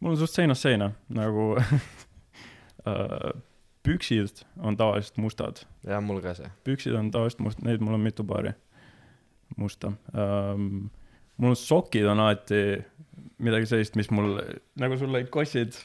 mul 0.00 0.10
on 0.10 0.16
suht 0.18 0.32
seinast 0.34 0.62
seina 0.66 0.88
nagu 1.08 1.52
uh, 1.54 3.30
püksid 3.86 4.42
on 4.58 4.76
tavaliselt 4.76 5.16
mustad, 5.22 5.62
jah, 5.86 6.00
mul 6.02 6.18
ka 6.24 6.34
see, 6.34 6.48
püksid 6.66 6.96
on 6.98 7.10
tavaliselt 7.14 7.44
must-, 7.46 7.62
neid 7.64 7.80
mul 7.84 7.94
on 7.94 8.02
mitu 8.04 8.24
paari 8.26 8.52
musta 9.56 9.92
um,. 10.12 10.88
Mul 11.42 11.54
sokid 11.58 12.06
on 12.10 12.20
alati 12.24 12.62
midagi 13.38 13.68
sellist, 13.70 13.94
mis 13.98 14.08
mul, 14.10 14.32
nagu 14.82 14.96
sul 14.98 15.12
olid 15.14 15.28
kossid, 15.34 15.76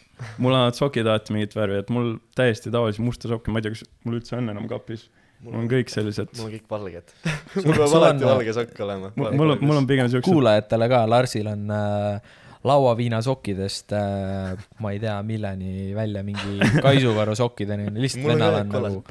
mul 0.42 0.56
on 0.58 0.74
sokid 0.74 1.06
alati 1.06 1.36
mingit 1.36 1.54
värvi, 1.58 1.82
et 1.84 1.92
mul 1.94 2.16
täiesti 2.38 2.72
tavalisi 2.74 3.04
musta 3.06 3.30
sokke, 3.30 3.54
ma 3.54 3.62
ei 3.62 3.68
tea, 3.68 3.76
kas 3.76 3.84
mul 4.08 4.18
üldse 4.18 4.38
on 4.40 4.50
enam 4.56 4.66
kapis, 4.72 5.04
mul 5.46 5.60
on 5.62 5.68
kõik 5.70 5.92
sellised, 5.94 6.32
mul 6.40 6.48
on 6.50 6.56
kõik 6.56 6.72
valged. 6.74 7.14
Sul- 7.54 7.68
mul 7.70 7.78
peab 7.78 7.98
alati 8.00 8.26
on- 8.26 8.32
valge 8.32 8.56
sokk 8.58 8.82
olema. 8.88 9.12
mul 9.20 9.38
mul 9.38 9.54
on, 9.58 9.62
mul 9.70 9.82
on 9.84 9.90
pigem 9.92 10.10
siuksed, 10.10 10.26
kuulajatele 10.32 10.90
ka, 10.96 11.04
Larsil 11.14 11.52
on 11.54 11.70
äh, 11.78 12.34
lauaviinasokkidest 12.64 13.94
äh,, 13.98 14.54
ma 14.84 14.92
ei 14.94 15.00
tea, 15.04 15.16
milleni 15.28 15.92
välja 15.96 16.24
mingi 16.24 16.60
kaisuvaru 16.86 17.36
sokkideni, 17.36 17.90
lihtsalt 17.98 18.28
vennal 18.32 18.60
on 18.62 18.72
nagu 18.72 19.02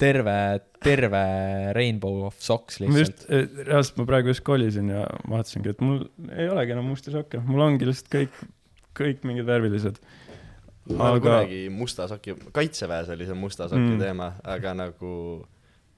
terve, 0.00 0.36
terve 0.84 1.22
rainbow 1.76 2.26
of 2.28 2.36
socks 2.42 2.80
ma 2.82 2.90
lihtsalt 2.92 3.24
just, 3.24 3.62
reaalselt 3.64 4.02
ma 4.02 4.08
praegu 4.12 4.32
just 4.34 4.44
kolisin 4.46 4.92
ja 4.92 5.06
vaatasingi, 5.30 5.72
et 5.72 5.82
mul 5.84 6.04
ei 6.36 6.50
olegi 6.52 6.76
enam 6.76 6.92
musti 6.92 7.14
sokke, 7.14 7.40
mul 7.48 7.64
ongi 7.64 7.88
lihtsalt 7.88 8.12
kõik, 8.12 8.46
kõik 9.00 9.26
mingid 9.28 9.48
värvilised. 9.48 10.00
ma 10.92 11.10
olen 11.10 11.18
aga 11.18 11.24
kunagi 11.24 11.66
musta 11.72 12.06
soki, 12.12 12.36
kaitseväes 12.54 13.08
oli 13.16 13.26
see 13.28 13.38
musta 13.38 13.70
soki 13.70 13.82
Mm. 13.82 13.94
mm. 13.96 14.04
teema, 14.04 14.32
aga 14.44 14.74
nagu 14.84 15.12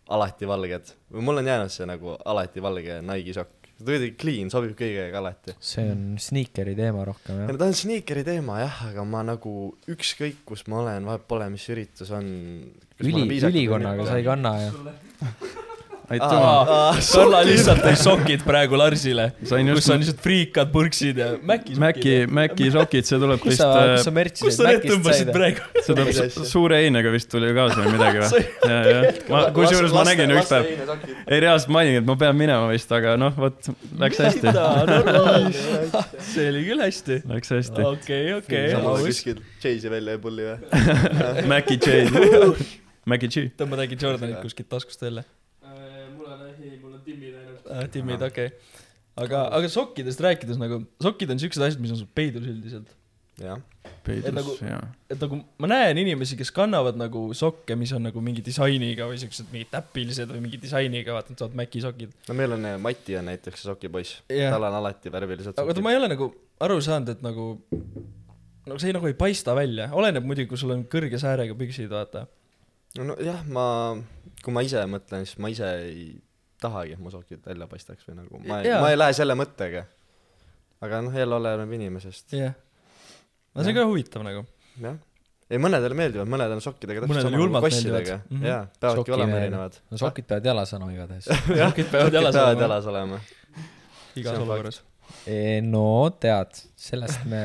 alati 0.09 0.47
valged. 0.49 0.95
või 1.13 1.25
mul 1.27 1.43
on 1.43 1.47
jäänud 1.51 1.73
see 1.73 1.87
nagu 1.89 2.15
alati 2.25 2.63
valge 2.63 3.03
Nike'i 3.03 3.35
sokk. 3.35 3.58
Ta 3.79 3.87
kuidagi 3.87 4.17
clean, 4.19 4.51
sobib 4.51 4.75
kõigega 4.79 5.21
alati. 5.21 5.55
see 5.63 5.87
on 5.93 6.03
sniikeri 6.23 6.75
teema 6.79 7.07
rohkem 7.07 7.37
ja 7.37 7.47
jah. 7.47 7.53
no 7.53 7.61
ta 7.61 7.71
on 7.71 7.79
sniikeri 7.79 8.25
teema 8.27 8.59
jah, 8.65 8.83
aga 8.91 9.07
ma 9.07 9.23
nagu 9.27 9.55
ükskõik 9.95 10.43
kus 10.49 10.67
ma 10.67 10.83
olen, 10.83 11.07
vahet 11.09 11.29
pole, 11.31 11.47
mis 11.53 11.69
üritus 11.71 12.11
on. 12.15 12.29
üli, 13.05 13.25
ülikonnaga 13.39 14.09
sa 14.11 14.19
ei 14.19 14.27
kanna 14.27 14.59
ju. 14.67 14.75
aitüma, 16.09 16.53
Karla 17.05 17.41
lihtsalt 17.45 17.83
tõi 17.85 17.97
sokid 18.01 18.45
praegu 18.47 18.79
Larsile, 18.81 19.29
kus 19.43 19.53
just 19.53 19.93
on 19.93 20.01
lihtsalt 20.01 20.23
friikad, 20.25 20.71
purksid 20.73 21.21
ja 21.21 21.29
Maci 21.45 21.77
Maci, 21.81 22.15
Maci 22.39 22.71
sokid, 22.73 23.09
see 23.09 23.21
tuleb 23.21 23.43
kus 23.43 23.53
vist 23.53 23.63
sa, 23.63 23.69
kus 23.75 23.93
äh, 23.93 24.05
sa 24.07 24.15
märtsi 24.17 24.47
kust 24.47 24.63
sa 24.63 24.71
need 24.71 24.87
tõmbasid? 24.89 25.33
praegu? 25.35 25.67
see 25.85 25.99
tuleb 25.99 26.49
suure 26.49 26.81
einega 26.87 27.13
vist 27.13 27.31
tuli 27.33 27.53
kaasa 27.57 27.79
või 27.85 27.95
midagi 27.97 28.25
või? 28.25 28.43
ja, 28.73 28.79
ja, 28.89 29.15
ma, 29.29 29.43
kusjuures 29.59 29.97
ma 29.97 30.05
nägin 30.09 30.35
üks 30.39 30.53
päev, 30.53 30.71
ei 31.27 31.43
reaalselt 31.45 31.73
ma 31.77 31.85
olin, 31.85 32.01
et 32.01 32.09
ma 32.09 32.19
pean 32.25 32.39
minema 32.41 32.73
vist, 32.73 32.93
aga 32.99 33.17
noh, 33.21 33.37
vot 33.37 33.73
läks 34.01 34.23
hästi, 34.25 34.55
see 36.33 36.49
oli 36.55 36.65
küll 36.71 36.85
hästi. 36.87 37.23
läks 37.35 37.53
hästi. 37.59 37.89
okei, 37.93 38.33
okei, 38.39 38.69
sa 38.73 38.81
pole 38.85 39.03
aus. 39.03 39.09
kuskilt 39.11 39.45
Chase'i 39.61 39.93
välja 39.93 40.17
ei 40.17 40.23
pulli 40.23 40.49
või? 40.49 40.57
Maci 41.53 41.77
J, 41.85 42.55
Maci 43.09 43.29
G. 43.33 43.51
tõmbad 43.61 43.85
äkki 43.85 44.01
Jordanit 44.01 44.41
kuskilt 44.41 44.73
taskust 44.73 45.05
välja? 45.05 45.27
mul 46.17 46.33
on, 46.33 46.41
ei, 46.63 46.79
mul 46.83 46.93
on 46.93 47.01
timmid 47.69 47.79
ainult. 47.79 47.93
timmid, 47.95 48.23
okei. 48.29 48.51
aga, 49.25 49.45
aga 49.59 49.69
sokkidest 49.73 50.21
rääkides 50.25 50.59
nagu, 50.61 50.83
sokid 51.03 51.31
on 51.35 51.39
siuksed 51.43 51.63
asjad, 51.69 51.83
mis 51.83 51.93
on 51.95 52.01
sul 52.03 52.11
peidus 52.15 52.47
üldiselt. 52.49 52.95
jah, 53.39 53.61
Et 54.09 54.33
nagu- 54.35 54.55
peidus, 54.57 54.61
jaa. 54.65 54.81
et 55.11 55.21
nagu 55.21 55.39
ma 55.63 55.69
näen 55.71 55.99
inimesi, 56.03 56.37
kes 56.37 56.51
kannavad 56.55 56.97
nagu 56.99 57.29
sokke, 57.39 57.77
mis 57.79 57.93
on 57.95 58.03
nagu 58.09 58.21
mingi 58.25 58.43
disainiga 58.43 59.07
või 59.11 59.19
siuksed 59.21 59.53
mingid 59.53 59.71
täpilised 59.71 60.33
või 60.33 60.41
mingi 60.47 60.59
disainiga, 60.63 61.13
vaata, 61.15 61.31
nad 61.35 61.39
saavad 61.45 61.55
Maci 61.61 61.83
sokid. 61.85 62.15
no 62.29 62.35
meil 62.35 62.57
on, 62.57 62.67
Mati 62.83 63.17
on 63.21 63.29
näiteks 63.31 63.63
sokipoiss. 63.69 64.23
Jah. 64.33 64.51
tal 64.55 64.65
on 64.67 64.75
alati 64.81 65.13
värvilised 65.13 65.55
sokid. 65.55 65.83
ma 65.85 65.93
ei 65.95 66.01
ole 66.01 66.09
nagu 66.15 66.33
aru 66.61 66.81
saanud, 66.83 67.09
et 67.15 67.23
nagu, 67.23 67.47
no 68.67 68.79
see 68.83 68.93
nagu 68.97 69.07
ei 69.07 69.15
paista 69.19 69.55
välja, 69.55 69.91
oleneb 69.95 70.25
muidugi, 70.27 70.49
kui 70.51 70.59
sul 70.59 70.75
on 70.75 70.83
kõrge 70.91 71.21
säärega 71.21 71.55
püksid, 71.59 71.91
vaata. 71.93 72.27
nojah, 72.99 73.45
ma, 73.47 73.67
kui 74.43 74.53
ma 74.57 74.65
ise 74.67 74.83
mõtlen, 74.91 75.27
siis 75.29 75.39
ma 75.39 75.51
ise 75.53 75.69
ei 75.85 76.09
tahagi, 76.63 76.97
et 76.97 77.03
mu 77.03 77.13
sokid 77.13 77.45
välja 77.47 77.69
paistaks 77.71 78.07
või 78.09 78.19
nagu, 78.21 78.41
ma 78.47 78.61
ei 78.63 78.73
ma 78.83 78.91
ei 78.93 78.99
lähe 78.99 79.15
selle 79.17 79.37
mõttega. 79.39 79.85
aga 80.85 81.03
noh, 81.07 81.15
jälle 81.15 81.39
oleneb 81.39 81.73
inimesest, 81.79 82.33
jah. 82.39 82.57
no 83.55 83.63
see 83.65 83.75
on 83.75 83.79
ka 83.81 83.87
huvitav 83.91 84.27
nagu. 84.27 84.45
jah. 84.83 84.99
ei, 85.49 85.61
mõnedele 85.63 85.97
meeldivad, 85.99 86.31
mõned 86.35 86.57
on 86.59 86.65
sokkidega 86.65 87.05
täpselt 87.05 87.27
sama 87.29 87.43
julmalt 87.43 87.69
kossidega 87.69 88.19
meeldivad.. 88.19 88.35
Mhm. 88.35 88.51
jaa, 88.51 88.61
peavadki 88.81 89.05
Soki 89.05 89.17
olema 89.17 89.41
erinevad. 89.43 89.81
no 89.91 90.03
sokid 90.05 90.29
peavad 90.33 90.51
jalas 90.53 90.75
olema 90.79 90.95
igatahes. 90.97 91.31
sokid 91.65 91.91
peavad 91.95 92.21
jalas 92.21 92.43
olema 92.43 92.67
jalas 92.67 92.93
olema. 92.93 93.23
igas 94.19 94.39
olukorras. 94.43 94.83
E, 95.25 95.61
no 95.65 95.87
tead, 96.21 96.59
sellest 96.77 97.25
me 97.31 97.41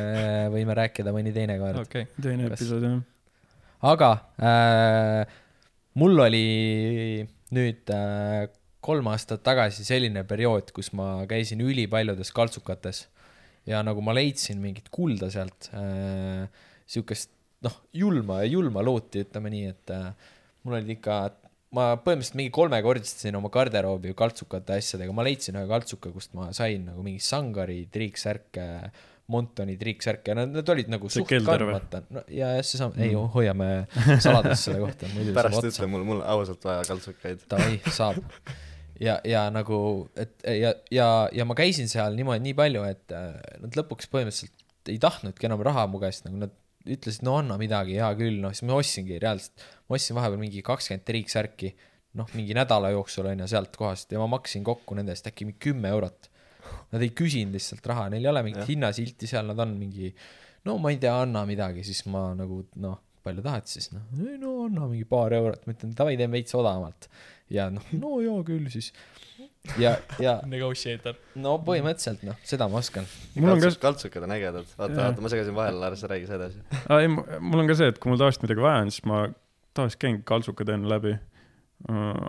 võime 0.52 0.76
rääkida 0.76 1.14
mõni 1.16 1.32
teine 1.36 1.56
kord. 1.62 1.80
okei, 1.86 2.10
teine 2.22 2.50
Kas- 2.50 2.60
episood 2.60 2.84
jah. 2.84 2.98
aga 3.94 4.10
äh, 4.50 5.40
mul 6.00 6.20
oli 6.26 6.44
nüüd 7.54 7.94
äh, 7.94 8.50
kolm 8.84 9.08
aastat 9.12 9.44
tagasi 9.46 9.86
selline 9.88 10.26
periood, 10.28 10.74
kus 10.76 10.92
ma 10.98 11.24
käisin 11.30 11.64
ülipaljudes 11.64 12.34
kaltsukates 12.36 13.06
ja 13.70 13.80
nagu 13.86 14.04
ma 14.04 14.16
leidsin 14.16 14.60
mingit 14.62 14.90
kulda 14.94 15.30
sealt 15.32 15.70
äh,, 15.78 16.50
siukest 16.90 17.32
noh, 17.64 17.80
julma 17.96 18.42
ja 18.44 18.52
julma 18.52 18.84
looti, 18.84 19.24
ütleme 19.24 19.52
nii, 19.54 19.72
et 19.72 19.94
äh, 19.96 20.36
mul 20.66 20.78
olid 20.80 20.92
ikka, 20.98 21.22
ma 21.78 21.94
põhimõtteliselt 21.96 22.38
mingi 22.40 22.54
kolmekordistasin 22.56 23.40
oma 23.40 23.52
garderoobi 23.54 24.12
ju 24.12 24.20
kaltsukate 24.20 24.78
asjadega, 24.82 25.16
ma 25.16 25.26
leidsin 25.26 25.58
ühe 25.60 25.70
kaltsuka, 25.70 26.12
kust 26.14 26.36
ma 26.38 26.52
sain 26.56 26.90
nagu 26.92 27.06
mingi 27.06 27.24
Sangari 27.24 27.86
triiksärke, 27.94 28.68
Montoni 29.32 29.78
triiksärke, 29.80 30.34
nad, 30.36 30.52
need 30.52 30.68
olid 30.68 30.90
nagu 30.92 31.08
See 31.08 31.24
suht 31.24 31.48
kandmata, 31.48 32.04
no 32.12 32.26
ja 32.28 32.52
jah, 32.58 32.66
seesama, 32.68 33.00
ei 33.00 33.16
hoiame 33.16 33.70
saladust 34.20 34.68
selle 34.68 34.84
kohta, 34.84 35.08
pärast 35.32 35.72
ütle 35.72 35.88
mulle, 35.88 36.08
mul 36.10 36.20
on 36.20 36.28
ausalt 36.36 36.68
vaja 36.68 36.84
kaltsukaid. 36.92 37.48
Davai, 37.54 37.80
saab. 37.88 38.20
ja, 39.02 39.20
ja 39.28 39.46
nagu, 39.54 39.78
et 40.20 40.44
ja, 40.46 40.74
ja, 40.94 41.08
ja 41.34 41.46
ma 41.48 41.56
käisin 41.58 41.90
seal 41.92 42.18
niimoodi 42.18 42.44
nii 42.48 42.58
palju, 42.58 42.84
et 42.90 43.16
äh, 43.16 43.40
nad 43.64 43.80
lõpuks 43.80 44.12
põhimõtteliselt 44.12 44.92
ei 44.92 45.00
tahtnudki 45.02 45.48
enam 45.48 45.64
raha 45.64 45.86
mu 45.88 46.02
käest, 46.02 46.26
nagu 46.28 46.42
nad 46.44 46.54
ütlesid, 46.84 47.24
no 47.24 47.38
anna 47.40 47.56
midagi, 47.60 47.96
hea 47.96 48.12
küll, 48.20 48.42
noh 48.44 48.52
siis 48.52 48.68
ma 48.68 48.76
ostsingi 48.76 49.18
reaalselt, 49.24 49.64
ma 49.88 49.98
ostsin 49.98 50.18
vahepeal 50.18 50.42
mingi 50.42 50.64
kakskümmend 50.66 51.06
triiksärki, 51.08 51.72
noh 52.20 52.30
mingi 52.38 52.56
nädala 52.58 52.92
jooksul 52.94 53.32
on 53.32 53.46
ju 53.46 53.50
sealt 53.50 53.78
kohast 53.80 54.12
ja 54.14 54.20
ma 54.22 54.28
maksin 54.36 54.66
kokku 54.68 54.98
nende 54.98 55.16
eest 55.16 55.30
äkki 55.32 55.48
mingi 55.48 55.62
kümme 55.70 55.90
eurot. 55.96 56.30
Nad 56.94 57.02
ei 57.04 57.12
küsinud 57.16 57.56
lihtsalt 57.56 57.86
raha, 57.90 58.10
neil 58.12 58.24
ei 58.24 58.30
ole 58.30 58.44
mingit 58.46 58.68
hinnasilti 58.70 59.28
seal, 59.28 59.48
nad 59.50 59.60
on 59.64 59.74
mingi 59.80 60.12
no 60.68 60.78
ma 60.80 60.92
ei 60.94 61.00
tea, 61.02 61.16
anna 61.24 61.44
midagi, 61.48 61.84
siis 61.86 62.04
ma 62.12 62.30
nagu 62.38 62.62
noh, 62.84 63.00
palju 63.24 63.44
tahad 63.46 63.70
siis? 63.70 63.90
Noh, 63.96 64.06
no 64.42 64.56
anna 64.68 64.88
mingi 64.92 65.08
paar 65.10 65.36
eurot, 65.36 65.66
ma 65.66 65.76
ütlen 65.76 65.96
davai, 65.98 66.16
teen 66.20 66.34
veits 66.34 66.56
odavamalt. 66.60 67.10
Ja 67.54 67.70
noh, 67.74 67.86
no 67.98 68.18
hea 68.20 68.38
küll 68.48 68.70
siis. 68.74 68.92
ja, 69.80 69.96
ja 70.22 70.38
negotiator. 70.54 71.18
no 71.40 71.56
põhimõtteliselt 71.66 72.24
noh, 72.28 72.40
seda 72.48 72.68
ma 72.72 72.82
oskan. 72.82 73.08
mul 73.38 73.56
on 73.56 73.64
ka, 73.64 73.74
kaltsukad 73.88 74.26
on 74.26 74.36
ägedad. 74.36 74.72
vaata, 74.78 74.98
vaata, 75.00 75.26
ma 75.26 75.34
segasin 75.34 75.58
vahele, 75.58 75.82
Lars, 75.84 76.06
räägi 76.10 76.30
sa 76.30 76.40
edasi. 76.40 76.64
ei, 77.00 77.12
mul 77.12 77.64
on 77.64 77.70
ka 77.70 77.78
see, 77.80 77.92
et 77.94 78.02
kui 78.02 78.12
mul 78.12 78.22
tavaliselt 78.22 78.48
midagi 78.48 78.66
vaja 78.66 78.88
on, 78.88 78.96
siis 78.96 79.06
ma 79.10 79.22
tavaliselt 79.74 80.02
käin 80.02 80.24
kaltsukad 80.28 80.74
enne 80.74 80.90
läbi. 80.92 81.16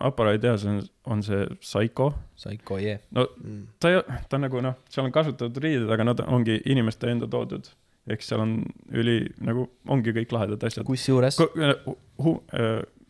aparaadi 0.02 0.40
tehas 0.42 0.64
on, 0.66 0.80
on 1.06 1.20
see 1.22 1.44
Seiko. 1.62 2.08
Psycho 2.34 2.78
yeah. 2.82 2.98
mm.. 3.14 3.66
ta 3.78 3.92
ei, 3.92 4.00
ta 4.28 4.38
on 4.38 4.48
nagu 4.48 4.62
noh, 4.64 4.80
seal 4.90 5.06
on 5.06 5.14
kasutatud 5.14 5.60
riided, 5.62 5.86
aga 5.94 6.08
nad 6.08 6.22
ongi 6.26 6.58
inimeste 6.66 7.12
enda 7.12 7.28
toodud. 7.30 7.68
ehk 8.10 8.24
seal 8.24 8.42
on 8.42 8.56
üli 8.92 9.20
nagu, 9.46 9.68
ongi 9.88 10.12
kõik 10.16 10.34
lahedad 10.34 10.66
asjad. 10.66 10.84
kusjuures 10.88 11.38
Hu-, 11.40 12.40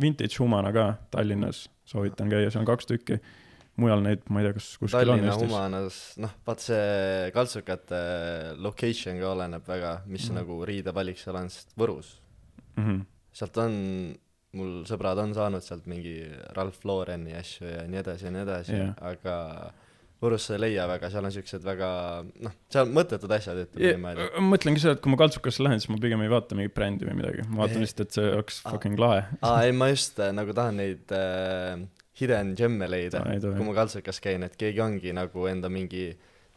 Vintage 0.00 0.38
Humana 0.40 0.72
ka 0.72 0.84
Tallinnas 1.10 1.68
soovitan 1.86 2.30
käia, 2.32 2.50
seal 2.50 2.62
on 2.64 2.66
kaks 2.68 2.86
tükki. 2.90 3.20
mujal 3.76 4.02
neid, 4.04 4.20
ma 4.30 4.38
ei 4.40 4.46
tea, 4.46 4.54
kas 4.54 4.66
kuskil 4.78 5.00
on 5.00 5.08
Tallinna 5.08 5.32
Eestis. 5.32 5.48
Humanas, 5.50 5.96
noh, 6.22 6.34
vaat 6.46 6.60
see 6.62 7.30
kaltsukate 7.34 8.02
location 8.62 9.18
ka 9.18 9.32
oleneb 9.32 9.66
väga, 9.66 9.96
mis 10.06 10.28
mm. 10.30 10.36
nagu 10.38 10.58
riidevalik 10.68 11.18
seal 11.18 11.36
on, 11.40 11.48
sest 11.50 11.74
Võrus, 11.78 12.12
Mhm. 12.78 13.00
sealt 13.34 13.58
on, 13.58 13.74
mul 14.54 14.84
sõbrad 14.86 15.18
on 15.18 15.34
saanud 15.34 15.62
sealt 15.66 15.86
mingi 15.90 16.20
Ralph 16.54 16.84
Laureni 16.86 17.34
asju 17.34 17.66
ja 17.66 17.82
nii 17.90 17.98
edasi 17.98 18.24
ja 18.28 18.30
nii 18.30 18.42
edasi 18.46 18.72
yeah., 18.78 18.94
aga 19.02 19.72
Võrus 20.24 20.48
sa 20.48 20.56
ei 20.56 20.62
leia 20.64 20.86
väga, 20.88 21.10
seal 21.12 21.28
on 21.28 21.34
siuksed 21.34 21.64
väga, 21.66 21.88
noh, 22.46 22.54
seal 22.72 22.90
mõttetud 22.96 23.34
asjad, 23.36 23.64
ütleme 23.66 24.14
niimoodi. 24.14 24.44
mõtlengi 24.50 24.82
seda, 24.82 24.96
et 24.96 25.02
kui 25.04 25.12
ma 25.12 25.20
kaltsukasse 25.20 25.64
lähen, 25.66 25.82
siis 25.82 25.92
ma 25.92 26.00
pigem 26.02 26.24
ei 26.24 26.32
vaata 26.32 26.58
mingit 26.58 26.74
brändi 26.76 27.08
või 27.08 27.18
midagi, 27.20 27.44
ma 27.50 27.64
vaatan 27.64 27.84
lihtsalt, 27.84 28.08
et 28.08 28.18
see 28.18 28.30
oleks 28.30 28.62
fucking 28.66 29.00
lahe. 29.00 29.26
aa, 29.44 29.64
ei 29.68 29.76
ma 29.76 29.90
just 29.92 30.20
äh, 30.22 30.32
nagu 30.36 30.56
tahan 30.56 30.80
neid 30.80 31.14
äh, 31.14 31.84
hidden 32.20 32.54
gem'e 32.58 32.90
leida 32.90 33.22
kui 33.44 33.66
ma 33.66 33.76
kaltsukas 33.76 34.22
käin, 34.24 34.46
et 34.46 34.58
keegi 34.60 34.82
ongi 34.84 35.14
nagu 35.16 35.48
enda 35.50 35.70
mingi 35.72 36.12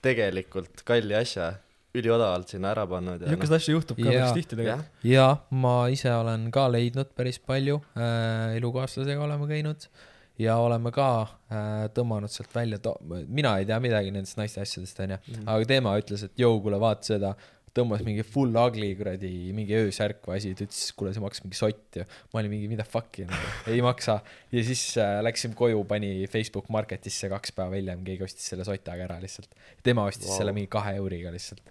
tegelikult 0.06 0.84
kalli 0.88 1.18
asja 1.18 1.56
üliodavalt 1.98 2.52
sinna 2.52 2.72
ära 2.74 2.86
pannud 2.90 3.24
ja 3.24 3.32
niisugust 3.32 3.56
asja 3.58 3.74
juhtub 3.74 3.98
ka 3.98 4.06
Jaa. 4.06 4.28
päris 4.28 4.38
tihti 4.38 4.58
jah 4.60 4.84
tegelikult., 4.84 5.08
ja 5.08 5.28
ma 5.64 5.76
ise 5.94 6.12
olen 6.14 6.50
ka 6.54 6.68
leidnud 6.72 7.10
päris 7.18 7.40
palju 7.40 7.80
äh,, 7.98 8.58
elukaaslasega 8.60 9.24
oleme 9.26 9.50
käinud 9.50 9.88
ja 10.42 10.58
oleme 10.62 10.92
ka 10.94 11.10
äh, 11.24 11.84
tõmmanud 11.98 12.32
sealt 12.32 12.54
välja 12.56 12.80
mina 13.28 13.58
ei 13.60 13.66
tea 13.70 13.80
midagi 13.84 14.12
nendest 14.14 14.38
naiste 14.38 14.62
asjadest 14.62 15.00
onju, 15.06 15.18
Mhm. 15.28 15.46
aga 15.48 15.66
tema 15.66 15.98
ütles, 16.00 16.24
et 16.24 16.36
jõu, 16.38 16.60
kuule 16.62 16.80
vaata 16.82 17.04
seda, 17.14 17.36
tõmbas 17.78 18.02
mingi 18.06 18.24
full 18.26 18.56
ugly 18.58 18.90
kuradi 18.98 19.32
mingi 19.56 19.76
öösärk 19.78 20.26
või 20.26 20.40
asi, 20.40 20.54
ta 20.58 20.66
ütles, 20.66 20.82
kuule 20.98 21.14
see 21.14 21.24
maksis 21.24 21.46
mingi 21.46 21.60
sott 21.60 22.00
ja 22.00 22.06
ma 22.34 22.42
olin 22.42 22.54
mingi 22.56 22.70
mida 22.72 22.86
fuck'i 22.88 23.28
nagu, 23.30 23.52
ei 23.74 23.82
maksa. 23.86 24.20
ja 24.54 24.64
siis 24.66 24.84
äh, 25.02 25.18
läksime 25.26 25.58
koju, 25.58 25.84
pani 25.90 26.28
Facebook 26.32 26.72
Marketisse 26.74 27.30
kaks 27.34 27.54
päeva 27.58 27.78
hiljem, 27.78 28.04
keegi 28.08 28.26
ostis 28.28 28.50
selle 28.54 28.66
sotaga 28.68 29.06
ära 29.08 29.20
lihtsalt. 29.24 29.54
tema 29.86 30.08
ostis 30.10 30.32
wow. 30.32 30.40
selle 30.42 30.56
mingi 30.58 30.72
kahe 30.74 30.96
euriga 31.02 31.34
lihtsalt. 31.34 31.62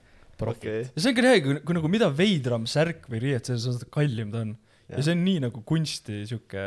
okei 0.41 0.85
ja 0.85 1.01
see 1.01 1.11
on 1.11 1.19
ka 1.19 1.27
hea, 1.27 1.43
kui, 1.45 1.59
kui 1.67 1.79
nagu 1.81 1.91
mida 1.91 2.11
veidram 2.13 2.69
särk 2.71 3.11
või 3.11 3.25
riiet, 3.27 3.51
seda 3.51 3.91
kallim 3.91 4.35
ta 4.35 4.45
on. 4.47 4.55
Ja 4.93 5.03
see 5.03 5.17
on 5.17 5.25
nii 5.27 5.43
nagu 5.47 5.63
kunsti 5.67 6.23
sihuke, 6.29 6.63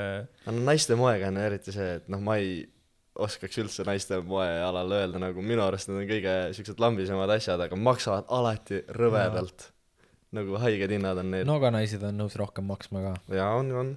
no 0.47 0.55
naiste 0.59 0.97
moega 0.99 1.29
on 1.31 1.39
eriti 1.41 1.73
see, 1.75 1.95
et 1.99 2.11
noh, 2.11 2.21
ma 2.23 2.37
ei 2.41 2.61
oskaks 3.19 3.59
üldse 3.63 3.85
naiste 3.87 4.19
moe 4.27 4.47
alal 4.63 4.93
öelda, 4.95 5.19
nagu 5.21 5.43
minu 5.43 5.63
arust 5.65 5.89
need 5.89 6.03
on 6.03 6.07
kõige 6.09 6.35
siuksed 6.57 6.79
lambisemad 6.81 7.31
asjad, 7.35 7.61
aga 7.65 7.79
maksavad 7.79 8.29
alati 8.35 8.83
rõvedalt. 8.95 9.69
nagu 10.35 10.59
haiged 10.61 10.91
hinnad 10.93 11.17
on 11.17 11.31
neil 11.33 11.47
no 11.49 11.57
aga 11.57 11.71
naised 11.73 12.03
on 12.05 12.19
nõus 12.21 12.35
rohkem 12.39 12.67
maksma 12.69 13.01
ka. 13.07 13.13
jaa, 13.39 13.51
on, 13.59 13.71
on. 13.83 13.93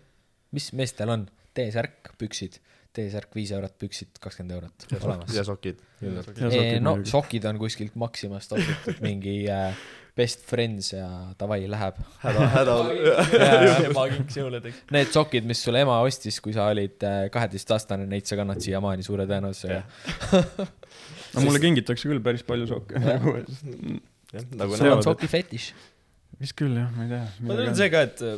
mis 0.57 0.73
meestel 0.77 1.13
on? 1.13 1.29
T-särk, 1.53 2.15
püksid, 2.17 2.55
T-särk 2.97 3.35
viis 3.37 3.51
eurot, 3.53 3.75
püksid 3.81 4.17
kakskümmend 4.23 4.55
eurot 4.57 4.87
olemas 5.03 5.35
ja. 5.37 5.45
sokid. 5.45 5.83
Ja 6.01 6.23
sokid 6.25 6.79
no 6.81 6.95
sokid 7.09 7.45
on 7.51 7.61
kuskilt 7.61 7.99
Maximast 8.01 8.55
ostetud 8.57 9.03
mingi 9.05 9.43
äh, 9.53 9.77
best 10.17 10.43
friends 10.45 10.91
ja 10.93 11.07
davai, 11.41 11.63
läheb. 11.73 11.97
häda, 12.21 12.47
häda. 12.53 12.75
ema 13.89 14.03
kinks 14.13 14.37
jõuludeks. 14.37 14.83
Need 14.93 15.13
sokid, 15.15 15.47
mis 15.49 15.63
sulle 15.65 15.81
ema 15.87 15.99
ostis, 16.05 16.37
kui 16.45 16.53
sa 16.57 16.67
olid 16.73 17.01
kaheteistaastane, 17.33 18.05
neid 18.11 18.29
sa 18.29 18.37
kannad 18.41 18.61
siiamaani 18.65 19.07
suure 19.07 19.25
tõenäosusega. 19.31 19.83
no 21.35 21.45
mulle 21.47 21.63
kingitakse 21.63 22.11
küll 22.11 22.21
päris 22.25 22.45
palju 22.45 22.69
sokke 22.69 23.01
nagu, 23.01 23.39
nagu 24.61 24.77
sul 24.79 24.93
on 24.93 25.05
soki 25.07 25.29
fetiš. 25.33 25.71
vist 26.43 26.57
küll 26.59 26.77
jah, 26.77 26.91
ma 26.97 27.07
ei 27.07 27.13
tea. 27.15 27.23
ma 27.49 27.57
tean 27.61 27.79
see 27.79 27.89
ka, 27.93 28.03
et 28.09 28.21
äh, 28.29 28.35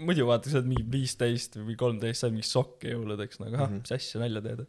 muidu 0.00 0.24
vaata, 0.30 0.48
sa 0.52 0.60
oled 0.62 0.70
mingi 0.70 0.86
viisteist 0.94 1.58
või 1.60 1.76
kolmteist, 1.80 2.22
saad 2.24 2.32
mingi 2.36 2.48
sokke 2.48 2.94
jõuludeks 2.94 3.42
nagu, 3.42 3.58
ah, 3.58 3.66
Mhm. 3.68 3.82
mis 3.84 3.92
asja, 3.98 4.20
nalja 4.22 4.40
teed. 4.46 4.64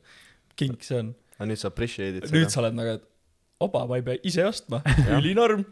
kink 0.59 0.84
see 0.84 0.99
on. 0.99 1.14
aga 1.39 1.47
nüüd 1.53 1.62
sa 1.64 1.72
appreciate'id 1.72 2.28
nüüd 2.36 2.51
sa 2.51 2.59
oled 2.66 2.76
nagu, 2.76 2.97
et 2.99 3.07
oba, 3.64 3.86
ma 3.88 3.95
ei 4.01 4.05
pea 4.09 4.20
ise 4.28 4.43
ostma, 4.49 4.82
ülinorm. 5.20 5.64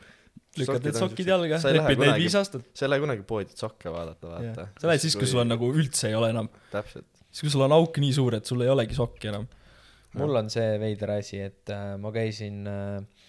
Lükkad 0.60 0.88
need 0.88 0.98
sokid 0.98 1.32
jalga, 1.32 1.60
lepid 1.62 1.86
neid 1.86 2.02
kunagi- 2.02 2.26
viis 2.26 2.36
aastat. 2.40 2.66
sa 2.74 2.86
ei 2.86 2.94
lähe 2.94 3.04
kunagi 3.06 3.26
poodi 3.28 3.56
sokke 3.56 3.94
vaadata, 3.94 4.34
vaata. 4.34 4.68
sa 4.80 4.92
lähed 4.92 5.06
siis, 5.06 5.16
kui 5.20 5.30
sul 5.30 5.44
on. 5.44 5.52
nagu 5.54 5.72
üldse 5.72 6.10
ei 6.12 6.18
ole 6.20 6.32
enam, 6.34 6.50
täpselt. 6.74 7.08
siis 7.30 7.46
kui 7.46 7.54
sul 7.56 7.66
on 7.68 7.78
auk 7.78 8.02
nii 8.04 8.14
suur, 8.18 8.40
et 8.40 8.50
sul 8.50 8.66
ei 8.66 8.72
olegi 8.74 8.98
sokki 8.98 9.32
enam. 9.32 9.48
mul 10.20 10.42
on 10.42 10.50
see 10.50 10.78
veider 10.82 11.16
asi, 11.20 11.42
et 11.50 11.74
äh, 11.74 11.96
ma 12.02 12.12
käisin 12.16 12.64
äh, 12.68 13.26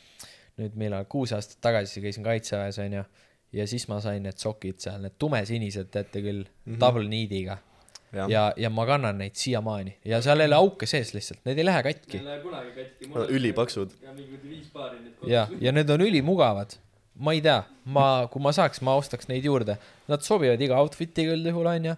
nüüd 0.60 0.76
millal, 0.80 1.08
kuus 1.10 1.34
aastat 1.36 1.60
tagasi 1.64 2.02
käisin 2.04 2.26
kaitseväes 2.26 2.80
onju 2.84 3.04
ja 3.56 3.66
siis 3.66 3.86
ma 3.90 3.98
sain 4.02 4.22
need 4.26 4.38
sokid 4.40 4.80
seal, 4.82 5.00
need 5.04 5.16
tumesinised, 5.20 5.90
teate 5.92 6.22
küll 6.22 6.44
mm, 6.44 6.62
-hmm. 6.64 6.80
double 6.80 7.08
need'iga 7.10 7.58
jah, 8.12 8.30
ja, 8.30 8.44
ja 8.56 8.70
ma 8.72 8.86
kannan 8.88 9.18
neid 9.20 9.38
siiamaani 9.38 9.96
ja 10.04 10.20
seal 10.24 10.42
ei 10.42 10.50
ole 10.50 10.58
auke 10.58 10.88
sees 10.90 11.12
lihtsalt, 11.14 11.42
need 11.48 11.58
ei 11.58 11.66
lähe 11.66 11.82
katki 11.86 12.18
Neil 12.18 12.26
ei 12.26 12.30
lähe 12.30 12.44
kunagi 12.44 12.72
katki. 12.76 13.10
ülipaksud.. 13.36 13.96
ja 14.02 14.14
ja, 15.26 15.48
ja 15.60 15.72
need 15.72 15.90
on 15.90 16.06
ülimugavad. 16.06 16.78
Ma 17.20 17.34
ei 17.36 17.42
tea, 17.44 17.60
ma, 17.94 18.06
kui 18.32 18.42
ma 18.42 18.52
saaks, 18.56 18.80
ma 18.86 18.96
ostaks 19.00 19.28
neid 19.30 19.46
juurde, 19.46 19.76
nad 20.10 20.24
sobivad 20.24 20.60
iga 20.64 20.78
outfit'iga 20.80 21.36
üldjuhul 21.36 21.68
onju, 21.74 21.94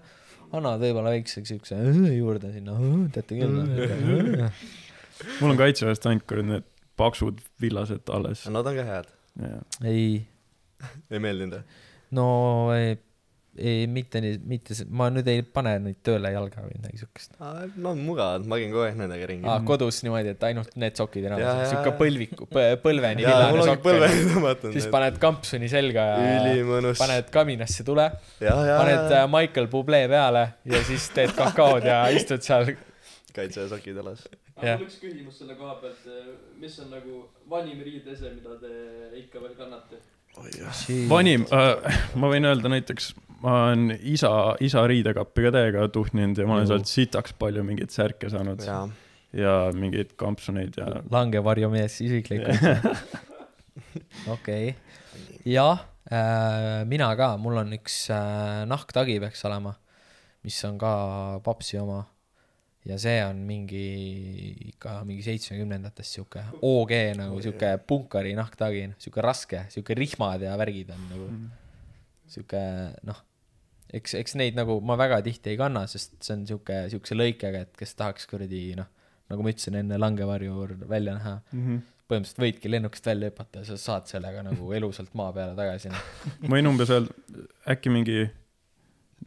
annavad 0.52 0.82
võib-olla 0.82 1.14
väikse 1.14 1.44
siukse 1.48 1.78
juurde 2.16 2.50
sinna, 2.54 2.76
teate 3.14 3.38
küll. 3.38 4.42
mul 5.38 5.54
on 5.54 5.60
kaitseväest 5.60 6.08
ainult 6.10 6.26
kuradi 6.28 6.50
need 6.50 6.68
paksud 7.00 7.40
villased 7.62 8.10
alles. 8.12 8.44
Nad 8.52 8.68
on 8.68 8.76
ka 8.76 8.84
head. 8.88 9.14
ei, 9.86 10.26
ei 11.08 11.22
meeldinud 11.22 11.56
või? 11.56 11.80
no 12.18 12.26
ei, 12.74 12.98
ei 13.60 13.86
mitte 13.90 14.20
nii, 14.24 14.38
mitte 14.48 14.74
see, 14.76 14.86
ma 14.88 15.10
nüüd 15.12 15.26
ei 15.28 15.42
pane 15.44 15.74
neid 15.84 15.98
tööle 16.06 16.30
jalga 16.32 16.62
või 16.64 16.76
midagi 16.78 17.02
siukest. 17.02 17.34
no 17.84 17.92
mugavad, 17.98 18.46
ma 18.48 18.56
käin 18.60 18.70
kogu 18.72 18.84
aeg 18.86 18.96
nendega 18.96 19.26
ringi 19.28 19.48
aa, 19.48 19.58
kodus 19.68 19.98
niimoodi, 20.06 20.32
et 20.32 20.46
ainult 20.48 20.72
need 20.80 20.96
sokid 20.96 21.26
enam 21.28 21.42
siuke 21.68 21.92
põlviku, 21.98 22.48
põlveni 22.52 23.26
villane 23.26 23.66
sokk 23.68 23.84
põlveni 23.84 24.22
tõmmatud 24.30 24.76
siis. 24.76 24.86
paned 24.92 25.18
kampsuni 25.20 25.68
selga 25.72 26.06
ja 26.14 26.94
paned 27.02 27.28
kaminasse 27.34 27.84
tule, 27.88 28.08
ja, 28.40 28.56
ja, 28.56 28.78
paned 28.80 29.16
äh, 29.18 29.26
Michael 29.34 29.68
Bublé 29.74 30.06
peale 30.12 30.46
ja 30.72 30.80
siis 30.88 31.10
teed 31.12 31.36
kakaod 31.36 31.84
ja 31.90 32.06
istud 32.16 32.40
seal. 32.46 32.72
kaitsesokid 33.36 34.00
jalas. 34.00 34.24
aga 34.56 34.70
Jah. 34.70 34.80
mul 34.80 34.88
üks 34.88 34.96
küsimus 35.02 35.42
selle 35.42 35.58
koha 35.60 35.76
pealt, 35.84 36.08
mis 36.60 36.80
on 36.80 36.88
nagu 36.96 37.20
vanim 37.52 37.84
riidese, 37.84 38.32
mida 38.32 38.56
te 38.64 38.72
ikka 39.20 39.44
veel 39.44 39.54
kannate? 39.60 40.00
Vanim 41.10 41.44
äh,, 41.52 42.00
ma 42.18 42.30
võin 42.32 42.48
öelda 42.48 42.70
näiteks, 42.72 43.12
ma 43.42 43.56
olen 43.66 43.92
isa, 44.00 44.32
isa 44.64 44.84
riidekappi 44.88 45.46
ka 45.46 45.54
täiega 45.54 45.86
tuhninud 45.92 46.38
ja 46.40 46.48
ma 46.48 46.58
olen 46.58 46.70
sealt 46.70 46.90
sitaks 46.90 47.36
palju 47.38 47.64
mingeid 47.66 47.94
särke 47.94 48.30
saanud. 48.32 48.64
Ja 49.32 49.52
mingeid 49.72 50.12
kampsuneid 50.20 50.76
ja 50.76 50.88
langevarjumees 51.12 52.00
isiklikult. 52.04 52.60
okei, 54.34 54.74
jah 55.48 55.86
äh,, 56.12 56.82
mina 56.88 57.12
ka, 57.16 57.34
mul 57.40 57.60
on 57.62 57.72
üks 57.78 58.04
äh, 58.12 58.64
nahktagi 58.68 59.16
peaks 59.22 59.44
olema, 59.48 59.72
mis 60.44 60.58
on 60.68 60.76
ka 60.80 60.92
papsi 61.44 61.80
oma. 61.80 62.02
Ja 62.88 62.98
see 62.98 63.18
on 63.24 63.44
mingi 63.46 63.82
ikka 64.72 65.00
mingi 65.06 65.22
seitsmekümnendatest 65.22 66.18
sihuke 66.18 66.42
OG 66.66 66.94
nagu 67.20 67.42
sihuke 67.44 67.76
punkari 67.86 68.34
nahktagi, 68.38 68.88
sihuke 69.02 69.22
raske, 69.24 69.66
sihuke 69.70 69.94
rihmad 69.98 70.42
ja 70.42 70.56
värgid 70.58 70.90
on 70.94 71.04
nagu 71.12 71.28
sihuke 72.32 72.62
noh, 73.06 73.20
eks, 73.94 74.16
eks 74.18 74.36
neid 74.40 74.58
nagu 74.58 74.80
ma 74.84 74.96
väga 75.00 75.20
tihti 75.24 75.52
ei 75.52 75.60
kanna, 75.60 75.84
sest 75.90 76.16
see 76.18 76.34
on 76.36 76.44
sihuke, 76.48 76.82
siukse 76.92 77.16
lõikega, 77.16 77.64
et 77.66 77.78
kes 77.78 77.94
tahaks 77.98 78.26
kuradi 78.30 78.64
noh, 78.78 78.88
nagu 79.30 79.44
ma 79.44 79.52
ütlesin 79.52 79.78
enne 79.82 79.98
langevarju 80.00 80.66
välja 80.90 81.16
näha, 81.18 81.34
mm. 81.52 81.64
-hmm. 81.66 81.82
põhimõtteliselt 82.10 82.44
võidki 82.46 82.72
lennukist 82.72 83.06
välja 83.06 83.30
hüpata 83.30 83.62
ja 83.62 83.70
sa 83.70 83.78
saad 83.80 84.10
sellega 84.10 84.42
nagu 84.46 84.72
elusalt 84.78 85.14
maa 85.18 85.30
peale 85.36 85.54
tagasi. 85.58 85.92
noh. 85.92 86.08
ma 86.48 86.56
võin 86.56 86.72
umbes 86.72 86.90
öelda, 86.90 87.14
äkki 87.76 87.94
mingi 87.94 88.26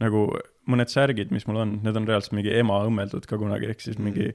nagu 0.02 0.28
mõned 0.70 0.90
särgid, 0.92 1.30
mis 1.34 1.46
mul 1.48 1.60
on, 1.64 1.74
need 1.84 1.98
on 1.98 2.06
reaalselt 2.08 2.34
mingi 2.38 2.54
ema 2.58 2.80
õmmeldud 2.86 3.26
ka 3.28 3.38
kunagi, 3.40 3.68
ehk 3.72 3.84
siis 3.84 3.98
mingi 4.02 4.32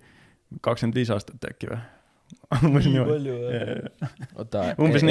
kakskümmend 0.63 0.95
viis 0.99 1.11
aastat 1.13 1.43
äkki 1.51 1.71
või? 1.71 1.81
umbes 2.63 2.85
nii 2.87 2.93
niimoodi. 2.93 3.11
palju 3.11 3.33
või? 3.35 4.11
oota, 4.39 4.61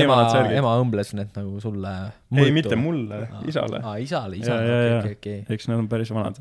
ema 0.01 0.17
ema 0.57 0.73
õmbles 0.81 1.13
need 1.19 1.35
nagu 1.37 1.61
sulle. 1.61 1.93
ei, 2.33 2.53
mitte. 2.57 2.77
mulle, 2.81 3.27
isale. 3.49 3.83
aa, 3.85 3.99
isale, 4.01 4.41
isale, 4.41 4.65
okei, 4.65 4.97
okei, 4.97 5.17
okei. 5.19 5.57
eks 5.57 5.69
need 5.69 5.83
on 5.83 5.89
päris 5.93 6.13
vanad. 6.17 6.41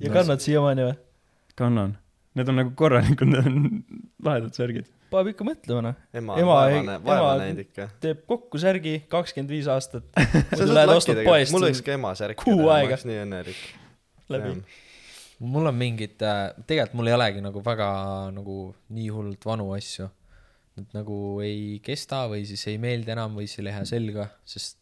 ja 0.00 0.12
kannad 0.14 0.44
siiamaani 0.44 0.88
või? 0.88 0.98
kannan. 1.56 1.96
Need 2.36 2.50
on 2.52 2.58
nagu 2.60 2.72
korralikud, 2.76 3.30
need 3.32 3.46
on 3.48 3.62
lahedad 4.26 4.52
särgid. 4.56 4.88
paneb 5.12 5.30
ikka 5.32 5.44
mõtlema 5.46 5.80
noh, 5.86 5.94
ema, 6.12 6.34
Ema 6.40 6.56
ei- 6.68 6.80
vaeva, 6.82 6.96
vaeva 7.06 7.30
ema- 7.46 7.62
ikka. 7.64 7.86
teeb 8.02 8.24
kokku 8.28 8.60
särgi 8.60 8.98
kakskümmend 9.12 9.52
viis 9.54 9.68
aastat. 9.72 10.04
muidu 10.52 10.74
lähed 10.76 10.92
ostad 10.96 11.20
poest 11.24 11.54
mul 11.56 11.68
võiks 11.68 11.80
ka 11.86 11.94
ema 11.96 12.12
särk 12.18 12.40
kuu 12.44 12.58
ma 12.60 12.74
aega. 12.80 12.92
oleks 12.96 13.06
nii 13.08 13.22
õnnelik. 13.24 13.60
läbi. 14.32 14.62
mul 15.40 15.66
on 15.66 15.74
mingid 15.76 16.22
äh,, 16.22 16.52
tegelikult 16.66 16.94
mul 17.00 17.06
ei 17.10 17.14
olegi 17.16 17.40
nagu 17.44 17.60
väga 17.64 17.88
nagu 18.36 18.74
nii 18.96 19.08
hullult 19.12 19.44
vanu 19.44 19.72
asju. 19.76 20.08
Nad 20.76 20.92
nagu 20.92 21.40
ei 21.40 21.78
kesta 21.84 22.26
või 22.28 22.42
siis 22.48 22.66
ei 22.68 22.78
meeldi 22.78 23.10
enam 23.14 23.36
või 23.38 23.46
siis 23.48 23.58
ei 23.62 23.64
lähe 23.70 23.84
selga, 23.88 24.26
sest 24.44 24.76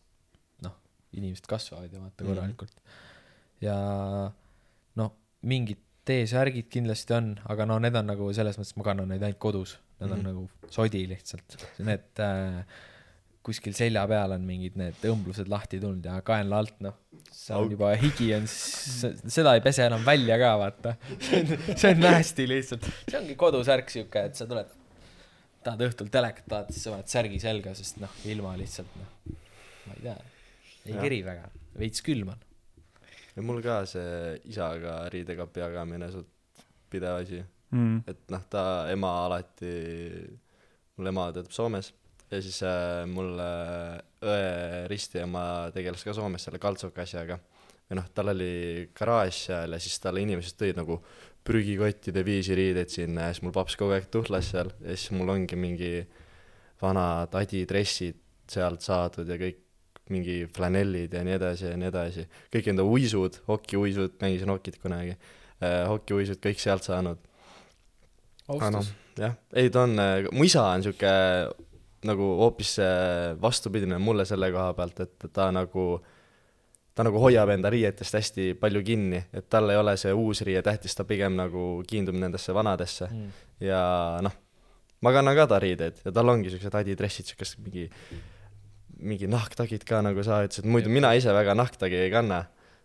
noh, 0.66 0.74
inimesed 1.14 1.46
kasvavad 1.46 1.92
ja 1.92 2.00
vaata 2.00 2.24
Mhm. 2.24 2.30
korralikult 2.32 2.72
mm. 2.74 2.80
-hmm. 2.82 3.66
ja 3.66 3.76
noh, 4.96 5.12
mingid 5.42 5.78
T-särgid 6.04 6.66
kindlasti 6.68 7.14
on, 7.16 7.30
aga 7.48 7.64
no 7.64 7.78
need 7.80 7.94
on 7.96 8.06
nagu 8.10 8.26
selles 8.36 8.58
mõttes, 8.58 8.74
ma 8.76 8.84
kannan 8.84 9.08
neid 9.08 9.22
ainult 9.22 9.38
kodus, 9.40 9.78
need 10.00 10.10
on 10.12 10.18
Mhm. 10.18 10.26
nagu 10.26 10.50
sodi 10.70 11.06
lihtsalt, 11.08 11.54
need 11.78 12.20
äh, 12.20 12.64
kuskil 13.44 13.74
selja 13.76 14.04
peal 14.08 14.32
on 14.34 14.44
mingid 14.46 14.76
need 14.80 15.02
õmblused 15.10 15.50
lahti 15.52 15.80
tulnud 15.82 16.06
ja 16.08 16.16
kaenla 16.24 16.60
alt, 16.62 16.78
noh, 16.84 16.96
see 17.28 17.56
on 17.56 17.72
juba 17.74 17.90
higi 18.00 18.30
on, 18.36 18.46
seda 18.48 19.52
ei 19.56 19.62
pese 19.64 19.84
enam 19.84 20.04
välja 20.06 20.38
ka, 20.40 20.52
vaata. 20.62 20.94
see 21.20 21.42
on, 21.42 21.52
see 21.74 21.90
on 21.90 22.00
nasty 22.04 22.46
lihtsalt, 22.48 22.88
see 23.04 23.18
ongi 23.20 23.36
kodusärk 23.40 23.92
siuke, 23.92 24.22
et 24.30 24.38
sa 24.38 24.48
tuled, 24.48 24.70
tahad 25.64 25.84
õhtul 25.88 26.08
telekat 26.12 26.48
vaadata, 26.48 26.72
siis 26.72 26.86
sa 26.86 26.94
paned 26.94 27.12
särgi 27.12 27.40
selga, 27.42 27.74
sest 27.76 28.00
noh, 28.02 28.14
ilma 28.32 28.54
lihtsalt 28.60 28.96
noh, 29.00 29.10
ma 29.84 29.98
ei 29.98 30.06
tea, 30.06 30.16
ei 30.86 31.00
keri 31.02 31.18
väga, 31.26 31.50
veits 31.82 32.04
külm 32.06 32.30
on. 32.32 32.46
ja 33.34 33.44
mul 33.44 33.60
ka 33.64 33.82
see 33.90 34.38
isaga 34.54 35.02
riidekapi 35.12 35.64
jagamine 35.66 36.08
suht 36.14 36.30
pidev 36.92 37.20
asi, 37.20 37.42
mm.. 37.74 38.06
et 38.08 38.24
noh, 38.32 38.48
ta 38.48 38.64
ema 38.94 39.12
alati, 39.26 39.74
mul 40.96 41.12
ema 41.12 41.28
töötab 41.34 41.52
Soomes 41.52 41.92
ja 42.34 42.42
siis 42.42 42.60
äh, 42.66 43.04
mul 43.10 43.34
äh, 43.40 43.98
õe 44.24 44.86
ristiema 44.90 45.70
tegeles 45.74 46.04
ka 46.06 46.14
Soomes 46.16 46.46
selle 46.46 46.60
kaltsuka 46.62 47.04
asjaga. 47.04 47.38
või 47.84 47.98
noh, 47.98 48.06
tal 48.16 48.32
oli 48.32 48.88
garaaž 48.96 49.40
seal 49.46 49.76
ja 49.76 49.80
siis 49.82 49.98
talle 50.00 50.22
inimesed 50.24 50.56
tõid 50.60 50.78
nagu 50.80 50.98
prügikottide 51.44 52.24
viisi 52.24 52.56
riideid 52.56 52.92
sinna 52.92 53.28
ja 53.28 53.34
siis 53.34 53.44
mul 53.44 53.52
paps 53.52 53.76
kogu 53.76 53.92
aeg 53.92 54.08
tuhlas 54.12 54.48
seal 54.54 54.72
ja 54.80 54.96
siis 54.96 55.12
mul 55.16 55.34
ongi 55.34 55.58
mingi 55.60 55.90
vanad 56.80 57.34
adidressid 57.36 58.20
sealt 58.50 58.84
saadud 58.84 59.28
ja 59.28 59.36
kõik 59.40 59.60
mingi 60.12 60.42
flanellid 60.52 61.12
ja 61.16 61.22
nii 61.24 61.36
edasi 61.38 61.70
ja 61.70 61.76
nii 61.80 61.88
edasi. 61.88 62.26
kõik 62.52 62.66
enda 62.72 62.84
uisud, 62.84 63.38
hokiuisud, 63.48 64.18
mängisin 64.20 64.52
hokit 64.52 64.80
kunagi 64.82 65.14
äh,, 65.14 65.84
hokiuisud 65.88 66.40
kõik 66.44 66.60
sealt 66.60 66.84
saanud. 66.84 67.20
aga 68.48 68.72
noh, 68.74 68.90
jah, 69.20 69.36
ei 69.56 69.70
ta 69.72 69.84
on, 69.84 69.96
mu 70.32 70.44
isa 70.44 70.64
on 70.72 70.84
sihuke 70.84 71.14
nagu 72.04 72.26
hoopis 72.42 72.76
vastupidine 73.40 73.98
mulle 73.98 74.26
selle 74.28 74.50
koha 74.52 74.74
pealt, 74.76 75.00
et 75.00 75.26
ta 75.32 75.48
nagu, 75.54 75.86
ta 76.94 77.06
nagu 77.06 77.20
hoiab 77.22 77.54
enda 77.54 77.70
riietest 77.72 78.18
hästi 78.18 78.48
palju 78.60 78.82
kinni, 78.86 79.22
et 79.32 79.48
tal 79.50 79.70
ei 79.72 79.80
ole 79.80 79.96
see 80.00 80.12
uus 80.12 80.44
riie 80.46 80.62
tähtis, 80.62 80.94
ta 80.94 81.06
pigem 81.08 81.36
nagu 81.38 81.82
kiindub 81.88 82.18
nendesse 82.20 82.54
vanadesse 82.54 83.08
Mm. 83.10 83.30
ja 83.60 83.82
noh, 84.22 84.32
ma 85.00 85.12
kannan 85.12 85.36
ka 85.36 85.46
ta 85.46 85.58
riideid 85.60 86.00
ja 86.04 86.12
tal 86.12 86.28
ongi 86.32 86.52
siuksed 86.52 86.74
adidressid, 86.74 87.28
siukest 87.32 87.58
mingi, 87.60 87.88
mingi 89.00 89.28
nahktagid 89.28 89.84
ka, 89.84 90.00
nagu 90.04 90.22
sa 90.24 90.42
ütlesid, 90.46 90.68
muidu 90.70 90.92
mina 90.92 91.12
ise 91.18 91.32
väga 91.34 91.54
nahktagi 91.58 91.98
ei 92.06 92.10
kanna, 92.12 92.44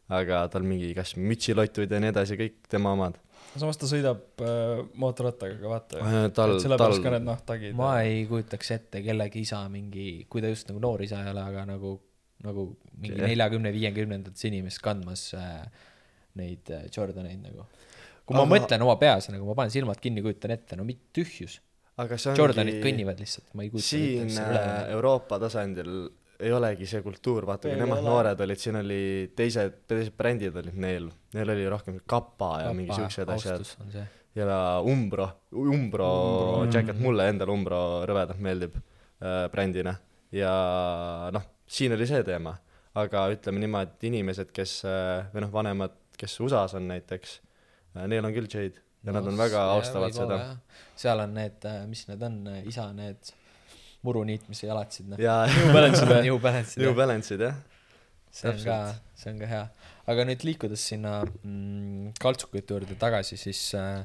aga 0.09 0.47
tal 0.51 0.65
mingi 0.67 0.93
kas 0.97 1.15
mütsilotud 1.15 1.91
ja 1.91 1.99
nii 2.01 2.11
edasi, 2.13 2.38
kõik 2.39 2.55
tema 2.72 2.95
omad. 2.97 3.20
Samas 3.58 3.80
ta 3.82 3.88
sõidab 3.89 4.43
äh, 4.45 4.82
mootorrattaga 5.02 5.58
ka 5.62 5.72
vaata 5.72 6.02
ju. 6.02 6.32
tal, 6.38 6.56
tal 6.78 6.97
ka 7.02 7.14
need 7.16 7.26
nahtagid. 7.26 7.76
ma 7.78 7.95
ei 8.06 8.26
kujutaks 8.30 8.74
ette 8.76 9.02
kellegi 9.06 9.43
isa 9.45 9.64
mingi, 9.72 10.26
kui 10.30 10.43
ta 10.43 10.52
just 10.52 10.70
nagu 10.70 10.82
noor 10.84 11.04
isa 11.06 11.24
ei 11.24 11.32
ole, 11.34 11.45
aga 11.52 11.66
nagu, 11.70 11.95
nagu 12.45 12.68
mingi 13.00 13.22
neljakümne, 13.24 13.72
viiekümnendates 13.76 14.45
inimest 14.52 14.84
kandmas 14.86 15.30
äh, 15.38 15.64
neid 16.39 16.70
äh, 16.76 16.86
Jordaneid 16.93 17.41
nagu. 17.47 17.66
kui 18.26 18.38
ma 18.38 18.45
Aga- 18.45 18.54
mõtlen 18.56 18.86
oma 18.86 19.00
peas 19.02 19.32
nagu, 19.34 19.47
ma 19.50 19.58
panen 19.58 19.74
silmad 19.74 20.02
kinni, 20.04 20.24
kujutan 20.26 20.54
ette, 20.56 20.78
no 20.80 20.86
mitte 20.88 21.10
tühjus. 21.22 21.60
Jordanid 22.00 22.78
ongi 22.78 22.84
kõnnivad 22.86 23.20
lihtsalt, 23.20 23.50
ma 23.60 23.66
ei 23.66 23.72
kujuta 23.74 23.89
siin 23.89 24.30
ette 24.30 24.43
äh, 24.45 24.52
üle. 24.54 24.68
Euroopa 24.95 25.39
tasandil 25.41 25.89
ei 26.40 26.52
olegi 26.56 26.88
see 26.88 27.02
kultuur, 27.04 27.46
vaata 27.48 27.68
kui 27.68 27.80
nemad 27.80 28.00
ole. 28.00 28.08
noored 28.08 28.42
olid, 28.46 28.62
siin 28.62 28.80
oli 28.80 29.02
teised, 29.36 29.82
teised 29.90 30.16
brändid 30.18 30.56
olid 30.62 30.78
neil, 30.80 31.10
neil 31.36 31.54
oli 31.56 31.68
rohkem 31.72 32.00
kapa 32.10 32.54
ja 32.64 32.72
mingi 32.76 32.96
siuksed 32.96 33.34
asjad 33.36 33.66
ja 34.38 34.80
Umbro, 34.86 35.28
Umbro 35.52 36.10
Umbro. 36.62 36.72
jacket, 36.72 37.00
mulle 37.02 37.28
endale 37.34 37.52
Umbro 37.52 37.82
rõvedalt 38.08 38.40
meeldib 38.44 38.78
äh, 38.78 39.48
brändina 39.52 39.96
ja 40.36 40.52
noh, 41.36 41.48
siin 41.68 41.96
oli 41.96 42.08
see 42.08 42.22
teema, 42.28 42.56
aga 43.00 43.26
ütleme 43.34 43.64
niimoodi, 43.64 43.98
et 43.98 44.08
inimesed, 44.12 44.54
kes 44.56 44.80
äh, 44.88 45.28
või 45.34 45.44
noh, 45.44 45.52
vanemad, 45.54 45.98
kes 46.20 46.40
USA-s 46.46 46.78
on 46.80 46.88
näiteks 46.92 47.40
äh,, 47.98 48.06
neil 48.06 48.24
on 48.24 48.36
küll 48.36 48.48
Jade 48.48 48.80
ja 49.04 49.16
nad 49.16 49.28
on 49.28 49.40
väga 49.40 49.66
austavad 49.74 50.16
seda. 50.16 50.40
seal 51.00 51.26
on 51.26 51.36
need, 51.36 51.68
mis 51.92 52.08
need 52.08 52.24
on, 52.24 52.42
isa 52.68 52.90
need 52.96 53.34
muru 54.08 54.24
niitmise 54.28 54.68
jalatsid, 54.70 55.10
noh. 55.12 55.20
ja 55.22 55.41
New 55.50 55.74
Balance'id 55.76 56.08
või? 56.12 56.22
New 56.30 56.39
Balance'id, 56.43 56.80
New 56.82 56.89
jah. 56.91 56.97
Balance'id 57.02 57.43
jah, 57.43 57.60
see 58.32 58.50
on 58.54 58.60
ka, 58.64 58.78
see 59.20 59.32
on 59.34 59.39
ka 59.43 59.50
hea. 59.52 59.64
aga 60.14 60.26
nüüd 60.30 60.45
liikudes 60.47 60.86
sinna 60.93 61.18
mm, 61.26 62.14
kaltsukute 62.24 62.76
juurde 62.78 62.95
tagasi, 63.02 63.38
siis 63.41 63.62
äh, 63.78 64.04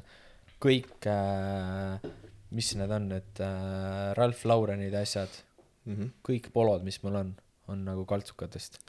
kõik 0.61 1.07
äh,, 1.11 2.09
mis 2.55 2.73
need 2.79 2.91
on, 2.95 3.07
need 3.13 3.41
äh, 3.43 4.13
Ralph 4.19 4.45
Laurenid 4.49 4.95
asjad, 5.01 5.41
Mhm. 5.85 6.07
kõik 6.25 6.47
polod, 6.49 6.81
mis 6.81 6.95
mul 7.03 7.13
on, 7.19 7.27
on 7.69 7.83
nagu 7.85 8.07
kaltsukatest. 8.09 8.79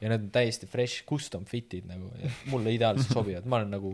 ja 0.00 0.08
need 0.08 0.22
on 0.24 0.30
täiesti 0.32 0.64
fresh 0.66 1.02
custom 1.04 1.44
fit'id 1.44 1.84
nagu, 1.88 2.08
mulle 2.48 2.72
ideaalselt 2.72 3.12
sobivad, 3.12 3.44
ma 3.44 3.58
olen 3.58 3.74
nagu, 3.76 3.90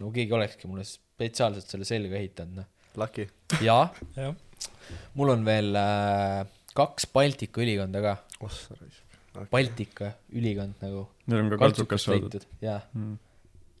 nagu 0.00 0.10
keegi 0.16 0.34
olekski 0.34 0.66
mulle 0.70 0.82
spetsiaalselt 0.86 1.70
selle 1.70 1.86
selga 1.86 2.18
ehitanud, 2.18 2.56
noh. 2.58 2.66
Lucky. 3.00 3.28
ja 3.64 3.78
jah, 4.16 4.34
mul 5.18 5.32
on 5.34 5.46
veel 5.46 5.76
äh, 5.78 6.42
kaks 6.76 7.08
Baltika 7.12 7.62
ülikonda 7.64 8.02
ka, 8.04 8.16
ossa 8.44 8.76
raisk. 8.78 9.18
Baltika 9.50 10.12
ülikond 10.36 10.76
nagu 10.84 11.06
Need 11.26 11.40
on 11.40 11.50
ka 11.54 11.58
kaltsukas 11.62 12.04
saadud. 12.04 12.44
jaa. 12.60 12.80
Mm. 12.92 13.16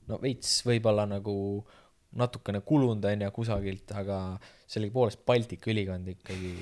no 0.08 0.18
veits 0.22 0.62
võib-olla 0.64 1.04
nagu 1.10 1.34
natukene 2.16 2.60
kulunud 2.64 3.04
on 3.08 3.24
ju 3.24 3.30
kusagilt, 3.32 3.92
aga 3.96 4.18
sellegipoolest 4.68 5.22
Baltika 5.28 5.70
ülikond 5.72 6.08
ikkagi 6.12 6.52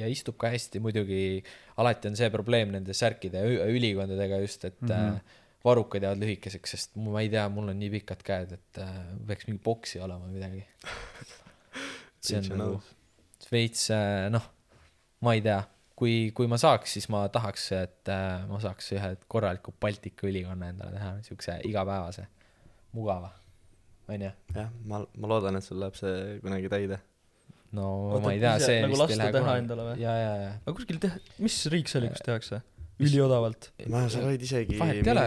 ja 0.00 0.08
istub 0.10 0.36
ka 0.40 0.52
hästi, 0.52 0.80
muidugi 0.84 1.22
alati 1.80 2.10
on 2.10 2.18
see 2.20 2.30
probleem 2.32 2.72
nende 2.72 2.96
särkide 2.96 3.44
ja 3.44 3.68
ülikondadega 3.68 4.40
just, 4.44 4.64
et 4.64 4.80
mm. 4.80 4.88
-hmm. 4.88 5.38
varrukad 5.64 6.04
jäävad 6.04 6.24
lühikeseks, 6.24 6.76
sest 6.76 6.96
ma 6.96 7.20
ei 7.20 7.32
tea, 7.32 7.48
mul 7.48 7.72
on 7.72 7.80
nii 7.80 7.90
pikad 7.98 8.24
käed, 8.24 8.52
et 8.58 8.84
äh, 8.84 8.92
peaks 9.26 9.48
mingi 9.48 9.62
boksi 9.64 10.00
olema 10.00 10.28
või 10.28 10.38
midagi. 10.40 10.64
see 12.24 12.40
on 12.40 12.60
nagu 12.60 12.82
veits 13.52 13.88
äh, 13.92 14.26
noh, 14.32 14.44
ma 15.24 15.34
ei 15.36 15.42
tea, 15.44 15.60
kui, 15.98 16.14
kui 16.36 16.48
ma 16.50 16.58
saaks, 16.60 16.96
siis 16.96 17.08
ma 17.12 17.24
tahaks, 17.32 17.68
et 17.76 18.12
äh, 18.12 18.44
ma 18.50 18.60
saaks 18.62 18.92
ühe 18.96 19.14
korraliku 19.30 19.74
Baltika 19.80 20.28
ülikonna 20.30 20.70
endale 20.72 20.96
teha, 20.96 21.14
siukse 21.26 21.58
igapäevase, 21.68 22.26
mugava, 22.96 23.32
onju. 24.08 24.30
jah, 24.56 24.70
ma, 24.90 25.02
ma 25.04 25.32
loodan, 25.34 25.60
et 25.60 25.66
sul 25.66 25.80
läheb 25.82 25.98
see 25.98 26.38
kunagi 26.44 26.72
täide. 26.72 27.00
no 27.74 27.88
Oota, 28.12 28.22
ma 28.26 28.34
ei 28.36 28.42
tea, 28.42 28.54
see 28.62 28.82
nagu 28.84 28.98
vist 28.98 29.16
ei 29.16 29.20
lähe 29.22 29.34
teha 29.38 29.56
kunagi 29.58 30.02
ja, 30.02 30.14
ja, 30.20 30.36
ja. 30.44 30.52
aga 30.62 30.76
kuskil 30.78 31.02
teha, 31.02 31.20
mis 31.42 31.58
riik 31.74 31.90
see 31.90 32.02
oli, 32.02 32.12
kus 32.14 32.24
tehakse? 32.26 32.62
üliodavalt. 33.02 33.70
ma, 33.90 34.04
sa 34.12 34.22
võid 34.22 34.42
isegi 34.46 34.78
Vahet 34.78 35.00
minna 35.02 35.26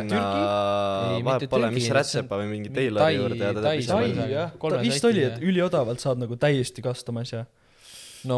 Ei,, 1.17 1.23
vahet 1.25 1.49
pole, 1.51 1.69
mis 1.75 1.89
Rätsepa 1.91 2.39
või 2.39 2.49
mingi 2.53 2.69
Tai- 2.71 2.87
Taylori 2.87 3.17
juurde 3.17 3.43
ja 3.43 3.53
ta 3.53 3.61
Tai- 3.65 3.77
teeb 3.77 4.19
ise 4.23 4.49
kolme 4.61 4.81
vist 4.85 5.07
oli, 5.09 5.23
et 5.27 5.41
üliodavalt 5.43 6.03
saad 6.03 6.21
nagu 6.23 6.37
täiesti 6.39 6.83
customise 6.85 7.41
ja 7.41 7.45
no 8.27 8.37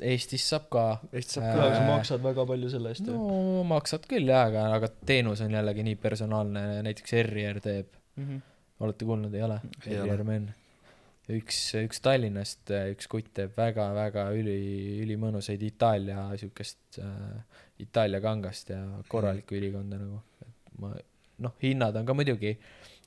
Eestis 0.00 0.46
saab 0.48 0.68
ka. 0.72 0.84
Eestis 1.12 1.36
Äh, 1.38 1.42
saab 1.42 1.50
küll, 1.54 1.64
aga 1.66 1.74
sa 1.74 1.82
Äh, 1.82 1.88
maksad 1.90 2.22
väga 2.24 2.46
palju 2.48 2.70
selle 2.72 2.94
eest 2.94 3.06
ju. 3.06 3.12
no 3.16 3.64
maksad 3.68 4.06
küll 4.10 4.26
jaa, 4.30 4.46
aga, 4.48 4.64
aga 4.78 4.88
teenus 5.06 5.42
on 5.44 5.52
jällegi 5.54 5.84
nii 5.86 5.98
personaalne, 6.00 6.64
näiteks 6.86 7.12
RR 7.20 7.60
teeb, 7.62 7.92
olete 8.80 9.04
kuulnud, 9.06 9.34
ei 9.36 9.42
ole? 9.46 9.60
RR 9.86 10.24
Men. 10.24 10.48
üks, 11.30 11.58
üks 11.78 12.00
Tallinnast, 12.02 12.72
üks 12.90 13.06
kutt 13.12 13.28
teeb 13.36 13.52
väga-väga 13.58 14.30
üli, 14.34 14.56
ülimõnusaid 15.04 15.62
Itaalia 15.62 16.24
siukest 16.40 16.98
äh,, 16.98 17.49
Itaalia 17.80 18.20
kangast 18.24 18.70
ja 18.72 18.80
korralikku 19.08 19.56
ülikonda 19.58 19.98
nagu, 20.00 20.20
et 20.44 20.78
ma 20.82 20.92
noh, 21.40 21.56
hinnad 21.62 21.96
on 21.96 22.06
ka 22.08 22.16
muidugi 22.16 22.54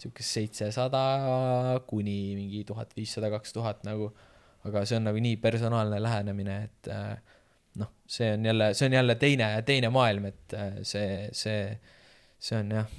siukest 0.02 0.38
seitsesada 0.38 1.04
kuni 1.88 2.18
mingi 2.38 2.64
tuhat 2.68 2.96
viissada, 2.98 3.30
kaks 3.34 3.56
tuhat 3.56 3.84
nagu, 3.88 4.10
aga 4.68 4.84
see 4.90 4.98
on 5.00 5.08
nagu 5.10 5.22
nii 5.22 5.38
personaalne 5.44 6.00
lähenemine, 6.02 6.58
et 6.68 6.92
äh, 6.92 7.40
noh, 7.80 7.92
see 8.10 8.34
on 8.36 8.46
jälle, 8.50 8.72
see 8.74 8.90
on 8.90 8.98
jälle 9.00 9.16
teine, 9.22 9.50
teine 9.68 9.92
maailm, 9.94 10.30
et 10.32 10.58
äh, 10.58 10.80
see, 10.88 11.30
see, 11.32 11.68
see 12.40 12.60
on 12.60 12.74
jah, 12.80 12.96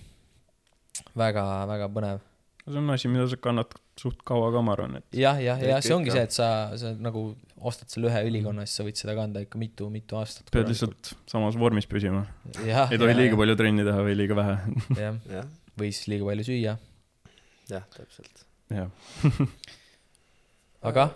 väga-väga 1.19 1.91
põnev. 1.99 2.23
See 2.65 2.81
on 2.81 2.95
asi, 2.95 3.11
mida 3.13 3.27
sa 3.29 3.41
kannad 3.43 3.75
suht 4.01 4.23
kaua 4.27 4.51
ka, 4.55 4.63
ma 4.65 4.75
arvan, 4.75 4.99
et 5.01 5.19
jah, 5.19 5.39
jah, 5.43 5.61
jah, 5.63 5.83
see 5.85 5.95
ongi 5.95 6.13
see, 6.15 6.25
et 6.27 6.35
sa, 6.35 6.49
sa 6.81 6.93
nagu 6.99 7.27
ostad 7.65 7.93
selle 7.93 8.11
ühe 8.11 8.23
ülikonna, 8.29 8.67
siis 8.67 8.81
sa 8.81 8.87
võid 8.87 8.99
seda 9.01 9.15
kanda 9.17 9.43
ikka 9.45 9.61
mitu-mitu 9.61 10.19
aastat. 10.19 10.51
pead 10.55 10.71
lihtsalt 10.71 11.13
samas 11.31 11.59
vormis 11.61 11.89
püsima. 11.91 12.25
ei 12.65 13.01
tohi 13.01 13.17
liiga 13.17 13.39
palju 13.41 13.57
trenni 13.61 13.87
teha 13.87 14.03
või 14.07 14.17
liiga 14.19 14.39
vähe. 14.39 14.57
jah, 14.99 15.47
või 15.79 15.93
siis 15.93 16.11
liiga 16.13 16.29
palju 16.29 16.49
süüa. 16.51 16.77
jah, 17.71 17.87
täpselt. 17.95 18.45
jah, 18.75 18.91
aga 20.91 21.09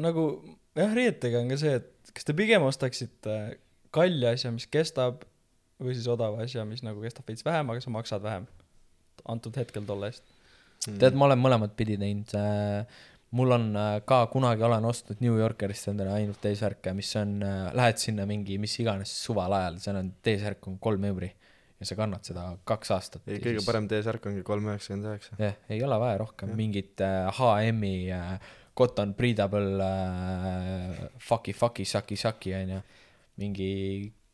nagu 0.00 0.26
jah, 0.74 0.96
riietega 0.96 1.44
on 1.44 1.52
ka 1.52 1.60
see, 1.60 1.78
et 1.82 2.14
kas 2.16 2.26
te 2.26 2.36
pigem 2.36 2.64
ostaksite 2.66 3.38
kalli 3.94 4.26
asja, 4.32 4.50
mis 4.54 4.66
kestab 4.66 5.22
või 5.82 5.94
siis 5.94 6.08
odava 6.10 6.42
asja, 6.42 6.64
mis 6.66 6.82
nagu 6.86 7.02
kestab 7.04 7.28
veits 7.28 7.44
vähem, 7.46 7.70
aga 7.70 7.82
sa 7.82 7.92
maksad 7.94 8.24
vähem 8.24 8.48
antud 9.30 9.56
hetkel 9.56 9.84
tolle 9.88 10.10
eest. 10.12 10.33
tead, 10.86 11.16
ma 11.18 11.28
olen 11.30 11.40
mõlemat 11.40 11.76
pidi 11.78 11.98
teinud. 12.00 12.34
mul 13.34 13.50
on 13.56 13.70
äh, 13.76 13.94
ka 14.06 14.24
kunagi 14.30 14.62
olen 14.62 14.84
ostnud 14.86 15.22
New 15.24 15.38
Yorkerist 15.38 15.88
endale 15.90 16.12
ainult 16.18 16.38
T-särke, 16.42 16.92
mis 16.94 17.14
on, 17.20 17.40
lähed 17.74 17.98
sinna 17.98 18.26
mingi 18.30 18.58
mis 18.62 18.76
iganes 18.78 19.14
suval 19.24 19.52
ajal, 19.58 19.80
seal 19.82 19.98
on 20.02 20.12
T-särk 20.22 20.70
on 20.70 20.78
kolm 20.82 21.08
euri 21.10 21.32
ja 21.80 21.88
sa 21.88 21.96
kannad 21.98 22.24
seda 22.26 22.46
kaks 22.68 22.92
aastat. 22.94 23.24
ei, 23.28 23.40
kõige 23.42 23.62
parem 23.66 23.86
T-särk 23.90 24.28
ongi 24.30 24.44
kolm 24.46 24.68
üheksakümmend 24.70 25.10
üheksa. 25.10 25.38
jah, 25.40 25.56
ei 25.68 25.80
ole 25.84 25.98
vaja 26.00 26.20
rohkem 26.22 26.52
Jah., 26.52 26.58
mingit 26.58 27.02
äh, 27.04 27.28
HM-i 27.38 27.94
äh, 28.14 28.34
cotton 28.76 29.14
breathable 29.18 29.84
äh, 29.84 31.00
fuck'i, 31.18 31.54
fuck'i, 31.56 31.86
suck'i, 31.88 32.18
suck'i 32.20 32.54
onju. 32.60 32.82
mingi, 33.42 33.70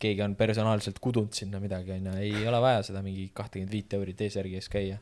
keegi 0.01 0.25
on 0.25 0.37
personaalselt 0.37 1.01
kudunud 1.03 1.37
sinna 1.37 1.61
midagi 1.63 1.97
onju, 1.97 2.17
ei 2.21 2.47
ole 2.49 2.61
vaja 2.63 2.85
seda 2.91 3.03
mingi 3.05 3.31
kahtekümmet 3.35 3.73
viit 3.73 3.99
euri 3.99 4.17
T-särgi 4.19 4.61
ees 4.61 4.71
käia. 4.73 5.01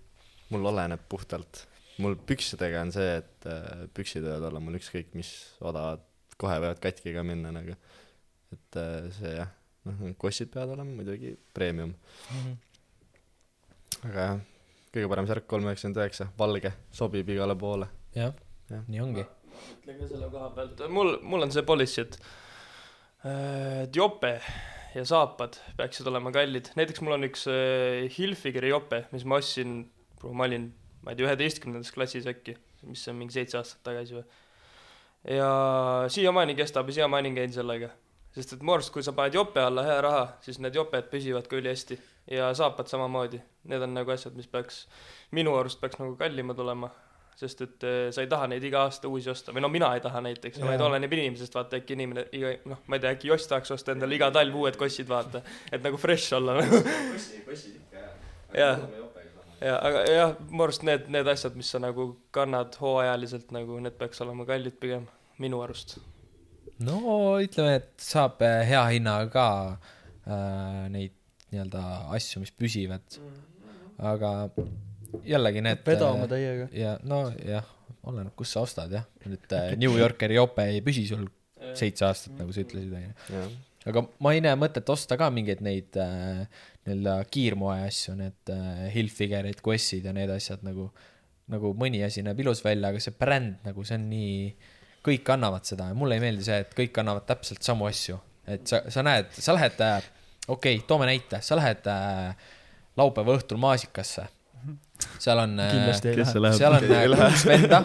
Mul 0.53 0.69
oleneb 0.73 1.03
puhtalt. 1.09 1.67
mul 1.99 2.15
püksidega 2.29 2.83
on 2.87 2.93
see, 2.95 3.17
et 3.23 3.49
äh, 3.51 3.87
püksid 3.95 4.23
võivad 4.27 4.49
olla 4.51 4.63
mul 4.63 4.79
ükskõik 4.79 5.15
mis 5.19 5.33
odavad, 5.61 6.05
kohe 6.39 6.59
võivad 6.63 6.83
katki 6.83 7.15
ka 7.17 7.25
minna 7.27 7.53
nagu. 7.55 7.77
et 8.55 8.81
äh, 8.81 9.09
see 9.19 9.35
jah, 9.41 9.51
noh, 9.89 10.05
kossid 10.21 10.53
peavad 10.55 10.77
olema 10.77 11.01
muidugi 11.01 11.35
premium, 11.55 11.95
aga 14.05 14.29
jah, 14.29 14.45
kõige 14.95 15.09
parem 15.13 15.31
särk 15.31 15.49
kolm 15.51 15.67
üheksakümmend 15.69 16.03
üheksa, 16.05 16.31
valge, 16.39 16.73
sobib 16.95 17.35
igale 17.35 17.59
poole. 17.59 17.91
jah 18.17 18.37
Jah., 18.69 18.83
nii 18.85 19.01
ongi. 19.01 19.23
ütlen 19.81 19.97
ka 19.97 20.07
selle 20.11 20.27
koha 20.33 20.49
pealt, 20.53 20.83
mul, 20.93 21.15
mul 21.25 21.47
on 21.47 21.53
see 21.55 21.65
policy, 21.67 22.03
et 22.05 22.19
äh, 23.25 23.87
et 23.87 23.97
jope 23.97 24.35
ja 24.95 25.05
saapad 25.09 25.57
peaksid 25.79 26.09
olema 26.11 26.33
kallid, 26.35 26.69
näiteks 26.79 27.03
mul 27.05 27.17
on 27.17 27.27
üks 27.29 27.47
äh, 27.51 28.07
Hilfigeri 28.13 28.73
jope, 28.75 29.07
mis 29.15 29.25
ma 29.29 29.41
ostsin, 29.41 29.81
ma 30.25 30.49
olin, 30.49 30.69
ma 31.05 31.13
ei 31.13 31.19
tea, 31.19 31.29
üheteistkümnendas 31.29 31.95
klassis 31.95 32.27
äkki, 32.31 32.57
mis 32.89 33.07
on 33.11 33.19
mingi 33.19 33.37
seitse 33.37 33.59
aastat 33.61 33.83
tagasi 33.87 34.19
või. 34.19 34.25
ja 35.39 35.49
siiamaani 36.11 36.57
kestab 36.59 36.91
ja 36.91 37.01
siiamaani 37.01 37.35
käin 37.37 37.55
sellega, 37.55 37.91
sest 38.35 38.57
et 38.57 38.63
mu 38.63 38.75
arust, 38.75 38.93
kui 38.95 39.05
sa 39.07 39.15
paned 39.17 39.39
jope 39.39 39.63
alla 39.63 39.87
hea 39.87 39.99
raha, 40.05 40.25
siis 40.45 40.61
need 40.63 40.79
joped 40.79 41.11
püsivad 41.13 41.51
ka 41.51 41.59
ülihästi 41.59 41.99
ja 42.31 42.55
saapad 42.55 42.91
samamoodi, 42.91 43.41
need 43.71 43.83
on 43.83 43.95
nagu 43.97 44.13
asjad, 44.15 44.37
mis 44.37 44.49
peaks, 44.51 44.87
minu 45.37 45.55
arust 45.59 45.81
peaks 45.81 46.01
nagu 46.01 46.17
kallimad 46.19 46.59
olema. 46.65 46.91
Sest 47.39 47.61
et 47.63 47.85
eh, 47.87 48.09
sa 48.11 48.25
ei 48.25 48.27
taha 48.27 48.49
neid 48.51 48.65
iga 48.67 48.81
aasta 48.83 49.07
uusi 49.07 49.31
osta. 49.31 49.53
Või 49.55 49.63
no 49.63 49.69
mina 49.71 49.93
ei 49.95 50.01
taha 50.03 50.19
näiteks, 50.25 50.59
vaid 50.59 50.81
oleneb 50.83 51.13
inimesest, 51.15 51.55
vaata 51.55 51.79
äkki 51.79 51.95
inimene 51.95 52.25
iga 52.35 52.51
noh, 52.67 52.81
ma 52.91 52.99
ei 52.99 53.05
tea, 53.05 53.13
äkki 53.15 53.31
Joss 53.31 53.47
tahaks 53.47 53.71
osta 53.77 53.95
endale 53.95 54.17
iga 54.19 54.33
talv 54.35 54.57
uued 54.59 54.75
kossid, 54.81 55.07
vaata, 55.07 55.45
et 55.71 55.85
nagu 55.85 56.01
fresh 56.03 56.35
olla 56.35 56.57
nagu. 56.59 56.81
Jaa. 58.59 58.75
Ja 59.61 59.77
aga 59.89 60.05
jah, 60.09 60.35
mu 60.51 60.65
arust 60.67 60.85
need, 60.87 61.09
need 61.13 61.29
asjad, 61.31 61.57
mis 61.59 61.71
sa 61.73 61.81
nagu 61.83 62.11
kannad 62.35 62.77
hooajaliselt 62.81 63.53
nagu 63.55 63.79
need 63.83 63.97
peaks 64.01 64.23
olema 64.25 64.47
kallid 64.49 64.79
pigem, 64.81 65.07
minu 65.43 65.63
arust. 65.65 65.99
no 66.85 66.99
ütleme, 67.43 67.79
et 67.81 67.93
saab 68.03 68.43
äh, 68.47 68.63
hea 68.69 68.85
hinnaga 68.95 69.31
ka 69.35 69.49
äh, 70.27 70.85
neid 70.95 71.17
nii-öelda 71.49 71.85
asju, 72.17 72.43
mis 72.43 72.53
püsivad, 72.53 73.19
aga 74.11 74.33
jällegi 75.25 75.65
need. 75.65 75.83
vedama 75.87 76.29
täiega. 76.31 76.69
ja 76.77 76.99
nojah, 77.03 77.73
oleneb, 78.09 78.35
kus 78.39 78.53
sa 78.55 78.67
ostad 78.67 78.93
jah, 78.95 79.09
nüüd 79.25 79.57
äh, 79.57 79.73
New 79.81 79.97
Yorkeri 79.99 80.39
jope 80.39 80.69
ei 80.75 80.85
püsi 80.85 81.07
sul 81.09 81.27
seitse 81.79 82.07
aastat, 82.07 82.37
nagu 82.39 82.55
sa 82.55 82.63
ütlesid, 82.63 82.93
onju. 82.95 83.49
Aga 83.87 84.03
ma 84.25 84.33
ei 84.35 84.43
näe 84.43 84.57
mõtet 84.59 84.89
osta 84.91 85.19
ka 85.21 85.29
mingeid 85.35 85.63
neid 85.65 85.99
äh, 86.01 86.43
nii-öelda 86.89 87.19
kiirmoe 87.31 87.83
asju, 87.87 88.17
need 88.19 88.53
äh, 88.53 88.89
Hilfigerid, 88.95 89.63
Guessid 89.65 90.09
ja 90.09 90.15
need 90.17 90.33
asjad 90.35 90.65
nagu, 90.67 90.89
nagu 91.53 91.73
mõni 91.79 92.03
asi 92.07 92.25
näeb 92.27 92.41
ilus 92.43 92.65
välja, 92.65 92.91
aga 92.91 93.03
see 93.03 93.15
bränd 93.19 93.67
nagu 93.69 93.85
see 93.87 93.99
on 93.99 94.09
nii, 94.11 94.39
kõik 95.09 95.25
kannavad 95.27 95.69
seda. 95.69 95.91
Ja 95.93 95.99
mulle 95.99 96.19
ei 96.19 96.25
meeldi 96.25 96.47
see, 96.49 96.63
et 96.65 96.73
kõik 96.77 96.95
kannavad 96.97 97.29
täpselt 97.29 97.63
samu 97.67 97.89
asju. 97.89 98.19
et 98.49 98.65
sa, 98.67 98.81
sa 98.89 99.05
näed, 99.05 99.29
sa 99.37 99.55
lähed 99.55 99.81
äh,, 99.85 100.03
okei 100.49 100.79
okay,, 100.79 100.87
toome 100.89 101.07
näite, 101.09 101.43
sa 101.45 101.57
lähed 101.59 101.87
äh, 101.93 102.33
laupäeva 102.97 103.37
õhtul 103.37 103.61
maasikasse. 103.61 104.27
seal 105.19 105.39
on 105.39 105.61
äh, 105.61 105.93
seal 106.57 106.75
on 106.75 106.91
äh, 106.91 107.05
kuus 107.13 107.45
venda, 107.47 107.85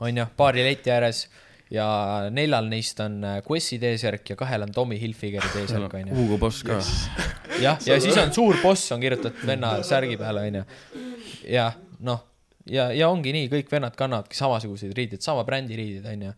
onju, 0.00 0.26
baari 0.36 0.64
leti 0.66 0.90
ääres 0.90 1.28
ja 1.70 1.86
neljal 2.34 2.66
neist 2.70 3.00
on 3.04 3.20
äh, 3.24 3.38
Guessi 3.46 3.78
T-särk 3.80 4.32
ja 4.32 4.36
kahel 4.38 4.66
on 4.66 4.72
Tommy 4.74 4.98
Hilfigeri 5.00 5.52
T-särk, 5.54 5.94
onju. 6.00 6.16
Hugo 6.16 6.38
Boss 6.38 6.64
ka. 6.66 6.80
jah, 7.64 7.78
ja 7.86 7.98
siis 8.02 8.18
on 8.20 8.32
suur 8.34 8.58
boss 8.62 8.90
on 8.94 9.02
kirjutatud 9.02 9.46
venna 9.46 9.76
särgi 9.86 10.18
peale, 10.20 10.46
onju. 10.50 10.64
ja 11.50 11.70
noh, 12.06 12.24
ja, 12.66 12.90
ja 12.96 13.10
ongi 13.12 13.34
nii, 13.36 13.50
kõik 13.52 13.70
vennad 13.72 13.98
kannavadki 13.98 14.38
samasuguseid 14.38 14.96
riideid, 14.96 15.22
sama 15.24 15.44
brändi 15.46 15.78
riideid, 15.78 16.08
onju. 16.14 16.32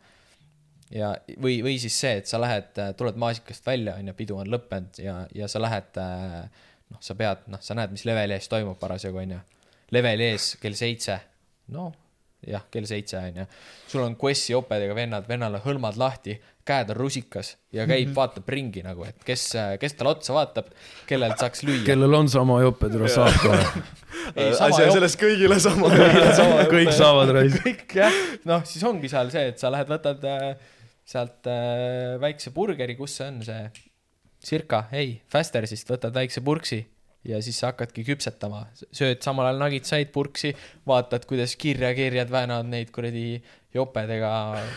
ja, 0.98 1.14
või, 1.38 1.60
või 1.64 1.78
siis 1.80 1.96
see, 2.04 2.18
et 2.20 2.28
sa 2.28 2.40
lähed, 2.42 2.76
tuled 2.98 3.20
maasikast 3.20 3.66
välja, 3.66 3.96
onju, 4.02 4.16
pidu 4.18 4.36
on 4.42 4.52
lõppenud 4.52 5.00
ja, 5.00 5.22
ja 5.32 5.48
sa 5.48 5.62
lähed, 5.64 5.96
noh, 6.92 7.00
sa 7.00 7.16
pead, 7.16 7.48
noh, 7.52 7.64
sa 7.64 7.78
näed, 7.78 7.94
mis 7.94 8.04
leveli 8.08 8.36
ees 8.36 8.52
toimub 8.52 8.80
parasjagu, 8.82 9.24
onju. 9.24 9.40
leveli 9.96 10.32
ees 10.34 10.54
kell 10.60 10.76
seitse, 10.76 11.20
no 11.72 11.88
jah, 12.46 12.64
kell 12.72 12.86
seitse 12.88 13.18
onju. 13.18 13.44
sul 13.88 14.02
on 14.02 14.16
Quessi 14.18 14.54
opedega 14.54 14.94
vennad, 14.96 15.26
vennal 15.28 15.58
on 15.58 15.62
hõlmad 15.64 15.98
lahti, 16.00 16.34
käed 16.66 16.90
on 16.94 16.98
rusikas 16.98 17.56
ja 17.74 17.86
käib, 17.90 18.12
vaatab 18.16 18.48
ringi 18.54 18.82
nagu, 18.84 19.04
et 19.06 19.22
kes, 19.26 19.48
kes 19.82 19.96
talle 19.98 20.14
otsa 20.16 20.34
vaatab, 20.36 20.70
kellelt 21.08 21.38
saaks 21.42 21.64
lüüa. 21.66 21.84
kellel 21.86 22.18
on 22.18 22.30
sama 22.32 22.60
jope, 22.62 22.90
tule 22.92 23.10
saab 23.12 23.38
kohe. 23.42 23.62
ei, 24.38 24.52
sama 24.58 24.68
asi 24.68 24.86
on 24.86 24.94
selles 24.98 25.18
kõigile 25.20 25.58
sama. 25.62 25.90
kõik 26.74 26.92
saavad 26.96 27.34
raisk. 27.38 27.62
kõik 27.66 27.96
jah, 27.98 28.20
noh, 28.48 28.66
siis 28.68 28.86
ongi 28.88 29.10
seal 29.12 29.30
see, 29.34 29.52
et 29.54 29.62
sa 29.62 29.70
lähed, 29.74 29.90
võtad 29.90 30.26
äh, 30.30 30.48
sealt 31.08 31.50
äh, 31.50 32.18
väikse 32.22 32.54
burgeri, 32.54 32.98
kus 32.98 33.18
see 33.20 33.30
on 33.30 33.42
see, 33.46 33.64
Circa, 34.42 34.88
ei, 34.90 35.20
Fastersist 35.30 35.86
võtad 35.86 36.14
väikse 36.16 36.42
purksi 36.42 36.80
ja 37.28 37.38
siis 37.42 37.58
sa 37.60 37.70
hakkadki 37.70 38.04
küpsetama, 38.06 38.64
sööd 38.94 39.22
samal 39.24 39.48
ajal 39.48 39.60
nagitsaid 39.62 40.10
purksi, 40.14 40.52
vaatad, 40.88 41.26
kuidas 41.30 41.54
kirja-kirjad 41.60 42.30
väänavad 42.32 42.70
neid 42.70 42.90
kuradi 42.94 43.36
jopedega, 43.74 44.32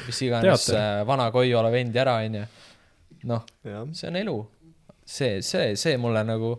mis 0.06 0.22
iganes 0.28 0.70
äh, 0.76 1.02
vana 1.08 1.30
Koiola 1.34 1.72
vendi 1.74 2.02
ära, 2.02 2.20
onju. 2.24 2.46
noh, 3.32 3.46
see 3.66 4.10
on 4.12 4.20
elu. 4.22 4.38
see, 5.06 5.42
see, 5.46 5.76
see 5.78 5.98
mulle 6.02 6.24
nagu, 6.26 6.56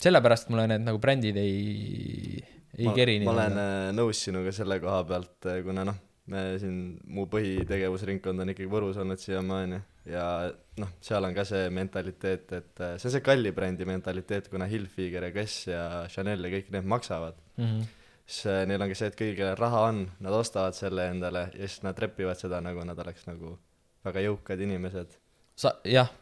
sellepärast 0.00 0.50
mulle 0.52 0.66
need 0.72 0.84
nagu 0.86 1.00
brändid 1.00 1.36
ei, 1.40 2.40
ei 2.78 2.90
keri 2.96 3.20
ma 3.24 3.32
olen 3.36 3.56
nii. 3.56 3.68
äh, 3.68 3.94
nõus 3.96 4.24
sinuga 4.26 4.52
selle 4.54 4.80
koha 4.82 5.02
pealt, 5.08 5.50
kuna 5.64 5.84
noh, 5.88 6.00
me 6.28 6.42
siin, 6.60 6.78
mu 7.08 7.24
põhitegevusringkond 7.32 8.42
on 8.44 8.52
ikkagi 8.52 8.68
Võrus 8.70 8.98
olnud 9.00 9.20
siiamaani 9.22 9.78
ja 10.08 10.24
noh, 10.80 10.90
seal 11.04 11.24
on 11.28 11.34
ka 11.36 11.44
see 11.48 11.68
mentaliteet, 11.74 12.52
et 12.56 12.82
äh, 12.84 12.96
see 13.00 13.08
on 13.10 13.14
see 13.16 13.24
kalli 13.24 13.52
brändi 13.56 13.86
mentaliteet, 13.88 14.48
kuna 14.52 14.68
Hilfiger 14.70 15.26
ja 15.28 15.32
Guess 15.34 15.66
ja 15.70 15.84
Chanel 16.12 16.44
ja 16.46 16.52
kõik 16.58 16.70
need 16.74 16.88
maksavad, 16.88 17.38
Mhm. 17.58 17.80
siis 18.28 18.46
äh, 18.46 18.60
neil 18.68 18.82
on 18.84 18.88
ka 18.92 18.94
see, 19.00 19.08
et 19.10 19.16
kõigil 19.18 19.36
kellel 19.40 19.56
raha 19.58 19.80
on, 19.88 20.04
nad 20.20 20.32
ostavad 20.36 20.76
selle 20.78 21.08
endale 21.10 21.48
ja 21.54 21.66
siis 21.66 21.82
nad 21.86 21.98
repivad 21.98 22.38
seda 22.38 22.60
nagu 22.64 22.84
nad 22.86 22.98
oleks 23.02 23.26
nagu 23.26 23.56
väga 24.04 24.22
jõukad 24.28 24.60
inimesed. 24.62 25.16
sa, 25.58 25.72
jah, 25.84 26.12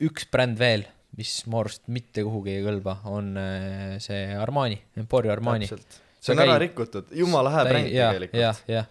üks 0.00 0.24
bränd 0.32 0.56
veel, 0.58 0.86
mis 1.18 1.42
mu 1.46 1.58
arust 1.60 1.82
mitte 1.92 2.22
kuhugi 2.24 2.54
ei 2.56 2.62
kõlba, 2.64 2.94
on 3.10 3.34
äh, 3.36 3.98
see 4.00 4.32
Armani, 4.38 4.78
Emporio 4.96 5.32
Armani. 5.34 5.66
see 5.68 6.32
on 6.32 6.40
ära 6.40 6.56
rikutud, 6.62 7.10
jumala 7.12 7.50
hea 7.52 7.64
bränd 7.68 7.90
tegelikult. 7.92 8.38
jah, 8.40 8.62
jah. 8.70 8.86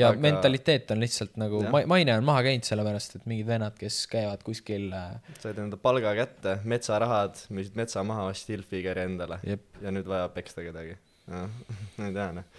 Ja 0.00 0.10
Aga- 0.10 0.24
mentaliteet 0.24 0.90
on 0.94 1.02
lihtsalt 1.04 1.38
nagu 1.40 1.62
maine 1.70 2.16
on 2.16 2.26
maha 2.26 2.44
käinud, 2.48 2.66
sellepärast 2.66 3.18
et 3.20 3.26
mingid 3.30 3.48
vennad, 3.48 3.76
kes 3.78 4.02
käivad 4.10 4.44
kuskil 4.46 4.90
äh,, 4.96 5.16
said 5.42 5.60
enda 5.62 5.78
palga 5.80 6.14
kätte, 6.18 6.58
metsarahad, 6.68 7.38
müüsid 7.54 7.78
metsa 7.80 8.04
maha, 8.06 8.28
ostsid 8.32 8.56
Hilfigeri 8.56 9.06
endale 9.08 9.40
jep, 9.46 9.66
ja 9.84 9.94
nüüd 9.94 10.08
vaja 10.10 10.28
peksta 10.34 10.64
kedagi. 10.66 10.98
noh, 11.30 11.50
ma 11.98 12.08
ei 12.10 12.16
tea 12.16 12.30
noh. 12.40 12.54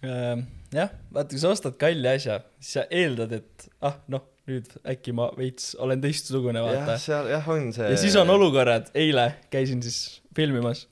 Ehm, 0.00 0.46
jah, 0.72 0.92
vaata, 1.12 1.28
kui 1.34 1.40
sa 1.42 1.50
ostad 1.52 1.76
kalli 1.80 2.08
asja, 2.08 2.38
siis 2.60 2.78
sa 2.78 2.86
eeldad, 2.88 3.34
et 3.36 3.66
ah, 3.84 3.98
noh, 4.12 4.24
nüüd 4.48 4.70
äkki 4.88 5.12
ma 5.16 5.28
veits 5.36 5.74
olen 5.82 6.00
teistsugune, 6.02 6.62
vaata. 6.64 6.96
seal 7.00 7.28
jah 7.30 7.48
on 7.52 7.68
see. 7.76 7.90
ja 7.92 7.98
siis 8.00 8.16
on. 8.18 8.32
olukorrad, 8.32 8.88
eile 8.98 9.26
käisin 9.52 9.82
siis 9.84 10.20
filmimas, 10.36 10.86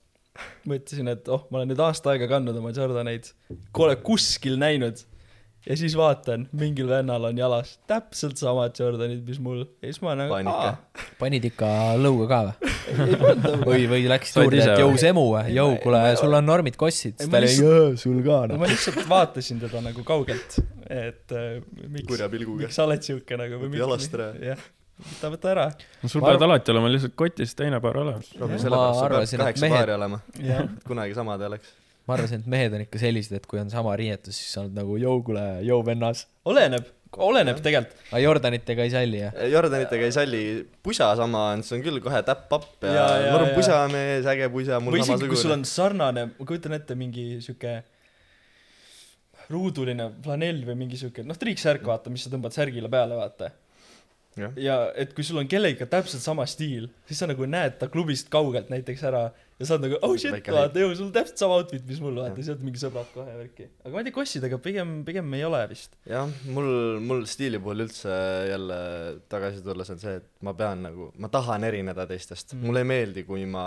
mõtlesin, 0.68 1.08
et 1.14 1.30
oh, 1.32 1.46
ma 1.50 1.62
olen 1.62 1.72
nüüd 1.72 1.80
aasta 1.82 2.12
aega 2.12 2.28
kandnud 2.30 2.58
oma 2.60 2.72
Jordaneid, 2.76 3.32
pole 3.74 3.96
kuskil 4.04 4.58
näinud. 4.60 5.00
Ja 5.66 5.76
siis 5.76 5.94
vaatan, 5.98 6.46
mingil 6.56 6.88
vennal 6.90 7.24
on 7.28 7.38
jalas 7.38 7.74
täpselt 7.90 8.38
samad 8.40 8.76
Jordanid, 8.78 9.24
mis 9.26 9.40
mul 9.42 9.64
ja 9.64 9.90
siis 9.90 10.00
ma 10.04 10.14
nagu, 10.18 10.38
panid 11.18 11.48
ikka 11.50 11.70
lõuga 12.00 12.28
ka 12.30 12.40
või? 12.46 12.72
või, 13.68 13.82
või 13.90 14.00
läksid 14.10 14.40
juurde, 14.42 14.62
et 14.62 14.72
või? 14.72 14.84
jõu 14.84 15.00
Semu, 15.02 15.24
jõu, 15.56 15.74
kuule, 15.82 16.02
sul 16.20 16.38
on 16.38 16.48
normid 16.48 16.78
kossid, 16.80 17.18
siis 17.18 17.30
ma 17.30 17.38
ta 17.38 17.42
oli 17.42 17.98
sul 18.00 18.22
ka 18.26 18.40
no 18.46 18.54
noh. 18.54 18.62
ma 18.62 18.70
lihtsalt 18.70 19.02
vaatasin 19.10 19.62
teda 19.64 19.82
nagu 19.84 20.04
kaugelt, 20.06 20.58
et 20.86 21.36
äh, 21.36 21.58
miks, 21.88 22.06
kurja 22.10 22.30
pilguga 22.32 22.66
miks. 22.66 22.78
sa 22.78 22.86
oled 22.88 23.04
siuke 23.04 23.40
nagu 23.40 23.60
või 23.60 23.72
Võta 23.74 23.82
jalast 23.82 24.16
ära. 24.20 24.30
jah, 24.52 24.64
võta, 25.10 25.32
võta 25.34 25.52
ära. 25.56 25.66
no 26.04 26.12
sul 26.12 26.24
Ma 26.24 26.30
peavad 26.32 26.46
alati 26.48 26.74
olema 26.76 26.94
lihtsalt 26.94 27.18
kotis 27.18 27.58
teine 27.58 27.82
paar 27.84 28.00
olemas. 28.04 28.30
Ma 28.38 28.80
arvasin, 29.04 29.44
et 29.48 29.62
mehed- 29.66 30.80
kunagi 30.86 31.18
samad 31.18 31.44
ei 31.44 31.52
oleks. 31.52 31.76
Ma 32.08 32.16
arvasin, 32.16 32.40
et 32.40 32.48
mehed 32.50 32.76
on 32.76 32.84
ikka 32.86 33.00
sellised, 33.02 33.34
et 33.36 33.48
kui 33.48 33.60
on 33.60 33.68
sama 33.72 33.92
riietus, 34.00 34.38
siis 34.38 34.54
sa 34.54 34.62
oled 34.64 34.78
nagu 34.78 34.96
jõu, 35.00 35.20
kuule, 35.26 35.44
jõu 35.66 35.82
vennas. 35.84 36.24
oleneb, 36.48 36.86
oleneb 37.28 37.60
tegelikult. 37.64 38.00
aga 38.10 38.22
Jordanitega 38.22 38.86
ei 38.86 38.92
salli 38.94 39.20
jah? 39.20 39.36
Jordanitega 39.52 40.08
ei 40.08 40.14
salli, 40.16 40.42
pusa 40.84 41.10
sama 41.20 41.44
on, 41.52 41.66
see 41.66 41.76
on 41.78 41.84
küll 41.84 42.00
kohe 42.04 42.22
täpp-papp 42.24 42.88
ja, 42.88 42.94
Ja, 42.96 43.06
ja, 43.26 43.36
norm 43.36 43.52
ja. 43.52 43.54
pusamees, 43.58 44.28
äge 44.32 44.48
pusa, 44.54 44.80
mul 44.80 44.96
või 44.96 45.04
isegi, 45.04 45.28
kui 45.28 45.36
sul 45.36 45.52
samasugune. 45.52 45.60
on 45.60 45.68
sarnane, 45.74 46.26
ma 46.38 46.48
kujutan 46.48 46.76
ette, 46.80 46.96
mingi 46.98 47.28
sihuke 47.44 47.78
ruuduline 49.52 50.10
flanell 50.24 50.64
või 50.68 50.76
mingi 50.84 50.98
sihuke, 51.00 51.24
noh, 51.24 51.36
triiksärk, 51.40 51.84
vaata, 51.88 52.12
mis 52.12 52.24
sa 52.26 52.32
tõmbad 52.32 52.56
särgile 52.56 52.90
peale, 52.92 53.16
vaata. 53.16 53.52
jah, 54.44 54.56
ja 54.60 54.78
et 54.98 55.12
kui 55.16 55.26
sul 55.26 55.40
on 55.42 55.50
kellegiga 55.50 55.88
täpselt 55.90 56.24
sama 56.24 56.46
stiil, 56.48 56.88
siis 57.08 57.20
sa 57.22 57.28
nagu 57.30 57.46
näed 57.48 57.78
ta 57.80 57.90
klubist 57.92 58.30
kaugelt 58.32 58.72
näiteks 58.72 59.04
ära 59.10 59.28
ja 59.58 59.66
sa 59.66 59.76
oled 59.76 59.88
nagu 59.88 59.98
oh 60.06 60.14
shit, 60.20 60.34
vaata, 60.54 60.82
jõu, 60.82 60.94
sul 60.98 61.10
täpselt 61.14 61.42
sama 61.42 61.58
outfit, 61.58 61.84
mis 61.88 62.00
mul, 62.02 62.18
vaata, 62.22 62.44
sealt 62.46 62.62
mingi 62.64 62.80
sõbrad 62.80 63.08
kohe 63.14 63.34
värki. 63.40 63.68
aga 63.82 63.94
ma 63.94 64.02
ei 64.02 64.08
tea, 64.08 64.16
kossidega 64.18 64.60
pigem, 64.62 64.92
pigem 65.06 65.38
ei 65.38 65.46
ole 65.48 65.62
vist. 65.70 65.96
jah, 66.08 66.30
mul, 66.54 66.70
mul 67.04 67.24
stiili 67.30 67.60
puhul 67.62 67.86
üldse 67.86 68.18
jälle 68.52 68.80
tagasi 69.32 69.64
tulles 69.66 69.94
on 69.94 70.02
see, 70.02 70.18
et 70.20 70.28
ma 70.46 70.54
pean 70.58 70.84
nagu, 70.86 71.10
ma 71.18 71.30
tahan 71.32 71.66
erineda 71.68 72.06
teistest 72.10 72.54
mm., 72.54 72.68
mulle 72.68 72.84
ei 72.84 72.92
meeldi, 72.92 73.26
kui 73.28 73.46
ma 73.50 73.64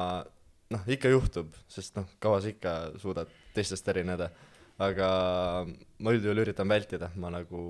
noh, 0.72 0.88
ikka 0.96 1.12
juhtub, 1.12 1.52
sest 1.72 2.00
noh, 2.00 2.08
kaua 2.24 2.40
sa 2.44 2.52
ikka 2.52 2.78
suudad 3.02 3.32
teistest 3.56 3.88
erineda, 3.92 4.30
aga 4.82 5.08
ma 6.02 6.14
üldjuhul 6.16 6.42
üritan 6.44 6.70
vältida, 6.72 7.12
ma 7.22 7.30
nagu 7.34 7.62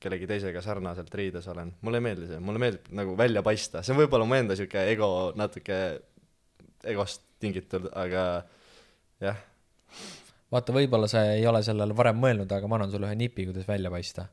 kellegi 0.00 0.28
teisega 0.30 0.62
sarnaselt 0.64 1.12
riides 1.18 1.48
olen, 1.52 1.74
mulle 1.84 2.00
ei 2.00 2.06
meeldi 2.06 2.30
see, 2.30 2.40
mulle 2.44 2.62
meeldib 2.62 2.88
nagu 2.96 3.16
välja 3.18 3.42
paista, 3.46 3.82
see 3.84 3.94
on 3.94 4.00
võib-olla 4.02 4.28
mu 4.28 4.38
enda 4.38 4.56
sihuke 4.58 4.86
ego 4.92 5.10
natuke 5.38 5.78
egost 6.88 7.24
tingitud, 7.42 7.88
aga 7.98 8.24
jah, 9.22 9.40
vaata, 10.52 10.74
võib-olla 10.74 11.08
sa 11.10 11.24
ei 11.34 11.46
ole 11.48 11.62
sellele 11.66 11.96
varem 11.96 12.20
mõelnud, 12.22 12.52
aga 12.54 12.70
ma 12.70 12.78
annan 12.78 12.92
sulle 12.92 13.10
ühe 13.10 13.18
nipi, 13.18 13.48
kuidas 13.50 13.68
välja 13.68 13.92
paista. 13.92 14.28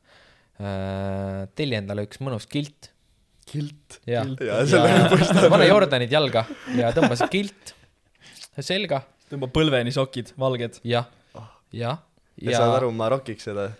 telli 1.58 1.76
endale 1.76 2.06
üks 2.06 2.22
mõnus 2.24 2.48
kilt. 2.48 2.90
kilt. 3.46 4.00
ja, 4.08 4.24
ja 4.40 4.62
paistab. 5.12 5.50
pane 5.52 5.68
Jordanid 5.68 6.12
jalga 6.12 6.46
ja 6.78 6.94
tõmba 6.96 7.18
see 7.18 7.28
kilt 7.34 7.74
selga, 8.64 9.02
tõmba 9.30 9.50
põlveni 9.52 9.92
sokid, 9.92 10.32
valged. 10.40 10.80
jah, 10.86 11.10
jah. 11.76 12.05
Ja 12.42 12.52
ja 12.52 12.60
saad, 12.60 12.74
aru, 12.80 12.90
ma 12.92 13.08
rokiks 13.12 13.48
seda, 13.48 13.70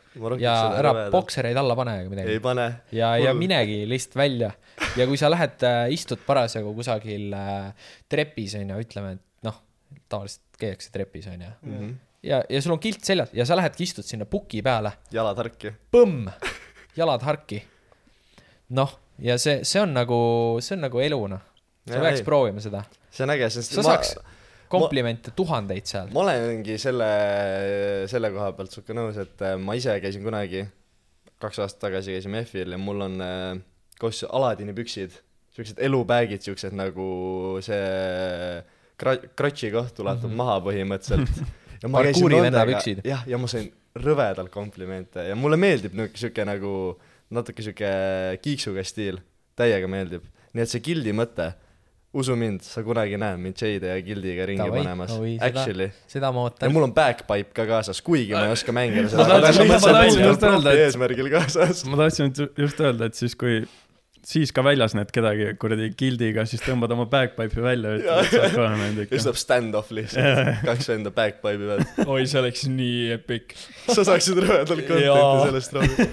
ja 0.41 0.55
ära 0.79 0.93
rõvedalt. 0.93 1.13
boksereid 1.13 1.59
alla 1.61 1.77
pane 1.77 1.95
ega 1.99 2.07
ei 2.07 2.13
midagi. 2.13 2.37
pane, 2.45 2.67
ja, 2.97 3.13
ja 3.21 3.35
minegi 3.37 3.83
lihtsalt 3.89 4.17
välja. 4.17 4.51
ja 4.97 5.07
kui 5.09 5.21
sa 5.21 5.31
lähed, 5.33 5.65
istud 5.93 6.23
parasjagu 6.27 6.73
kusagil 6.77 7.35
äh, 7.37 7.91
trepis 8.09 8.57
onju, 8.61 8.79
ütleme, 8.87 9.17
et 9.19 9.49
noh, 9.49 9.59
tavaliselt 10.09 10.61
käiakse 10.61 10.93
trepis 10.95 11.29
onju. 11.33 11.51
Mhm. 11.69 11.91
ja, 12.27 12.43
ja 12.49 12.63
sul 12.65 12.77
on 12.77 12.83
kilt 12.83 13.05
seljas 13.05 13.35
ja 13.37 13.47
sa 13.49 13.59
lähedki 13.61 13.85
istud 13.85 14.09
sinna 14.09 14.29
puki 14.29 14.63
peale, 14.65 14.97
jalad 15.13 15.43
harki. 15.45 15.75
põmm, 15.93 16.31
jalad 16.97 17.27
harki. 17.29 17.61
noh, 18.77 18.97
ja 19.21 19.37
see, 19.43 19.61
see 19.69 19.85
on 19.85 19.93
nagu, 19.97 20.23
see 20.65 20.79
on 20.79 20.89
nagu 20.89 21.05
elu 21.05 21.21
noh. 21.35 21.45
sa 21.87 22.01
Jaa, 22.01 22.09
peaks 22.09 22.25
ei. 22.25 22.31
proovima 22.31 22.65
seda. 22.65 22.87
see 23.11 23.29
on 23.29 23.37
äge, 23.37 23.53
sest 23.53 23.77
sa 23.77 23.85
ma, 23.85 23.93
saaks 23.93 24.17
komplimente 24.73 25.33
tuhandeid 25.37 25.87
seal. 25.89 26.11
ma 26.15 26.25
olengi 26.25 26.79
selle, 26.81 27.11
selle 28.11 28.33
koha 28.35 28.51
pealt 28.59 28.75
sihuke 28.75 28.97
nõus, 28.97 29.19
et 29.23 29.47
äh, 29.47 29.57
ma 29.61 29.77
ise 29.79 29.97
käisin 30.03 30.25
kunagi, 30.27 30.65
kaks 31.43 31.63
aastat 31.65 31.87
tagasi 31.89 32.17
käisime 32.17 32.43
F-il 32.47 32.75
ja 32.75 32.81
mul 32.81 33.07
on 33.07 33.21
äh, 33.25 33.57
koos 34.01 34.25
Aladini 34.29 34.75
püksid, 34.77 35.17
siuksed 35.57 35.81
elubägid, 35.87 36.45
siuksed 36.45 36.77
nagu 36.77 37.09
see 37.65 37.83
kra-, 39.01 39.21
krotši 39.39 39.73
koht 39.75 40.01
ulatub 40.05 40.31
mm 40.31 40.33
-hmm. 40.33 40.43
maha 40.43 40.61
põhimõtteliselt. 40.69 41.43
ja 41.83 41.89
ma 41.93 42.05
käisin 42.05 42.33
nendega- 42.33 43.03
jah, 43.05 43.27
ja 43.27 43.39
ma 43.39 43.49
sain 43.51 43.71
rõvedalt 43.97 44.53
komplimente 44.53 45.25
ja 45.29 45.37
mulle 45.37 45.57
meeldib 45.57 45.95
niuke 45.97 46.19
siuke 46.21 46.45
nagu 46.45 46.73
natuke 47.33 47.63
siuke 47.65 47.91
kiiksuga 48.43 48.85
stiil, 48.87 49.21
täiega 49.57 49.89
meeldib. 49.89 50.23
nii 50.53 50.63
et 50.63 50.73
see 50.73 50.81
gildi 50.81 51.13
mõte, 51.13 51.51
usu 52.15 52.37
mind, 52.39 52.61
sa 52.65 52.83
kunagi 52.87 53.17
ei 53.17 53.21
näe 53.21 53.37
mind 53.37 53.57
J-de 53.61 53.91
ja 53.91 54.03
gildiga 54.05 54.47
ringi 54.49 54.63
Davai, 54.63 54.83
panemas 54.85 55.11
seda- 55.13 55.49
actually. 55.51 55.89
seda 56.09 56.31
ma 56.33 56.45
ja 56.47 56.51
ootan. 56.51 56.73
mul 56.73 56.87
on 56.87 56.95
backpipe 56.97 57.53
ka 57.57 57.67
kaasas, 57.69 58.01
kuigi 58.03 58.33
ma 58.33 58.47
ei 58.47 58.53
oska 58.55 58.73
mängida 58.73 59.09
seda. 59.13 59.27
Ma 59.27 59.41
tahtsin- 59.45 60.23
just 60.25 60.43
öelda, 60.47 60.73
et- 60.73 60.85
eesmärgil 60.87 61.29
kaasas. 61.35 61.85
ma 61.85 61.97
tahtsin 62.05 62.33
ju- 62.39 62.53
just 62.57 62.81
öelda, 62.81 63.05
et 63.11 63.15
siis 63.15 63.35
kui, 63.37 63.67
siis 64.27 64.51
ka 64.53 64.63
väljas 64.65 64.95
näed 64.97 65.11
kedagi 65.15 65.53
kuradi 65.61 65.91
gildiga, 65.99 66.47
siis 66.49 66.63
tõmbad 66.65 66.91
oma 66.97 67.05
backpipe'i 67.07 67.63
välja 67.63 67.93
ja 67.93 67.99
ütled, 67.99 68.25
et 68.25 68.31
sa 68.33 68.41
oled 68.41 68.55
ka 68.57 68.71
näinud 68.77 68.97
ja 68.97 69.05
ikka 69.07 69.15
siis. 69.17 69.27
tuleb 69.27 69.43
stand-off 69.43 69.93
lihtsalt, 69.95 70.65
kaks 70.65 70.89
venda 70.95 71.11
backpipe'i 71.11 71.69
peal. 71.69 72.09
oi, 72.17 72.25
see 72.27 72.41
oleks 72.41 72.65
nii 72.71 73.13
epic. 73.19 73.53
sa 73.93 74.03
saaksid 74.09 74.41
rõvedalt 74.47 74.89
content'i 74.89 75.47
sellest 75.51 75.77
rahu. 75.77 76.09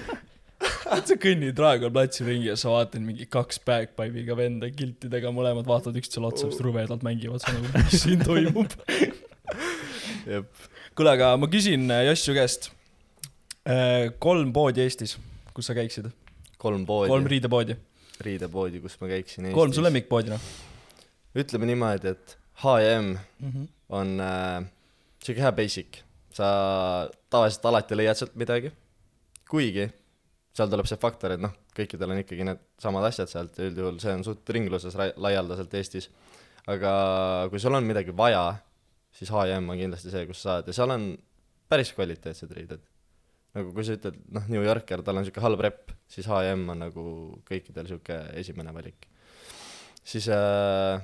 sa 1.08 1.16
kõnnid 1.20 1.60
Raekoja 1.60 1.92
platsil 1.94 2.28
ringi 2.30 2.50
ja 2.50 2.56
sa 2.60 2.72
vaatad 2.74 3.04
mingi 3.04 3.28
kaks 3.30 3.60
bagpipe'iga 3.66 4.36
venda 4.38 4.70
kiltidega, 4.72 5.32
mõlemad 5.34 5.68
vaatavad 5.68 5.98
üksteisele 6.00 6.30
otsa, 6.30 6.48
just 6.50 6.62
rõvedalt 6.64 7.04
mängivad, 7.06 7.44
sa 7.44 7.54
nagu, 7.54 7.70
mis 7.74 8.04
siin 8.04 8.24
toimub. 8.24 8.76
kuule, 10.96 11.14
aga 11.14 11.34
ma 11.40 11.50
küsin 11.52 11.88
äh, 11.92 12.06
Joss 12.10 12.28
su 12.28 12.36
käest. 12.36 12.70
kolm 14.20 14.52
poodi 14.52 14.84
Eestis, 14.84 15.16
kus 15.56 15.70
sa 15.70 15.76
käiksid? 15.76 16.12
kolm 16.60 16.84
poodi 16.88 17.12
kolm, 17.12 17.26
riidepoodi, 17.28 17.76
riidepoodi, 18.24 18.80
kus 18.84 18.96
ma 19.00 19.08
käiksin 19.10 19.52
kolm 19.56 19.72
su. 19.72 19.84
lemmikpoodi 19.84 20.32
noh 20.32 20.46
ütleme 21.34 21.68
niimoodi, 21.68 22.14
et 22.14 22.36
H&M 22.62 23.16
mm 23.40 23.50
-hmm. 23.50 23.66
on 23.88 24.20
äh, 24.20 24.64
siuke 25.24 25.42
hea 25.42 25.52
basic, 25.52 26.02
sa 26.32 27.10
tavaliselt 27.30 27.66
alati 27.66 27.96
leiad 27.96 28.14
sealt 28.14 28.34
midagi, 28.34 28.72
kuigi 29.50 29.90
seal 30.54 30.70
tuleb 30.70 30.86
see 30.86 31.00
faktor, 31.02 31.34
et 31.34 31.42
noh, 31.42 31.52
kõikidel 31.74 32.14
on 32.14 32.20
ikkagi 32.22 32.46
need 32.46 32.62
samad 32.82 33.06
asjad 33.08 33.30
sealt 33.30 33.58
ja 33.58 33.68
üldjuhul 33.70 33.98
see 34.02 34.14
on 34.14 34.24
suht 34.26 34.50
ringluses 34.54 34.94
laialdaselt 34.96 35.74
Eestis. 35.80 36.10
aga 36.70 36.92
kui 37.50 37.60
sul 37.60 37.74
on 37.74 37.86
midagi 37.86 38.14
vaja, 38.16 38.54
siis 39.14 39.32
H&M 39.34 39.68
on 39.70 39.80
kindlasti 39.80 40.12
see, 40.12 40.26
kus 40.28 40.42
saad 40.46 40.70
ja 40.70 40.76
seal 40.76 40.94
on 40.94 41.08
päris 41.68 41.90
kvaliteetsed 41.96 42.52
riided. 42.54 42.84
nagu 43.54 43.72
kui 43.74 43.86
sa 43.86 43.96
ütled, 43.98 44.20
noh, 44.34 44.46
New 44.50 44.62
Yorker, 44.62 45.02
tal 45.06 45.18
on 45.18 45.26
siuke 45.26 45.42
halb 45.42 45.60
rep, 45.62 45.90
siis 46.10 46.28
H&M 46.30 46.68
on 46.74 46.86
nagu 46.86 47.04
kõikidel 47.50 47.90
siuke 47.90 48.20
esimene 48.38 48.74
valik. 48.74 49.08
siis 50.04 50.28
äh, 50.30 51.02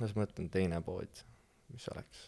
kuidas 0.00 0.16
ma 0.16 0.26
ütlen, 0.26 0.50
teine 0.50 0.82
pood, 0.82 1.22
mis 1.70 1.86
oleks? 1.92 2.26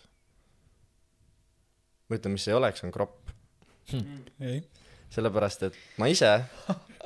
ma 2.06 2.18
ütlen, 2.18 2.34
mis 2.36 2.46
ei 2.46 2.54
oleks, 2.54 2.82
on 2.84 2.92
kropp. 2.94 3.30
ei, 3.92 4.60
sellepärast, 5.12 5.68
et 5.68 5.78
ma 6.00 6.08
ise 6.10 6.30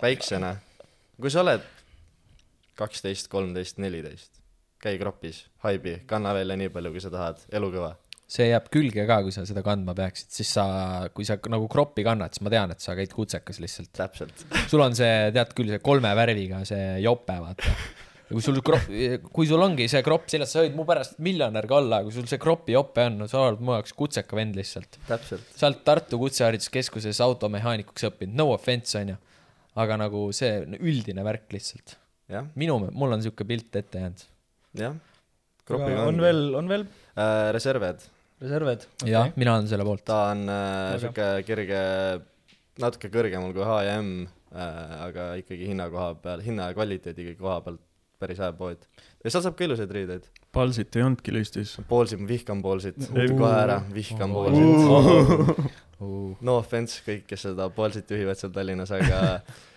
väiksena, 0.02 0.54
kui 1.20 1.32
sa 1.32 1.42
oled 1.44 1.64
kaksteist, 2.76 3.30
kolmteist, 3.32 3.80
neliteist, 3.82 4.34
käi 4.82 4.98
kropis, 5.00 5.46
haibi, 5.64 6.00
kanna 6.09 6.34
välja 6.36 6.59
nii 6.61 6.72
palju, 6.74 6.92
kui 6.94 7.02
sa 7.02 7.12
tahad, 7.12 7.40
elu 7.57 7.70
kõva. 7.72 7.94
see 8.26 8.48
jääb 8.48 8.66
külge 8.74 9.04
ka, 9.07 9.20
kui 9.22 9.32
sa 9.34 9.44
seda 9.46 9.62
kandma 9.62 9.94
peaksid, 9.96 10.32
siis 10.34 10.50
sa, 10.57 10.64
kui 11.14 11.24
sa 11.24 11.38
nagu 11.52 11.68
kroppi 11.70 12.02
kannad, 12.07 12.34
siis 12.34 12.42
ma 12.42 12.50
tean, 12.52 12.74
et 12.74 12.82
sa 12.82 12.96
käid 12.98 13.14
kutsekas 13.14 13.61
lihtsalt. 13.62 13.92
täpselt. 13.96 14.46
sul 14.70 14.82
on 14.84 14.98
see, 14.98 15.30
tead 15.34 15.54
küll, 15.57 15.70
see 15.72 15.82
kolme 15.84 16.12
värviga 16.18 16.64
see 16.68 16.98
jope, 17.04 17.38
vaata. 17.42 17.76
Ja 18.26 18.34
kui 18.34 18.42
sul 18.42 18.58
kropp, 18.64 18.88
kui 19.34 19.46
sul 19.46 19.62
ongi 19.62 19.86
see 19.90 20.02
kropp 20.06 20.26
seljas, 20.30 20.50
sa 20.54 20.64
võid 20.64 20.74
mu 20.76 20.86
pärast 20.88 21.20
miljonär 21.22 21.68
ka 21.70 21.78
olla, 21.78 22.00
kui 22.02 22.14
sul 22.14 22.26
see 22.30 22.40
kropi 22.42 22.74
jope 22.74 23.04
on, 23.06 23.20
no 23.22 23.28
sa 23.30 23.44
oled 23.44 23.62
mu 23.62 23.76
jaoks 23.76 23.94
kutseka 23.98 24.38
vend 24.38 24.58
lihtsalt. 24.58 24.98
täpselt. 25.06 25.46
sa 25.54 25.70
oled 25.70 25.84
Tartu 25.86 26.18
Kutsehariduskeskuses 26.22 27.22
automehaanikuks 27.22 28.08
õppinud, 28.10 28.34
no 28.40 28.50
offense 28.56 28.98
onju. 28.98 29.16
aga 29.82 30.00
nagu 30.00 30.26
see 30.34 30.58
üldine 30.80 31.22
värk 31.26 31.54
lihtsalt. 31.54 31.96
minu, 32.58 32.80
mul 32.90 33.16
on 33.16 33.22
siuke 33.22 33.46
pilt 33.46 33.78
ette 33.78 34.02
jäänud. 34.02 34.26
jah. 34.82 34.98
aga 35.70 36.04
on 36.08 36.22
veel, 36.26 36.46
on 36.58 36.74
veel 36.74 36.86
äh,. 37.14 37.52
Reserved, 37.54 38.08
reserved? 38.42 38.90
jah, 39.06 39.30
mina 39.38 39.54
olen 39.54 39.70
selle 39.70 39.86
poolt. 39.86 40.06
ta 40.08 40.32
on 40.34 40.48
äh, 40.50 40.96
siuke 41.06 41.30
kerge, 41.46 41.82
natuke 42.82 43.14
kõrgemal 43.14 43.54
kui 43.54 43.70
H&M 43.70 44.14
äh,, 44.50 45.02
aga 45.06 45.34
ikkagi 45.38 45.70
hinna 45.70 45.92
koha 45.94 46.16
peal, 46.18 46.42
hinna 46.42 46.72
ja 46.72 46.74
kvaliteedi 46.74 47.36
koha 47.38 47.60
pealt 47.62 47.84
päris 48.18 48.40
hea 48.40 48.52
pood. 48.56 48.86
ja 49.24 49.30
seal 49.30 49.44
saab 49.44 49.56
ka 49.58 49.66
ilusaid 49.66 49.92
riideid. 49.92 50.28
Palsit 50.56 50.96
ei 50.96 51.04
olnudki 51.04 51.34
listis. 51.34 51.76
poolsid, 51.88 52.22
ma 52.22 52.28
vihkan 52.28 52.62
poolsid, 52.64 53.00
Ei. 53.14 53.28
kohe 53.32 53.52
ära, 53.52 53.80
vihkan 53.94 54.32
poolsid. 54.32 55.70
no 56.46 56.58
offense 56.58 57.02
kõik, 57.06 57.26
kes 57.28 57.48
seda 57.48 57.68
poolsit 57.72 58.10
juhivad 58.10 58.40
seal 58.40 58.52
Tallinnas, 58.54 58.92
aga 58.96 59.22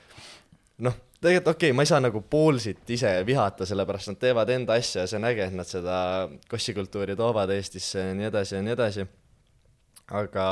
noh, 0.85 0.95
tegelikult 1.19 1.55
okei 1.55 1.69
okay,, 1.69 1.75
ma 1.75 1.83
ei 1.83 1.91
saa 1.91 2.01
nagu 2.03 2.21
Poolsit 2.21 2.93
ise 2.95 3.11
vihata, 3.27 3.67
sellepärast 3.67 4.13
nad 4.13 4.19
teevad 4.21 4.51
enda 4.55 4.77
asja 4.79 5.03
ja 5.03 5.11
see 5.11 5.19
on 5.19 5.27
äge, 5.29 5.49
et 5.49 5.57
nad 5.57 5.67
seda 5.67 5.97
kossikultuuri 6.51 7.17
toovad 7.19 7.51
Eestisse 7.55 8.09
ja 8.09 8.15
nii 8.15 8.29
edasi 8.29 8.55
ja 8.55 8.63
nii 8.63 8.75
edasi. 8.75 9.07
aga 10.21 10.45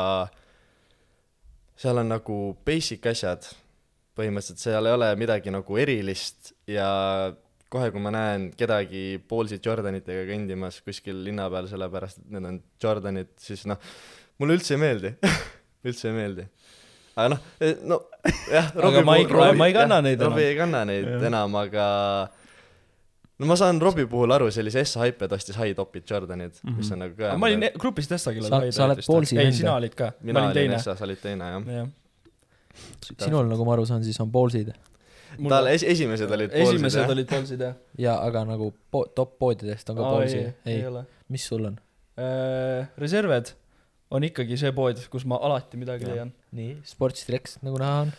seal 1.78 2.04
on 2.04 2.12
nagu 2.12 2.38
basic 2.66 3.06
asjad, 3.08 3.48
põhimõtteliselt 4.18 4.64
seal 4.64 4.90
ei 4.90 4.98
ole 4.98 5.12
midagi 5.20 5.54
nagu 5.54 5.78
erilist 5.78 6.52
ja 6.68 6.90
kohe, 7.74 7.90
kui 7.92 8.00
ma 8.04 8.12
näen 8.16 8.50
kedagi 8.58 9.18
Poolsit 9.28 9.66
Jordanitega 9.66 10.24
kõndimas 10.30 10.80
kuskil 10.86 11.20
linna 11.26 11.50
peal, 11.52 11.68
sellepärast 11.68 12.22
et 12.24 12.30
need 12.36 12.46
on 12.48 12.62
Jordanid, 12.84 13.34
siis 13.44 13.66
noh, 13.70 13.78
mulle 14.40 14.56
üldse 14.60 14.76
ei 14.78 14.82
meeldi 14.86 15.12
üldse 15.88 16.08
ei 16.12 16.16
meeldi. 16.16 16.46
aga 17.18 17.30
noh, 17.36 17.42
no 17.92 18.02
jah, 18.54 18.72
Aga 18.78 19.02
ma 19.08 19.16
ei- 19.20 19.28
ma 19.58 19.68
ei 19.68 19.74
kanna 19.76 20.02
neid 20.06 20.20
enam. 20.22 20.32
Robbie 20.32 20.50
ei 20.52 20.58
kanna 20.60 20.84
neid 20.86 21.08
Jah. 21.10 21.26
enam, 21.32 21.56
aga 21.60 21.86
no 23.40 23.46
ma 23.52 23.56
saan 23.60 23.80
Robbie 23.82 24.08
puhul 24.10 24.32
aru, 24.34 24.48
see 24.54 24.64
oli 24.64 24.72
see 24.74 24.86
S-Hype, 24.86 25.26
et 25.28 25.34
ostis 25.38 25.58
high 25.60 25.76
top'id 25.78 26.06
Jordanid 26.10 26.56
mm, 26.56 26.70
-hmm. 26.72 26.78
mis 26.82 26.92
on 26.96 27.00
nagu 27.04 27.16
ka 27.20 27.36
ma 27.38 27.50
olin 27.52 27.64
e- 27.68 27.74
grupis 27.78 28.08
Testagil 28.10 28.44
Sa- 28.48 28.64
sa 28.72 28.86
oled 28.88 29.02
Paulsi 29.08 29.38
ei, 29.38 29.44
vend, 29.46 29.54
sina 29.60 29.72
jah? 29.74 29.78
olid 29.82 29.96
ka, 29.96 30.12
ma 30.22 30.26
mina 30.32 30.46
olin. 30.52 30.78
S-s, 30.80 30.98
sa 30.98 31.06
olid 31.06 31.20
teine 31.22 31.52
jah. 31.52 31.64
jah. 31.76 31.88
sinul, 33.20 33.46
nagu 33.50 33.66
ma 33.66 33.74
aru 33.76 33.86
saan, 33.90 34.04
siis 34.06 34.20
on 34.22 34.32
Ballsid 34.32 34.72
tal 35.46 35.70
es-, 35.72 35.86
esimesed 35.96 36.34
olid 36.38 36.52
Paulsid 36.54 36.76
esimesed 36.78 37.04
jah. 37.04 37.14
olid 37.14 37.30
Paulsid 37.32 37.64
jah. 37.68 37.78
ja, 38.02 38.18
aga 38.24 38.44
nagu 38.50 38.72
po-, 38.94 39.06
top 39.18 39.38
poodidest 39.42 39.90
on 39.94 40.00
ka 40.00 40.12
Ballsi, 40.16 40.44
ei 40.66 40.80
ei, 40.80 40.86
ole. 40.90 41.06
mis 41.34 41.48
sul 41.48 41.66
on? 41.70 41.80
Reserved 42.98 43.54
on 44.14 44.24
ikkagi 44.24 44.58
see 44.60 44.72
pood, 44.76 45.00
kus 45.12 45.26
ma 45.28 45.40
alati 45.44 45.80
midagi 45.80 46.08
leian. 46.08 46.32
nii, 46.56 46.78
Sports 46.88 47.28
Direct 47.28 47.60
nagu 47.66 47.80
näha 47.82 48.06
on, 48.06 48.14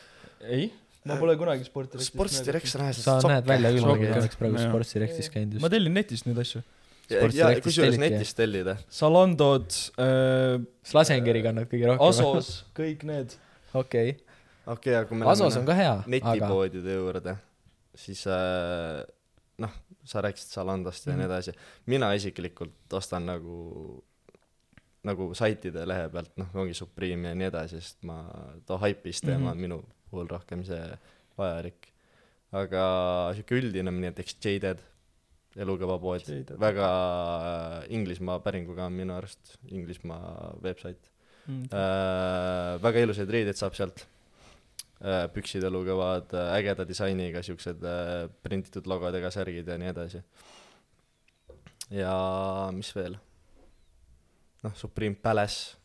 ei, 0.45 0.69
ma 1.09 1.17
pole 1.21 1.37
kunagi 1.41 1.65
Sporti 1.67 2.03
Sports 2.05 2.43
Direct 2.47 2.69
sa 2.71 2.83
näed 2.83 2.99
sa 2.99 3.19
näed 3.25 3.49
välja 3.49 3.73
küll, 3.75 3.87
nagu 3.89 4.11
oleks 4.21 4.39
praegu 4.41 4.59
Jah. 4.59 4.69
Sports 4.69 4.95
Directis 4.97 5.31
käinud 5.33 5.57
ma 5.57 5.67
just. 5.67 5.75
tellin 5.77 5.97
netist 5.97 6.29
neid 6.29 6.41
asju. 6.45 6.63
ja 7.09 7.51
kusjuures 7.65 7.97
netist 8.01 8.37
tellida. 8.37 8.77
Salandod 8.93 9.73
äh,, 9.97 10.59
Slasengeri 10.85 11.41
kannad 11.47 11.71
kõige 11.71 11.89
rohkem. 11.89 12.05
Asos, 12.11 12.51
kõik 12.77 13.07
need. 13.09 13.39
okei, 13.77 14.19
okei 14.69 14.93
okay,, 14.93 14.97
aga 15.01 15.09
kui 15.11 15.19
me 15.21 15.29
Asos 15.33 15.57
on 15.61 15.67
ka 15.69 15.75
hea, 15.79 15.95
aga 16.01 16.13
netipoodide 16.15 16.97
juurde, 16.99 17.35
siis 17.99 18.25
äh, 18.31 19.01
noh, 19.65 19.73
sa 20.09 20.23
rääkisid 20.25 20.53
Zalandost 20.55 21.07
ja 21.09 21.13
Mhm. 21.13 21.19
nii 21.23 21.29
edasi, 21.31 21.55
mina 21.87 22.13
isiklikult 22.17 22.93
ostan 23.01 23.27
nagu 23.27 24.03
nagu 25.09 25.31
saitide 25.39 25.85
lehe 25.89 26.09
pealt, 26.13 26.33
noh, 26.37 26.49
ongi 26.59 26.75
Supreme 26.77 27.31
ja 27.31 27.35
nii 27.39 27.47
edasi, 27.49 27.79
sest 27.81 28.03
ma, 28.05 28.19
too 28.67 28.77
hype'is 28.83 29.21
teema 29.25 29.49
Mhm. 29.49 29.53
on 29.55 29.59
minu 29.65 29.79
puhul 30.11 30.29
rohkem 30.29 30.65
see 30.65 30.85
vajalik. 31.39 31.93
aga 32.53 32.83
sihuke 33.37 33.59
üldine, 33.61 33.91
näiteks 33.93 34.37
Jaded, 34.41 34.79
elukõva 35.57 35.99
pood, 36.01 36.25
väga 36.61 36.87
äh, 36.89 37.93
Inglismaa 37.93 38.39
päringuga 38.41 38.87
on 38.87 38.93
minu 38.97 39.13
arust, 39.17 39.59
Inglismaa 39.69 40.55
veebsait 40.63 41.11
äh,. 41.73 42.79
väga 42.83 43.03
ilusaid 43.05 43.29
riideid 43.33 43.57
saab 43.57 43.75
sealt. 43.77 44.07
Püksid 45.35 45.63
elukõvad 45.69 46.33
äh,, 46.35 46.53
ägeda 46.59 46.87
disainiga, 46.89 47.43
siuksed 47.47 47.85
äh, 47.87 48.27
prinditud 48.43 48.89
logodega 48.91 49.31
särgid 49.31 49.69
ja 49.71 49.79
nii 49.79 49.93
edasi. 49.93 50.23
ja 51.95 52.15
mis 52.75 52.91
veel? 52.97 53.15
noh, 54.67 54.75
Supreme 54.79 55.15
Palace, 55.23 55.77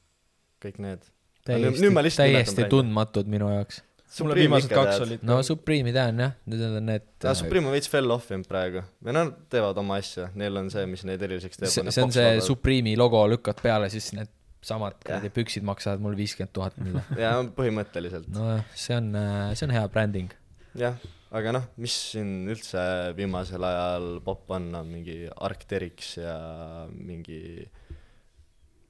kõik 0.64 0.82
need. 0.82 1.10
täiesti 1.46 1.86
nimetan 1.86 2.22
täiesti 2.24 2.70
tundmatud 2.72 3.30
minu 3.30 3.52
jaoks. 3.54 3.84
mulle 4.24 4.38
viimased 4.42 4.74
kaks 4.74 5.06
olid. 5.06 5.26
no 5.30 5.40
Supreme'i 5.46 5.94
tean 5.94 6.26
jah, 6.26 6.36
need 6.50 6.68
on 6.68 6.86
need. 6.90 7.10
ja 7.24 7.38
Supreme 7.38 7.70
on 7.70 7.78
veits 7.78 7.92
fell 7.94 8.18
off 8.18 8.34
inud 8.34 8.50
praegu 8.50 8.82
või 9.04 9.18
nad 9.20 9.34
teevad 9.54 9.78
oma 9.82 10.02
asja, 10.02 10.32
neil 10.34 10.58
on 10.58 10.74
see, 10.74 10.90
mis 10.90 11.06
neid 11.06 11.22
eriliseks 11.22 11.62
teeb. 11.62 11.74
see 11.74 12.06
on 12.06 12.14
see. 12.16 12.40
Supreme'i 12.50 12.98
logo 12.98 13.22
lükkad 13.30 13.62
peale, 13.62 13.94
siis 13.94 14.10
need 14.18 14.34
samad 14.66 14.98
kuradi 15.04 15.32
püksid 15.34 15.66
maksavad 15.68 16.04
mul 16.04 16.16
viiskümmend 16.20 16.54
tuhat 16.56 16.78
mille. 16.82 17.04
jaa, 17.24 17.42
põhimõtteliselt. 17.58 18.30
nojah, 18.34 18.64
see 18.78 18.96
on, 18.98 19.12
see 19.54 19.68
on 19.68 19.76
hea 19.76 19.84
bränding. 19.94 20.34
jah, 20.80 20.98
aga 21.34 21.54
noh, 21.58 21.70
mis 21.84 21.96
siin 22.14 22.34
üldse 22.54 22.82
viimasel 23.18 23.68
ajal 23.68 24.10
popp 24.26 24.54
on, 24.58 24.72
on 24.80 24.90
mingi 24.90 25.24
Arcteryx 25.34 26.18
ja 26.22 26.36
mingi, 26.94 27.40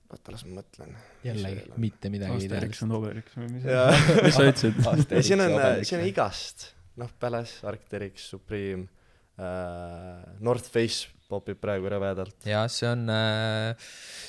oota, 0.10 0.36
las 0.36 0.46
ma 0.48 0.62
mõtlen. 0.62 0.96
jällegi 1.26 1.68
mitte 1.82 2.12
midagi 2.14 2.42
Asterix 2.44 2.52
ideaalist. 2.54 2.88
on 2.88 2.98
Obelix 3.00 3.38
või 3.40 3.54
mis 3.58 3.70
jaa, 3.74 3.88
mis 4.26 4.40
sa 4.40 4.50
ütlesid? 4.50 5.16
ei 5.20 5.30
siin 5.30 5.46
on, 5.46 5.56
siin 5.82 6.02
on 6.02 6.10
igast, 6.10 6.68
noh, 7.02 7.14
Palace, 7.20 7.64
Arcteryx, 7.68 8.30
Supreme 8.36 8.90
North 9.38 10.70
Face 10.70 11.10
popib 11.32 11.58
praegu 11.64 11.90
rõvedalt. 11.90 12.36
jah, 12.46 12.68
see 12.70 12.86
on, 12.90 13.08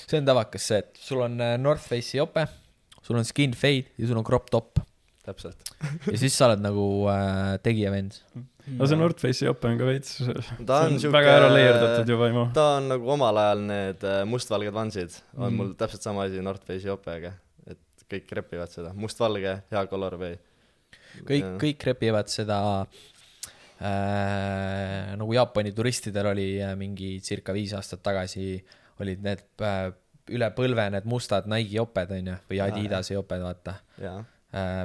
see 0.08 0.20
on 0.20 0.28
tavakas 0.28 0.70
see, 0.70 0.80
et 0.84 1.00
sul 1.04 1.20
on 1.26 1.36
äh, 1.42 1.56
North 1.60 1.84
Face'i 1.90 2.20
jope, 2.20 2.46
sul 3.04 3.18
on 3.20 3.26
skin 3.28 3.52
fade 3.58 3.92
ja 4.00 4.08
sul 4.08 4.20
on 4.20 4.26
crop 4.26 4.48
top 4.52 4.80
täpselt. 5.24 5.60
ja 6.12 6.16
siis 6.20 6.34
sa 6.36 6.48
oled 6.50 6.64
nagu 6.64 6.86
äh, 7.12 7.54
tegija 7.64 7.92
vend. 7.94 8.16
no 8.78 8.88
see 8.88 8.96
North 9.00 9.20
Face'i 9.20 9.48
jope 9.48 9.68
on 9.68 9.78
ka 9.80 9.88
veits, 9.88 10.16
see 10.20 10.64
ta 10.64 10.82
on 10.86 10.96
on 10.96 11.00
siuke 11.02 11.14
väga 11.18 11.36
ära 11.40 11.52
leierdatud 11.52 12.12
ju 12.14 12.18
vaimu. 12.20 12.46
ta 12.56 12.66
on 12.78 12.90
nagu 12.94 13.14
omal 13.16 13.42
ajal 13.44 13.64
need 13.68 14.08
äh, 14.08 14.22
mustvalged 14.28 14.76
vansid, 14.76 15.20
on 15.36 15.50
Mm. 15.50 15.60
mul 15.60 15.74
täpselt 15.80 16.04
sama 16.06 16.24
asi 16.28 16.40
North 16.44 16.64
Face'i 16.64 16.88
jopega, 16.88 17.34
et 17.68 18.08
kõik 18.10 18.32
repivad 18.40 18.72
seda, 18.72 18.92
mustvalge, 18.96 19.58
hea 19.72 19.86
colorway. 19.90 20.38
kõik, 21.28 21.50
kõik 21.60 21.84
repivad 21.92 22.32
seda 22.32 22.60
äh, 22.80 23.02
nagu 23.82 25.34
Jaapani 25.34 25.72
turistidel 25.74 26.30
oli 26.30 26.48
äh, 26.62 26.74
mingi 26.78 27.18
circa 27.20 27.52
viis 27.52 27.74
aastat 27.74 28.02
tagasi 28.06 28.58
olid 29.02 29.24
need 29.24 29.42
äh, 29.66 29.88
üle 30.34 30.50
põlve 30.56 30.86
need 30.94 31.08
mustad 31.10 31.48
Nike'i 31.50 31.78
joped 31.80 32.12
onju 32.16 32.36
või 32.50 32.60
Adidase 32.64 33.16
joped 33.16 33.42
vaata. 33.44 33.76
Äh, 34.00 34.84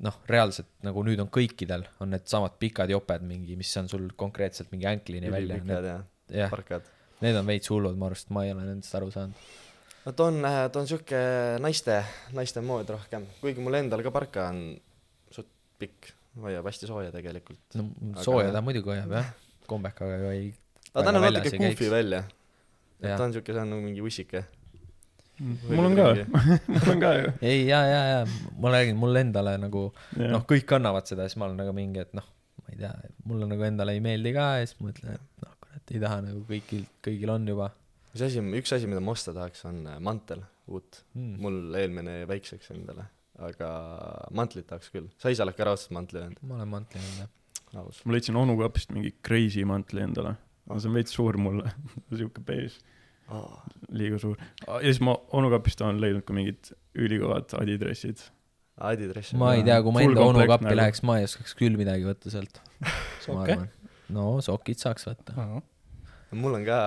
noh 0.00 0.20
reaalselt 0.28 0.70
nagu 0.84 1.04
nüüd 1.04 1.20
on 1.22 1.30
kõikidel 1.32 1.84
on 2.00 2.14
needsamad 2.14 2.56
pikad 2.60 2.90
joped 2.92 3.24
mingi 3.26 3.56
mis 3.60 3.70
on 3.76 3.88
sul 3.88 4.08
konkreetselt 4.16 4.70
mingi 4.72 4.88
anklini 4.88 5.30
välja. 5.32 5.58
ülipikad 5.60 5.88
ja 5.88 5.96
jah. 6.44 6.52
Parkad. 6.52 6.86
need 7.20 7.36
on 7.36 7.46
veits 7.46 7.68
hullud 7.70 7.98
mu 8.00 8.08
arust 8.08 8.30
ma 8.32 8.46
ei 8.46 8.54
ole 8.54 8.64
nendest 8.64 8.94
aru 8.96 9.10
saanud. 9.12 9.48
No 10.06 10.12
ta 10.16 10.30
on, 10.30 10.40
ta 10.40 10.80
on 10.80 10.88
siuke 10.88 11.18
naiste, 11.60 11.98
naiste 12.32 12.62
mood 12.64 12.88
rohkem, 12.88 13.26
kuigi 13.42 13.60
mul 13.60 13.76
endal 13.76 14.00
ka 14.00 14.12
parka 14.14 14.46
on 14.48 14.62
suht 15.30 15.50
pikk, 15.78 16.14
hoiab 16.44 16.68
hästi 16.70 16.88
sooja 16.90 17.12
tegelikult. 17.14 17.62
no 17.74 17.88
Aga- 18.12 18.24
sooja 18.26 18.52
ta 18.54 18.62
muidugi 18.64 18.92
hoiab 18.92 19.16
jah 19.18 19.30
kombekaga 19.70 20.16
ju 20.22 20.30
ei 20.36 20.46
aga 20.94 21.04
ta 21.06 21.12
näeb 21.14 21.26
natuke 21.28 21.58
goofy 21.58 21.90
välja. 21.92 22.24
ta 23.02 23.20
on 23.24 23.36
siuke, 23.36 23.52
see 23.52 23.62
on 23.62 23.72
nagu 23.74 23.84
mingi 23.84 24.04
ussike. 24.04 24.44
mul 25.40 25.86
on 25.88 25.96
ka, 25.96 26.08
mul 26.74 26.92
on 26.94 27.02
ka 27.04 27.12
ju. 27.18 27.32
ei 27.52 27.64
ja 27.68 27.80
ja 27.88 28.02
ja 28.12 28.20
ma 28.60 28.74
räägin 28.76 28.98
mulle 29.00 29.24
endale 29.26 29.56
nagu 29.58 29.86
noh 30.16 30.36
noh, 30.36 30.46
kõik 30.48 30.68
kannavad 30.68 31.10
seda 31.10 31.28
siis 31.28 31.40
ma 31.40 31.48
olen 31.48 31.60
nagu 31.62 31.74
mingi, 31.76 32.02
et 32.06 32.14
noh, 32.18 32.26
ma 32.62 32.74
ei 32.74 32.80
tea, 32.82 32.94
mulle 33.24 33.48
nagu 33.50 33.66
endale 33.68 33.96
ei 33.96 34.04
meeldi 34.04 34.34
ka 34.36 34.50
ja 34.60 34.66
siis 34.66 34.80
mõtlen, 34.84 35.16
et 35.16 35.46
noh, 35.46 35.54
kurat, 35.64 35.94
ei 35.94 36.02
taha 36.02 36.24
nagu 36.28 36.42
kõigil, 36.50 36.84
kõigil 37.06 37.32
on 37.34 37.48
juba 37.54 37.70
mis 38.12 38.24
asi, 38.26 38.42
üks 38.60 38.74
asi, 38.74 38.88
mida 38.90 39.02
ma 39.04 39.14
osta 39.14 39.34
tahaks, 39.36 39.64
on 39.70 39.84
äh, 39.86 39.98
mantel, 40.02 40.42
uut. 40.70 41.02
mm.. 41.14 41.34
mul 41.42 41.78
eelmine 41.78 42.20
jäi 42.20 42.28
väikseks 42.30 42.72
endale, 42.74 43.06
aga 43.48 43.70
mantlit 44.36 44.68
tahaks 44.68 44.92
küll. 44.94 45.08
sa 45.20 45.32
ise 45.32 45.44
oled 45.44 45.56
ka 45.56 45.68
raudselt 45.68 45.94
mantli 45.96 46.20
öelnud, 46.22 46.40
ma 46.46 46.58
olen 46.58 46.72
mantlinud 46.76 47.20
jah. 47.22 47.30
aus. 47.82 48.02
ma 48.04 48.16
leidsin 48.16 48.38
onu 48.40 48.56
kapist 48.60 48.92
mingi 48.96 49.14
crazy 49.26 49.64
mantli 49.68 50.04
endale. 50.04 50.36
aga 50.68 50.80
see 50.80 50.90
on 50.92 50.98
veits 50.98 51.16
suur 51.16 51.38
mulle, 51.40 51.72
siuke 52.22 52.44
beež, 52.46 52.76
liiga 54.02 54.20
suur. 54.22 54.36
ja 54.66 54.82
siis 54.84 55.00
ma 55.04 55.16
onu 55.36 55.52
kapist 55.54 55.82
olen 55.86 56.02
leidnud 56.02 56.26
ka 56.28 56.36
mingid 56.36 56.74
ülikõvad 56.98 57.56
adidressid. 57.60 58.28
Adidas. 58.80 59.34
ma 59.36 59.52
ei 59.58 59.64
tea, 59.66 59.76
kui 59.84 59.92
ma 59.92 60.00
enda 60.06 60.22
onu 60.22 60.30
komplekt 60.30 60.54
kappi 60.54 60.68
nagu. 60.70 60.78
läheks, 60.80 61.02
ma 61.04 61.18
ei 61.20 61.26
oskaks 61.28 61.52
küll 61.58 61.76
midagi 61.76 62.06
võtta 62.08 62.32
sealt. 62.32 62.62
Sokke? 63.26 63.58
no 64.14 64.38
sokid 64.44 64.80
saaks 64.80 65.04
võtta. 65.10 65.48
mul 66.32 66.56
on 66.60 66.64
ka 66.66 66.78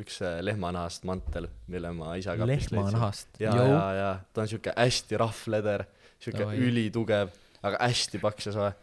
üks 0.00 0.18
äh, 0.24 0.40
lehmanahast 0.44 1.06
mantel, 1.08 1.48
mille 1.72 1.92
ma 1.96 2.16
isa 2.20 2.36
kapist 2.36 2.68
leidsin. 2.68 2.76
lehmanahast. 2.76 3.38
ja, 3.40 3.54
ja, 3.56 3.84
ja 3.96 4.10
ta 4.32 4.44
on 4.44 4.50
siuke 4.50 4.74
hästi 4.76 5.20
rough 5.22 5.46
leather, 5.52 5.86
siuke 6.20 6.42
Davai. 6.42 6.58
ülitugev, 6.68 7.32
aga 7.62 7.80
hästi 7.80 8.20
paks 8.20 8.50
ja 8.50 8.56
soe. 8.56 8.74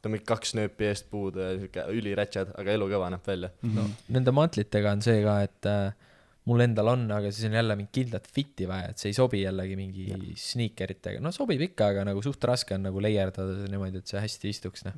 ta 0.00 0.08
on 0.08 0.16
mingi 0.16 0.26
kaks 0.28 0.54
nööpi 0.56 0.88
eest 0.88 1.10
puudu 1.12 1.42
ja 1.44 1.52
siuke 1.60 1.84
ülirätšad, 1.98 2.56
aga 2.60 2.78
elukõva 2.78 3.12
näeb 3.12 3.28
välja. 3.28 3.52
no 3.76 3.86
nende 4.16 4.34
mantlitega 4.36 4.96
on 4.96 5.04
see 5.04 5.20
ka, 5.26 5.36
et 5.44 5.68
äh, 5.68 6.10
mul 6.48 6.64
endal 6.64 6.92
on, 6.92 7.04
aga 7.12 7.32
siis 7.32 7.48
on 7.48 7.58
jälle 7.60 7.76
mingi 7.76 7.92
kindlat 8.00 8.26
fit'i 8.32 8.68
vaja, 8.68 8.90
et 8.92 9.00
see 9.00 9.12
ei 9.12 9.16
sobi 9.16 9.44
jällegi 9.44 9.76
mingi 9.80 10.34
sniikeritega, 10.40 11.20
no 11.24 11.32
sobib 11.32 11.60
ikka, 11.68 11.92
aga 11.92 12.08
nagu 12.08 12.24
suht 12.24 12.44
raske 12.48 12.76
on 12.76 12.84
nagu 12.88 13.04
layerdada 13.04 13.68
niimoodi, 13.68 14.00
et 14.00 14.12
see 14.12 14.20
hästi 14.24 14.52
istuks, 14.52 14.84
noh. 14.88 14.96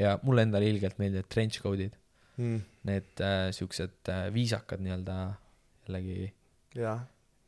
ja 0.00 0.16
mulle 0.24 0.48
endale 0.48 0.68
ilgelt 0.72 1.00
meeldivad 1.00 1.28
trench 1.32 1.60
coat'id, 1.64 1.96
mm.. 2.38 2.64
need 2.88 3.22
äh, 3.24 3.50
siuksed 3.54 4.10
äh, 4.12 4.26
viisakad 4.34 4.82
nii-öelda 4.84 5.18
jällegi, 5.86 6.32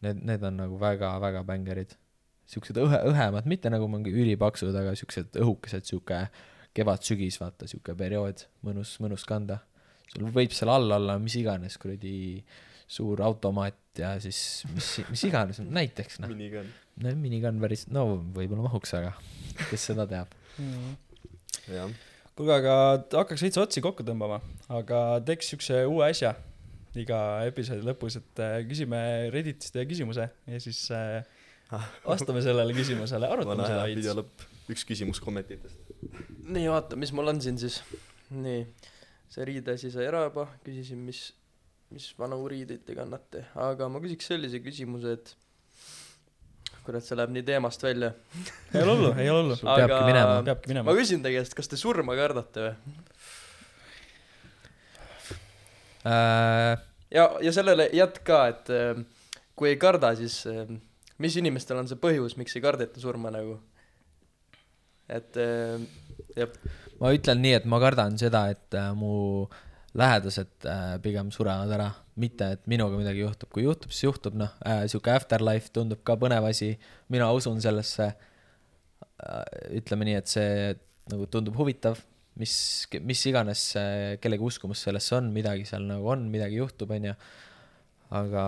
need, 0.04 0.22
need 0.26 0.46
on 0.46 0.62
nagu 0.64 0.78
väga-väga 0.80 1.42
bängarid. 1.48 1.96
siuksed 2.50 2.78
õhe, 2.82 3.02
õhemad, 3.12 3.46
mitte 3.46 3.70
nagu 3.70 3.86
mingi 3.90 4.10
ülipaksud, 4.10 4.74
aga 4.74 4.96
siuksed 4.98 5.38
õhukesed, 5.38 5.86
siuke 5.86 6.24
kevad-sügis, 6.74 7.38
vaata 7.42 7.68
sihuke 7.70 7.94
periood, 7.98 8.44
mõnus, 8.66 8.96
mõnus 9.02 9.26
kanda. 9.26 9.60
sul 10.10 10.26
võib 10.34 10.50
seal 10.54 10.72
all 10.72 10.90
olla 10.90 11.18
mis 11.22 11.36
iganes 11.38 11.76
kuradi 11.78 12.42
suur 12.90 13.20
automaat 13.22 13.98
ja 13.98 14.16
siis 14.22 14.64
mis, 14.74 14.88
mis 15.10 15.22
iganes, 15.28 15.60
näiteks 15.62 16.18
noh, 16.22 16.32
minigun. 16.32 16.66
no 17.02 17.14
minigun 17.18 17.60
päris, 17.62 17.86
no 17.94 18.06
võib-olla 18.34 18.66
mahuks, 18.66 18.94
aga 18.98 19.12
kes 19.70 19.90
seda 19.92 20.08
teab. 20.10 20.34
jah, 21.70 21.92
kuulge, 22.40 22.56
aga 22.56 22.74
hakkaks 23.20 23.42
veits 23.44 23.60
otsi 23.60 23.82
kokku 23.84 24.04
tõmbama, 24.06 24.40
aga 24.72 25.20
teeks 25.26 25.52
siukse 25.52 25.82
uue 25.88 26.06
asja 26.08 26.32
iga 26.98 27.18
episoodi 27.46 27.84
lõpus, 27.86 28.16
et 28.18 28.42
äh, 28.42 28.60
küsime 28.66 29.00
Redditist 29.34 29.76
ühe 29.76 29.86
küsimuse 29.90 30.26
ja 30.26 30.60
siis 30.62 30.80
äh, 30.94 31.20
vastame 32.08 32.42
sellele 32.44 32.74
küsimusele, 32.74 33.28
arutame 33.30 33.66
seda 33.68 33.84
hea 33.84 33.90
video 33.92 34.14
veits. 34.14 34.22
lõpp, 34.22 34.46
üks 34.74 34.86
küsimus 34.88 35.20
kommentitest. 35.22 35.92
nii, 36.48 36.66
vaata, 36.72 36.98
mis 36.98 37.12
mul 37.14 37.30
on 37.34 37.42
siin 37.44 37.60
siis. 37.60 37.78
nii, 38.32 38.64
see 39.30 39.46
riideasi 39.52 39.92
sai 39.94 40.08
ära 40.08 40.24
juba, 40.26 40.48
küsisin, 40.64 41.04
mis, 41.06 41.28
mis 41.94 42.08
vanu 42.18 42.40
riideid 42.50 42.82
te 42.88 42.96
kannate, 42.98 43.44
aga 43.68 43.90
ma 43.92 44.02
küsiks 44.02 44.32
sellise 44.32 44.62
küsimuse, 44.64 45.18
et 45.20 45.36
kurat, 46.90 47.06
see 47.06 47.18
läheb 47.18 47.32
nii 47.36 47.46
teemast 47.46 47.86
välja. 47.86 48.12
ei 48.74 48.82
ole 48.82 48.96
hullu, 48.96 49.14
ei 49.14 49.30
ole 49.30 49.44
hullu. 49.44 49.56
peabki 49.62 50.02
minema. 50.08 50.36
peabki 50.50 50.72
minema 50.72 50.90
ma. 50.90 50.98
küsin 50.98 51.22
teie 51.24 51.38
käest, 51.38 51.56
kas 51.58 51.70
te 51.70 51.78
surma 51.80 52.18
kardate 52.18 52.66
või? 52.66 52.74
Äh, 56.10 56.74
ja, 57.12 57.26
ja 57.44 57.54
sellele 57.54 57.90
jätk 57.94 58.22
ka, 58.26 58.44
et 58.50 58.70
äh, 58.74 59.02
kui 59.58 59.70
ei 59.70 59.80
karda, 59.80 60.14
siis 60.18 60.42
äh, 60.50 60.66
mis 61.20 61.36
inimestel 61.38 61.78
on 61.80 61.90
see 61.90 62.00
põhjus, 62.00 62.38
miks 62.40 62.56
ei 62.56 62.64
kardeta 62.64 63.02
surma 63.02 63.32
nagu? 63.34 63.60
et 65.10 65.40
äh, 65.42 65.82
jah, 66.38 66.52
ma 67.02 67.14
ütlen 67.16 67.42
nii, 67.42 67.56
et 67.58 67.66
ma 67.70 67.80
kardan 67.82 68.18
seda, 68.20 68.46
et 68.52 68.78
äh, 68.78 68.92
mu 68.96 69.46
lähedased 69.98 70.68
äh, 70.70 70.94
pigem 71.02 71.32
surevad 71.34 71.72
ära, 71.74 71.90
mitte 72.20 72.52
et 72.56 72.68
minuga 72.70 72.98
midagi 72.98 73.24
juhtub, 73.24 73.50
kui 73.54 73.64
juhtub, 73.64 73.92
siis 73.94 74.06
juhtub, 74.08 74.36
noh 74.38 74.52
äh,, 74.66 74.84
sihuke 74.90 75.12
afterlife 75.14 75.72
tundub 75.74 76.02
ka 76.06 76.16
põnev 76.20 76.46
asi, 76.50 76.74
mina 77.12 77.30
usun 77.36 77.60
sellesse 77.64 78.10
äh,. 78.10 79.76
ütleme 79.80 80.08
nii, 80.08 80.18
et 80.20 80.30
see 80.30 80.50
nagu 81.10 81.26
tundub 81.32 81.56
huvitav, 81.58 82.00
mis, 82.40 82.54
mis 83.04 83.22
iganes 83.30 83.64
äh, 83.78 84.16
kellegi 84.22 84.46
uskumus 84.46 84.84
sellesse 84.86 85.16
on, 85.18 85.30
midagi 85.34 85.66
seal 85.68 85.86
nagu 85.88 86.12
on, 86.14 86.28
midagi 86.32 86.60
juhtub, 86.60 86.92
onju. 86.96 87.16
aga 88.20 88.44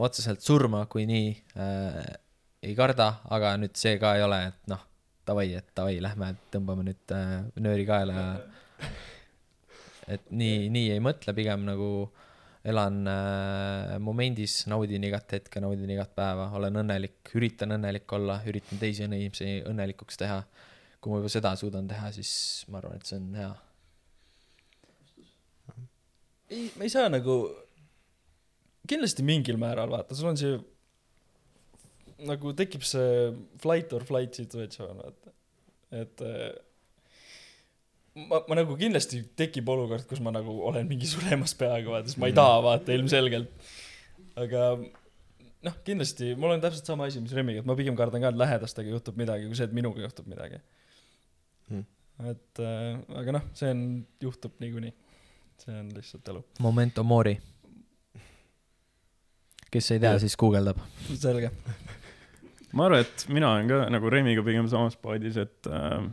otseselt 0.00 0.40
surma 0.44 0.84
kui 0.92 1.04
nii 1.08 1.30
äh, 1.60 2.02
ei 2.64 2.76
karda, 2.76 3.10
aga 3.36 3.54
nüüd 3.60 3.76
see 3.76 3.98
ka 4.00 4.14
ei 4.16 4.24
ole, 4.24 4.40
et 4.48 4.70
noh, 4.72 4.84
davai, 5.28 5.50
et 5.58 5.72
davai, 5.76 5.98
lähme 6.04 6.30
tõmbame 6.52 6.86
nüüd 6.88 7.16
äh, 7.16 7.34
nööri 7.60 7.84
kaela 7.88 8.14
ja 8.16 8.28
et 10.14 10.30
nii, 10.32 10.68
nii 10.72 10.94
ei 10.94 11.02
mõtle, 11.04 11.34
pigem 11.36 11.66
nagu 11.68 11.90
elan 12.64 13.02
äh, 13.10 13.96
momendis, 14.00 14.62
naudin 14.70 15.04
igat 15.04 15.36
hetke, 15.36 15.60
naudin 15.60 15.90
igat 15.92 16.14
päeva, 16.16 16.48
olen 16.56 16.80
õnnelik, 16.80 17.18
üritan 17.36 17.76
õnnelik 17.76 18.08
olla, 18.16 18.38
üritan 18.48 18.80
teisi 18.80 19.04
inimesi 19.04 19.58
õnnelikuks 19.68 20.20
teha. 20.20 20.40
kui 21.04 21.12
ma 21.12 21.18
juba 21.20 21.28
seda 21.28 21.50
suudan 21.60 21.84
teha, 21.84 22.08
siis 22.16 22.30
ma 22.72 22.80
arvan, 22.80 22.96
et 22.96 23.10
see 23.10 23.18
on 23.20 23.26
hea. 23.36 23.50
ei, 26.48 26.70
ma 26.78 26.86
ei 26.86 26.92
saa 26.94 27.10
nagu, 27.12 27.34
kindlasti 28.88 29.26
mingil 29.26 29.60
määral 29.60 29.92
vaata, 29.92 30.16
sul 30.16 30.30
on 30.32 30.40
see, 30.40 30.56
nagu 32.24 32.54
tekib 32.56 32.86
see 32.88 33.28
flight 33.60 33.92
or 33.92 34.08
flight 34.08 34.40
situatsioon, 34.40 35.04
vaata. 35.04 35.34
et 36.00 36.24
äh, 36.24 36.48
ma, 38.14 38.42
ma 38.48 38.58
nagu 38.60 38.76
kindlasti 38.78 39.22
tekib 39.38 39.68
olukord, 39.74 40.06
kus 40.10 40.20
ma 40.24 40.32
nagu 40.34 40.54
olen 40.70 40.86
mingi 40.90 41.08
suremas 41.10 41.56
peaaegu 41.58 41.94
vaata, 41.94 42.10
sest 42.10 42.20
ma 42.22 42.30
ei 42.30 42.36
taha 42.36 42.60
vaata 42.64 42.94
ilmselgelt. 42.96 43.72
aga 44.40 44.68
noh, 45.64 45.76
kindlasti 45.86 46.34
mul 46.38 46.54
on 46.54 46.62
täpselt 46.62 46.88
sama 46.90 47.08
asi, 47.10 47.22
mis 47.24 47.34
Remmiga, 47.36 47.62
et 47.62 47.68
ma 47.68 47.76
pigem 47.78 47.96
kardan 47.98 48.24
ka, 48.24 48.32
et 48.34 48.40
lähedastega 48.40 48.94
juhtub 48.94 49.18
midagi, 49.20 49.48
kui 49.50 49.58
see, 49.58 49.68
et 49.70 49.76
minuga 49.76 50.04
juhtub 50.06 50.30
midagi 50.30 50.62
Hmm. 51.64 51.84
et 52.20 52.60
äh, 52.60 52.98
aga 53.16 53.32
noh, 53.38 53.44
see 53.56 53.70
on, 53.72 53.78
juhtub 54.20 54.58
niikuinii. 54.60 54.92
see 55.64 55.72
on 55.78 55.86
lihtsalt 55.96 56.28
elu. 56.28 56.42
Momento 56.60 57.04
mori. 57.06 57.38
kes 59.72 59.90
ei 59.94 60.02
tea 60.02 60.18
siis 60.22 60.36
guugeldab. 60.36 60.82
selge. 61.16 61.50
ma 62.72 62.84
arvan, 62.90 63.06
et 63.06 63.24
mina 63.32 63.54
olen 63.54 63.72
ka 63.72 63.80
nagu 63.96 64.12
Remiga 64.12 64.44
pigem 64.44 64.68
samas 64.68 64.98
paadis, 65.00 65.40
et 65.40 65.70
äh, 65.72 66.04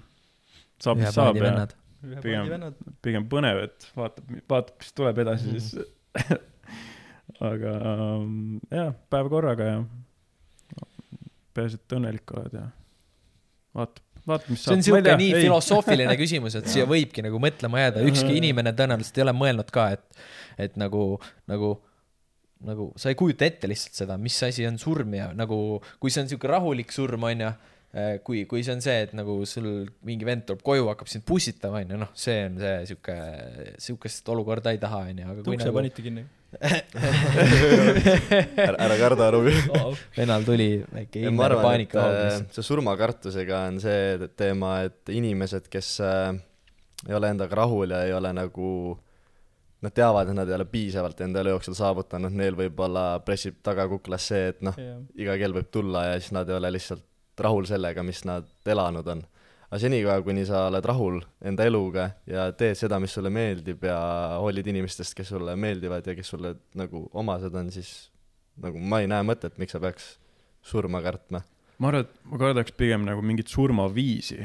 saab, 0.80 1.04
mis 1.04 1.12
saab 1.20 1.36
ja 1.36 1.49
vennad. 1.49 1.76
Pigem- 2.02 2.76
pigem 3.06 3.26
põnev, 3.30 3.64
et 3.68 3.88
vaatab, 3.97 4.30
vaatab, 4.49 4.78
mis 4.82 4.93
tuleb 4.97 5.20
edasi 5.22 5.47
Mhm. 5.52 5.60
siis. 5.60 5.76
aga 7.52 7.74
ähm, 7.91 8.60
jah, 8.74 8.93
päev 9.14 9.30
korraga 9.32 9.68
ja 9.70 9.78
peaasi, 11.56 11.78
et 11.80 11.95
õnnelik 11.97 12.34
oled 12.36 12.56
ja 12.58 12.66
vaatab, 13.78 14.04
vaatab, 14.28 14.49
mis 14.54 14.64
see 14.66 14.74
on 14.76 14.84
saab. 14.84 14.97
siuke 15.02 15.16
nii 15.22 15.30
ei. 15.36 15.45
filosoofiline 15.45 16.18
küsimus, 16.22 16.58
et 16.60 16.70
siia 16.72 16.86
võibki 16.89 17.24
nagu 17.26 17.39
mõtlema 17.43 17.86
jääda, 17.86 18.04
ükski 18.10 18.36
inimene 18.39 18.74
tõenäoliselt 18.78 19.20
ei 19.22 19.26
ole 19.28 19.36
mõelnud 19.38 19.72
ka, 19.74 19.88
et, 19.97 20.22
et 20.68 20.78
nagu, 20.80 21.06
nagu, 21.52 21.74
nagu 22.68 22.89
sa 23.02 23.12
ei 23.12 23.18
kujuta 23.20 23.47
ette 23.47 23.70
lihtsalt 23.72 23.97
seda, 24.04 24.18
mis 24.22 24.38
asi 24.47 24.66
on 24.70 24.80
surm 24.82 25.14
ja 25.18 25.32
nagu, 25.38 25.82
kui 26.02 26.14
see 26.14 26.26
on 26.26 26.32
siuke 26.34 26.49
rahulik 26.52 26.91
surm, 26.95 27.24
onju, 27.32 27.52
kui, 28.24 28.46
kui 28.48 28.62
see 28.64 28.76
on 28.78 28.84
see, 28.84 29.02
et 29.06 29.16
nagu 29.18 29.34
sul 29.50 29.66
mingi 30.08 30.28
vend 30.28 30.46
tuleb 30.48 30.62
koju, 30.64 30.86
hakkab 30.94 31.10
sind 31.12 31.26
pussitama, 31.28 31.82
onju, 31.84 31.98
noh, 32.00 32.12
see 32.16 32.38
on 32.48 32.60
see 32.62 32.76
siuke, 32.94 33.16
siukest 33.84 34.32
olukorda 34.32 34.72
ei 34.72 34.80
taha, 34.80 35.02
onju, 35.12 35.26
aga 35.34 35.44
kui 35.44 35.58
ukse 35.58 35.68
nagu 35.68 35.80
panite 35.82 36.06
kinni. 36.06 36.24
ära, 38.60 38.76
ära 38.76 38.96
karda, 39.00 39.28
Rubi. 39.36 39.54
vennal 40.18 40.44
tuli 40.44 40.70
väike 40.84 41.22
et 41.30 41.38
paanika 41.39 42.00
äh, 42.00 42.08
hoogis. 42.08 42.42
see 42.58 42.68
surmakartusega 42.68 43.62
on 43.70 43.80
see 43.84 44.32
teema, 44.39 44.74
et 44.88 45.12
inimesed, 45.12 45.68
kes 45.72 45.94
äh, 46.04 46.34
ei 47.08 47.16
ole 47.16 47.32
endaga 47.36 47.60
rahul 47.64 47.92
ja 47.92 48.04
ei 48.08 48.16
ole 48.16 48.32
nagu 48.36 48.72
Nad 49.82 49.96
teavad, 49.98 50.30
et 50.30 50.38
nad 50.38 50.46
ei 50.46 50.54
ole 50.54 50.66
piisavalt 50.70 51.24
enda 51.26 51.42
elu 51.42 51.56
jooksul 51.56 51.74
saavutanud, 51.74 52.36
neil 52.38 52.54
võib-olla 52.54 53.16
pressib 53.26 53.56
taga 53.66 53.88
kuklas 53.89 54.28
see, 54.30 54.52
et 54.52 54.60
noh, 54.62 54.76
iga 55.18 55.34
kell 55.42 55.56
võib 55.56 55.72
tulla 55.74 56.04
ja 56.06 56.20
siis 56.20 56.36
nad 56.38 56.50
ei 56.52 56.54
ole 56.54 56.70
lihtsalt 56.76 57.02
rahul 57.40 57.68
sellega, 57.70 58.04
mis 58.04 58.24
nad 58.28 58.48
elanud 58.68 59.08
on. 59.08 59.24
aga 59.72 59.80
senikaua, 59.80 60.22
kuni 60.26 60.44
sa 60.46 60.66
oled 60.68 60.86
rahul 60.86 61.22
enda 61.48 61.66
eluga 61.66 62.10
ja 62.28 62.50
teed 62.52 62.76
seda, 62.76 63.00
mis 63.00 63.14
sulle 63.16 63.32
meeldib 63.32 63.86
ja 63.88 63.98
hoolid 64.42 64.68
inimestest, 64.68 65.16
kes 65.16 65.32
sulle 65.32 65.56
meeldivad 65.56 66.08
ja 66.08 66.16
kes 66.18 66.34
sulle 66.34 66.56
nagu 66.76 67.06
omased 67.14 67.56
on, 67.56 67.72
siis 67.72 68.12
nagu 68.62 68.80
ma 68.80 69.00
ei 69.02 69.08
näe 69.08 69.24
mõtet, 69.24 69.56
miks 69.62 69.78
sa 69.78 69.80
peaks 69.80 70.16
surma 70.62 71.02
kartma. 71.02 71.44
ma 71.80 71.90
arvan, 71.90 72.06
et 72.06 72.26
ma 72.30 72.42
kardaks 72.42 72.76
pigem 72.78 73.08
nagu 73.08 73.24
mingit 73.26 73.50
surmaviisi, 73.50 74.42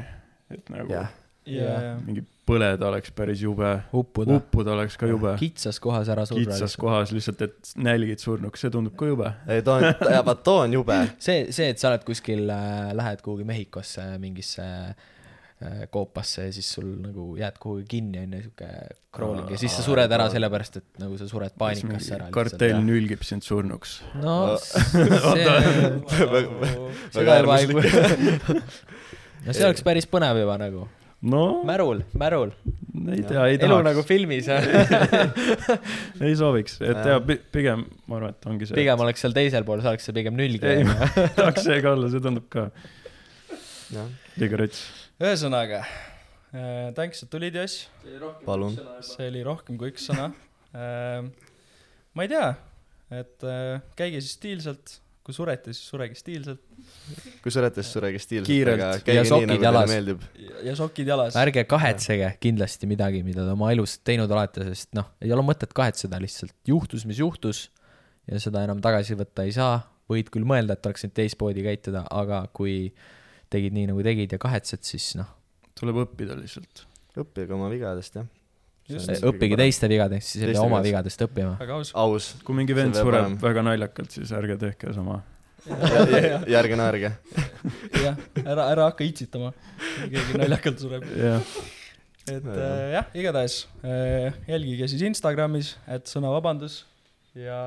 et 0.53 0.71
nagu 0.73 0.95
jah, 0.95 1.11
ja, 1.47 1.77
ja, 1.87 1.93
mingi 2.03 2.23
põleda 2.47 2.87
oleks 2.87 3.11
päris 3.15 3.41
jube, 3.43 3.69
uppuda. 3.95 4.37
uppuda 4.39 4.73
oleks 4.77 4.95
ka 4.99 5.09
jube, 5.09 5.33
kitsas 5.39 5.81
kohas 5.83 6.09
ära 6.13 6.25
surra. 6.27 6.45
kitsas 6.45 6.77
kohas 6.79 7.11
lihtsalt, 7.15 7.43
et 7.47 7.73
nälgid 7.83 8.23
surnuks, 8.23 8.63
see 8.63 8.73
tundub 8.73 8.95
ka 8.99 9.09
jube. 9.09 9.33
ei 9.51 9.65
too 9.65 9.75
on, 9.79 9.89
vaat 10.29 10.45
too 10.45 10.63
on 10.63 10.77
jube. 10.79 11.01
see, 11.19 11.51
see, 11.55 11.73
et 11.73 11.81
sa 11.81 11.91
oled 11.91 12.07
kuskil 12.07 12.47
äh,, 12.53 12.89
lähed 12.97 13.23
kuhugi 13.25 13.47
Mehhikosse 13.47 14.05
mingisse 14.21 14.63
äh, 14.63 15.83
koopasse 15.91 16.47
ja 16.47 16.53
siis 16.55 16.69
sul 16.77 16.87
nagu 17.03 17.33
jääd 17.39 17.59
kuhugi 17.61 17.87
kinni, 17.95 18.21
onju, 18.23 18.43
siuke 18.47 18.69
crawling 19.15 19.51
ja 19.51 19.59
siis 19.59 19.75
sa 19.75 19.83
sured 19.85 20.11
ära 20.13 20.29
sellepärast, 20.31 20.79
et 20.79 21.01
nagu 21.03 21.17
sa 21.19 21.27
sured 21.29 21.55
paanikasse 21.59 22.15
ära. 22.15 22.29
kartell. 22.35 22.79
nülgib 22.85 23.25
sind 23.27 23.43
surnuks. 23.43 23.99
no 24.21 24.55
see, 24.61 25.03
väga 26.21 26.47
seda 27.11 27.41
juba 27.41 27.59
ei 27.59 27.67
no 29.47 29.53
see 29.53 29.67
oleks 29.67 29.83
päris 29.83 30.07
põnev 30.09 30.39
juba 30.43 30.55
nagu. 30.61 30.87
No 31.25 31.63
märul, 31.65 32.03
märul. 32.17 32.51
ei 33.09 33.23
tea, 33.25 33.45
ei 33.49 33.57
elu 33.57 33.77
nagu 33.81 34.03
tahaks, 34.03 34.09
filmis. 34.09 34.49
ei 36.27 36.35
sooviks, 36.37 36.77
et 36.85 37.09
jaa, 37.09 37.21
pigem 37.53 37.87
ma 38.05 38.19
arvan, 38.19 38.35
et 38.35 38.49
ongi 38.49 38.69
see. 38.69 38.77
pigem 38.77 39.01
oleks 39.05 39.25
seal 39.25 39.33
teisel 39.37 39.65
pool, 39.67 39.81
sa 39.81 39.93
oleks 39.93 40.05
seal 40.07 40.17
pigem 40.17 40.37
ei, 40.37 40.51
nülgi. 40.51 40.75
ma 40.85 41.09
tahaks 41.39 41.65
see 41.65 41.79
ka 41.81 41.95
olla, 41.97 42.11
see 42.13 42.23
tundub 42.23 42.45
ka 42.53 42.67
liiga 44.37 44.61
rets. 44.61 44.83
ühesõnaga 45.23 45.81
äh,, 45.81 46.93
thanks, 46.97 47.23
et 47.25 47.33
tulid, 47.33 47.57
Joss. 47.57 47.87
palun. 48.45 48.77
see 49.05 49.31
oli 49.31 49.41
rohkem 49.47 49.79
kui 49.81 49.93
üks 49.93 50.09
sõna 50.11 50.29
äh,. 50.77 51.25
ma 52.13 52.27
ei 52.27 52.33
tea, 52.35 52.51
et 53.23 53.47
äh, 53.47 53.81
käige 53.97 54.21
siis 54.21 54.37
stiilselt, 54.37 54.99
kui 55.27 55.35
surete, 55.35 55.73
siis 55.75 55.89
surege 55.91 56.15
stiilselt 56.15 56.61
kui 57.43 57.51
surete, 57.51 57.83
siis 57.83 57.97
surege 57.97 58.21
stiilselt, 58.23 58.47
Kiirelt. 58.47 58.83
aga 58.85 59.15
Ja 59.17 59.23
nii, 59.25 59.29
sokid 59.29 59.49
nagu 59.51 59.59
teile 59.59 59.67
jalas. 59.67 60.29
ja, 60.39 60.61
ja 60.69 60.75
sokid 60.79 61.11
jalas. 61.11 61.39
ärge 61.41 61.65
kahetsege 61.67 62.29
kindlasti 62.43 62.87
midagi, 62.87 63.19
mida 63.27 63.43
te 63.43 63.51
oma 63.51 63.73
elus 63.75 63.97
teinud 64.07 64.31
olete, 64.31 64.63
sest 64.69 64.93
noh, 64.95 65.09
ei 65.23 65.33
ole 65.35 65.43
mõtet 65.45 65.75
kahetseda 65.75 66.21
lihtsalt, 66.23 66.55
juhtus, 66.67 67.03
mis 67.09 67.19
juhtus 67.19 67.65
ja 68.31 68.39
seda 68.43 68.63
enam 68.63 68.79
tagasi 68.83 69.17
võtta 69.19 69.43
ei 69.47 69.51
saa, 69.55 69.81
võid 70.07 70.31
küll 70.31 70.47
mõelda, 70.47 70.77
et 70.77 70.87
oleks 70.87 71.03
nüüd 71.03 71.15
teistmoodi 71.19 71.65
käituda, 71.67 72.05
aga 72.07 72.45
kui 72.55 72.93
tegid 73.51 73.75
nii, 73.75 73.89
nagu 73.91 74.03
tegid 74.07 74.35
ja 74.35 74.39
kahetsed, 74.41 74.83
siis 74.87 75.13
noh, 75.19 75.29
tuleb 75.79 76.05
õppida 76.05 76.39
lihtsalt. 76.39 76.85
õppige 77.19 77.55
oma 77.55 77.67
vigadest, 77.73 78.15
jah. 78.19 78.31
Õppige. 78.87 79.57
teiste 79.59 79.89
vigadest, 79.91 80.29
siis 80.31 80.45
ei 80.45 80.53
pea 80.53 80.61
oma 80.63 80.79
vigadest. 80.83 81.23
õppima. 81.25 81.57
väga 81.59 81.79
aus. 81.79 81.89
aus, 81.97 82.27
kui 82.47 82.55
mingi 82.55 82.75
vend 82.77 82.95
sureb 82.95 83.25
olema. 83.25 83.39
väga 83.41 83.63
naljakalt, 83.67 84.13
siis 84.15 84.31
ärge 84.31 84.55
tehke 84.61 84.93
sama. 84.95 85.19
järge 86.47 86.77
naerge. 86.79 87.11
jah, 88.05 88.21
ära, 88.45 88.69
ära 88.71 88.85
hakka 88.87 89.03
itsitama, 89.03 89.51
kui 89.81 90.13
keegi 90.13 90.39
naljakalt 90.39 90.85
sureb. 90.85 91.03
jah, 91.19 91.51
et 92.31 92.47
äh, 92.53 92.85
jah, 92.95 93.11
igatahes 93.19 93.59
äh, 93.83 94.39
jälgige 94.47 94.87
siis 94.87 95.03
Instagramis, 95.09 95.75
et 95.91 96.07
sõna 96.07 96.31
vabandus 96.31 96.85
ja, 97.35 97.59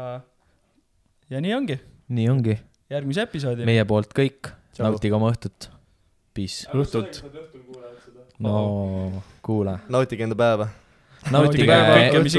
ja 1.28 1.44
nii 1.44 1.54
ongi, 1.58 1.76
nii 2.16 2.28
ongi, 2.32 2.56
järgmise 2.92 3.28
episoodi. 3.28 3.68
meie 3.68 3.84
poolt 3.88 4.16
kõik, 4.16 4.54
nautige 4.80 5.20
oma 5.20 5.34
õhtut. 5.34 5.68
Peace. 6.32 6.64
õhtut. 6.72 7.24
no 8.40 8.54
kuule, 9.44 9.80
nautige 9.90 10.24
enda 10.24 10.38
päeva, 10.38 10.70
nautige 11.28 11.76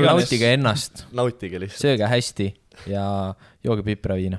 nautige 0.05 0.53
ennast, 0.55 1.05
nautige 1.11 1.59
lihtsalt. 1.61 1.81
sööge 1.81 2.07
hästi 2.09 2.53
ja 2.89 3.05
jooge 3.63 3.83
pipraviina. 3.83 4.29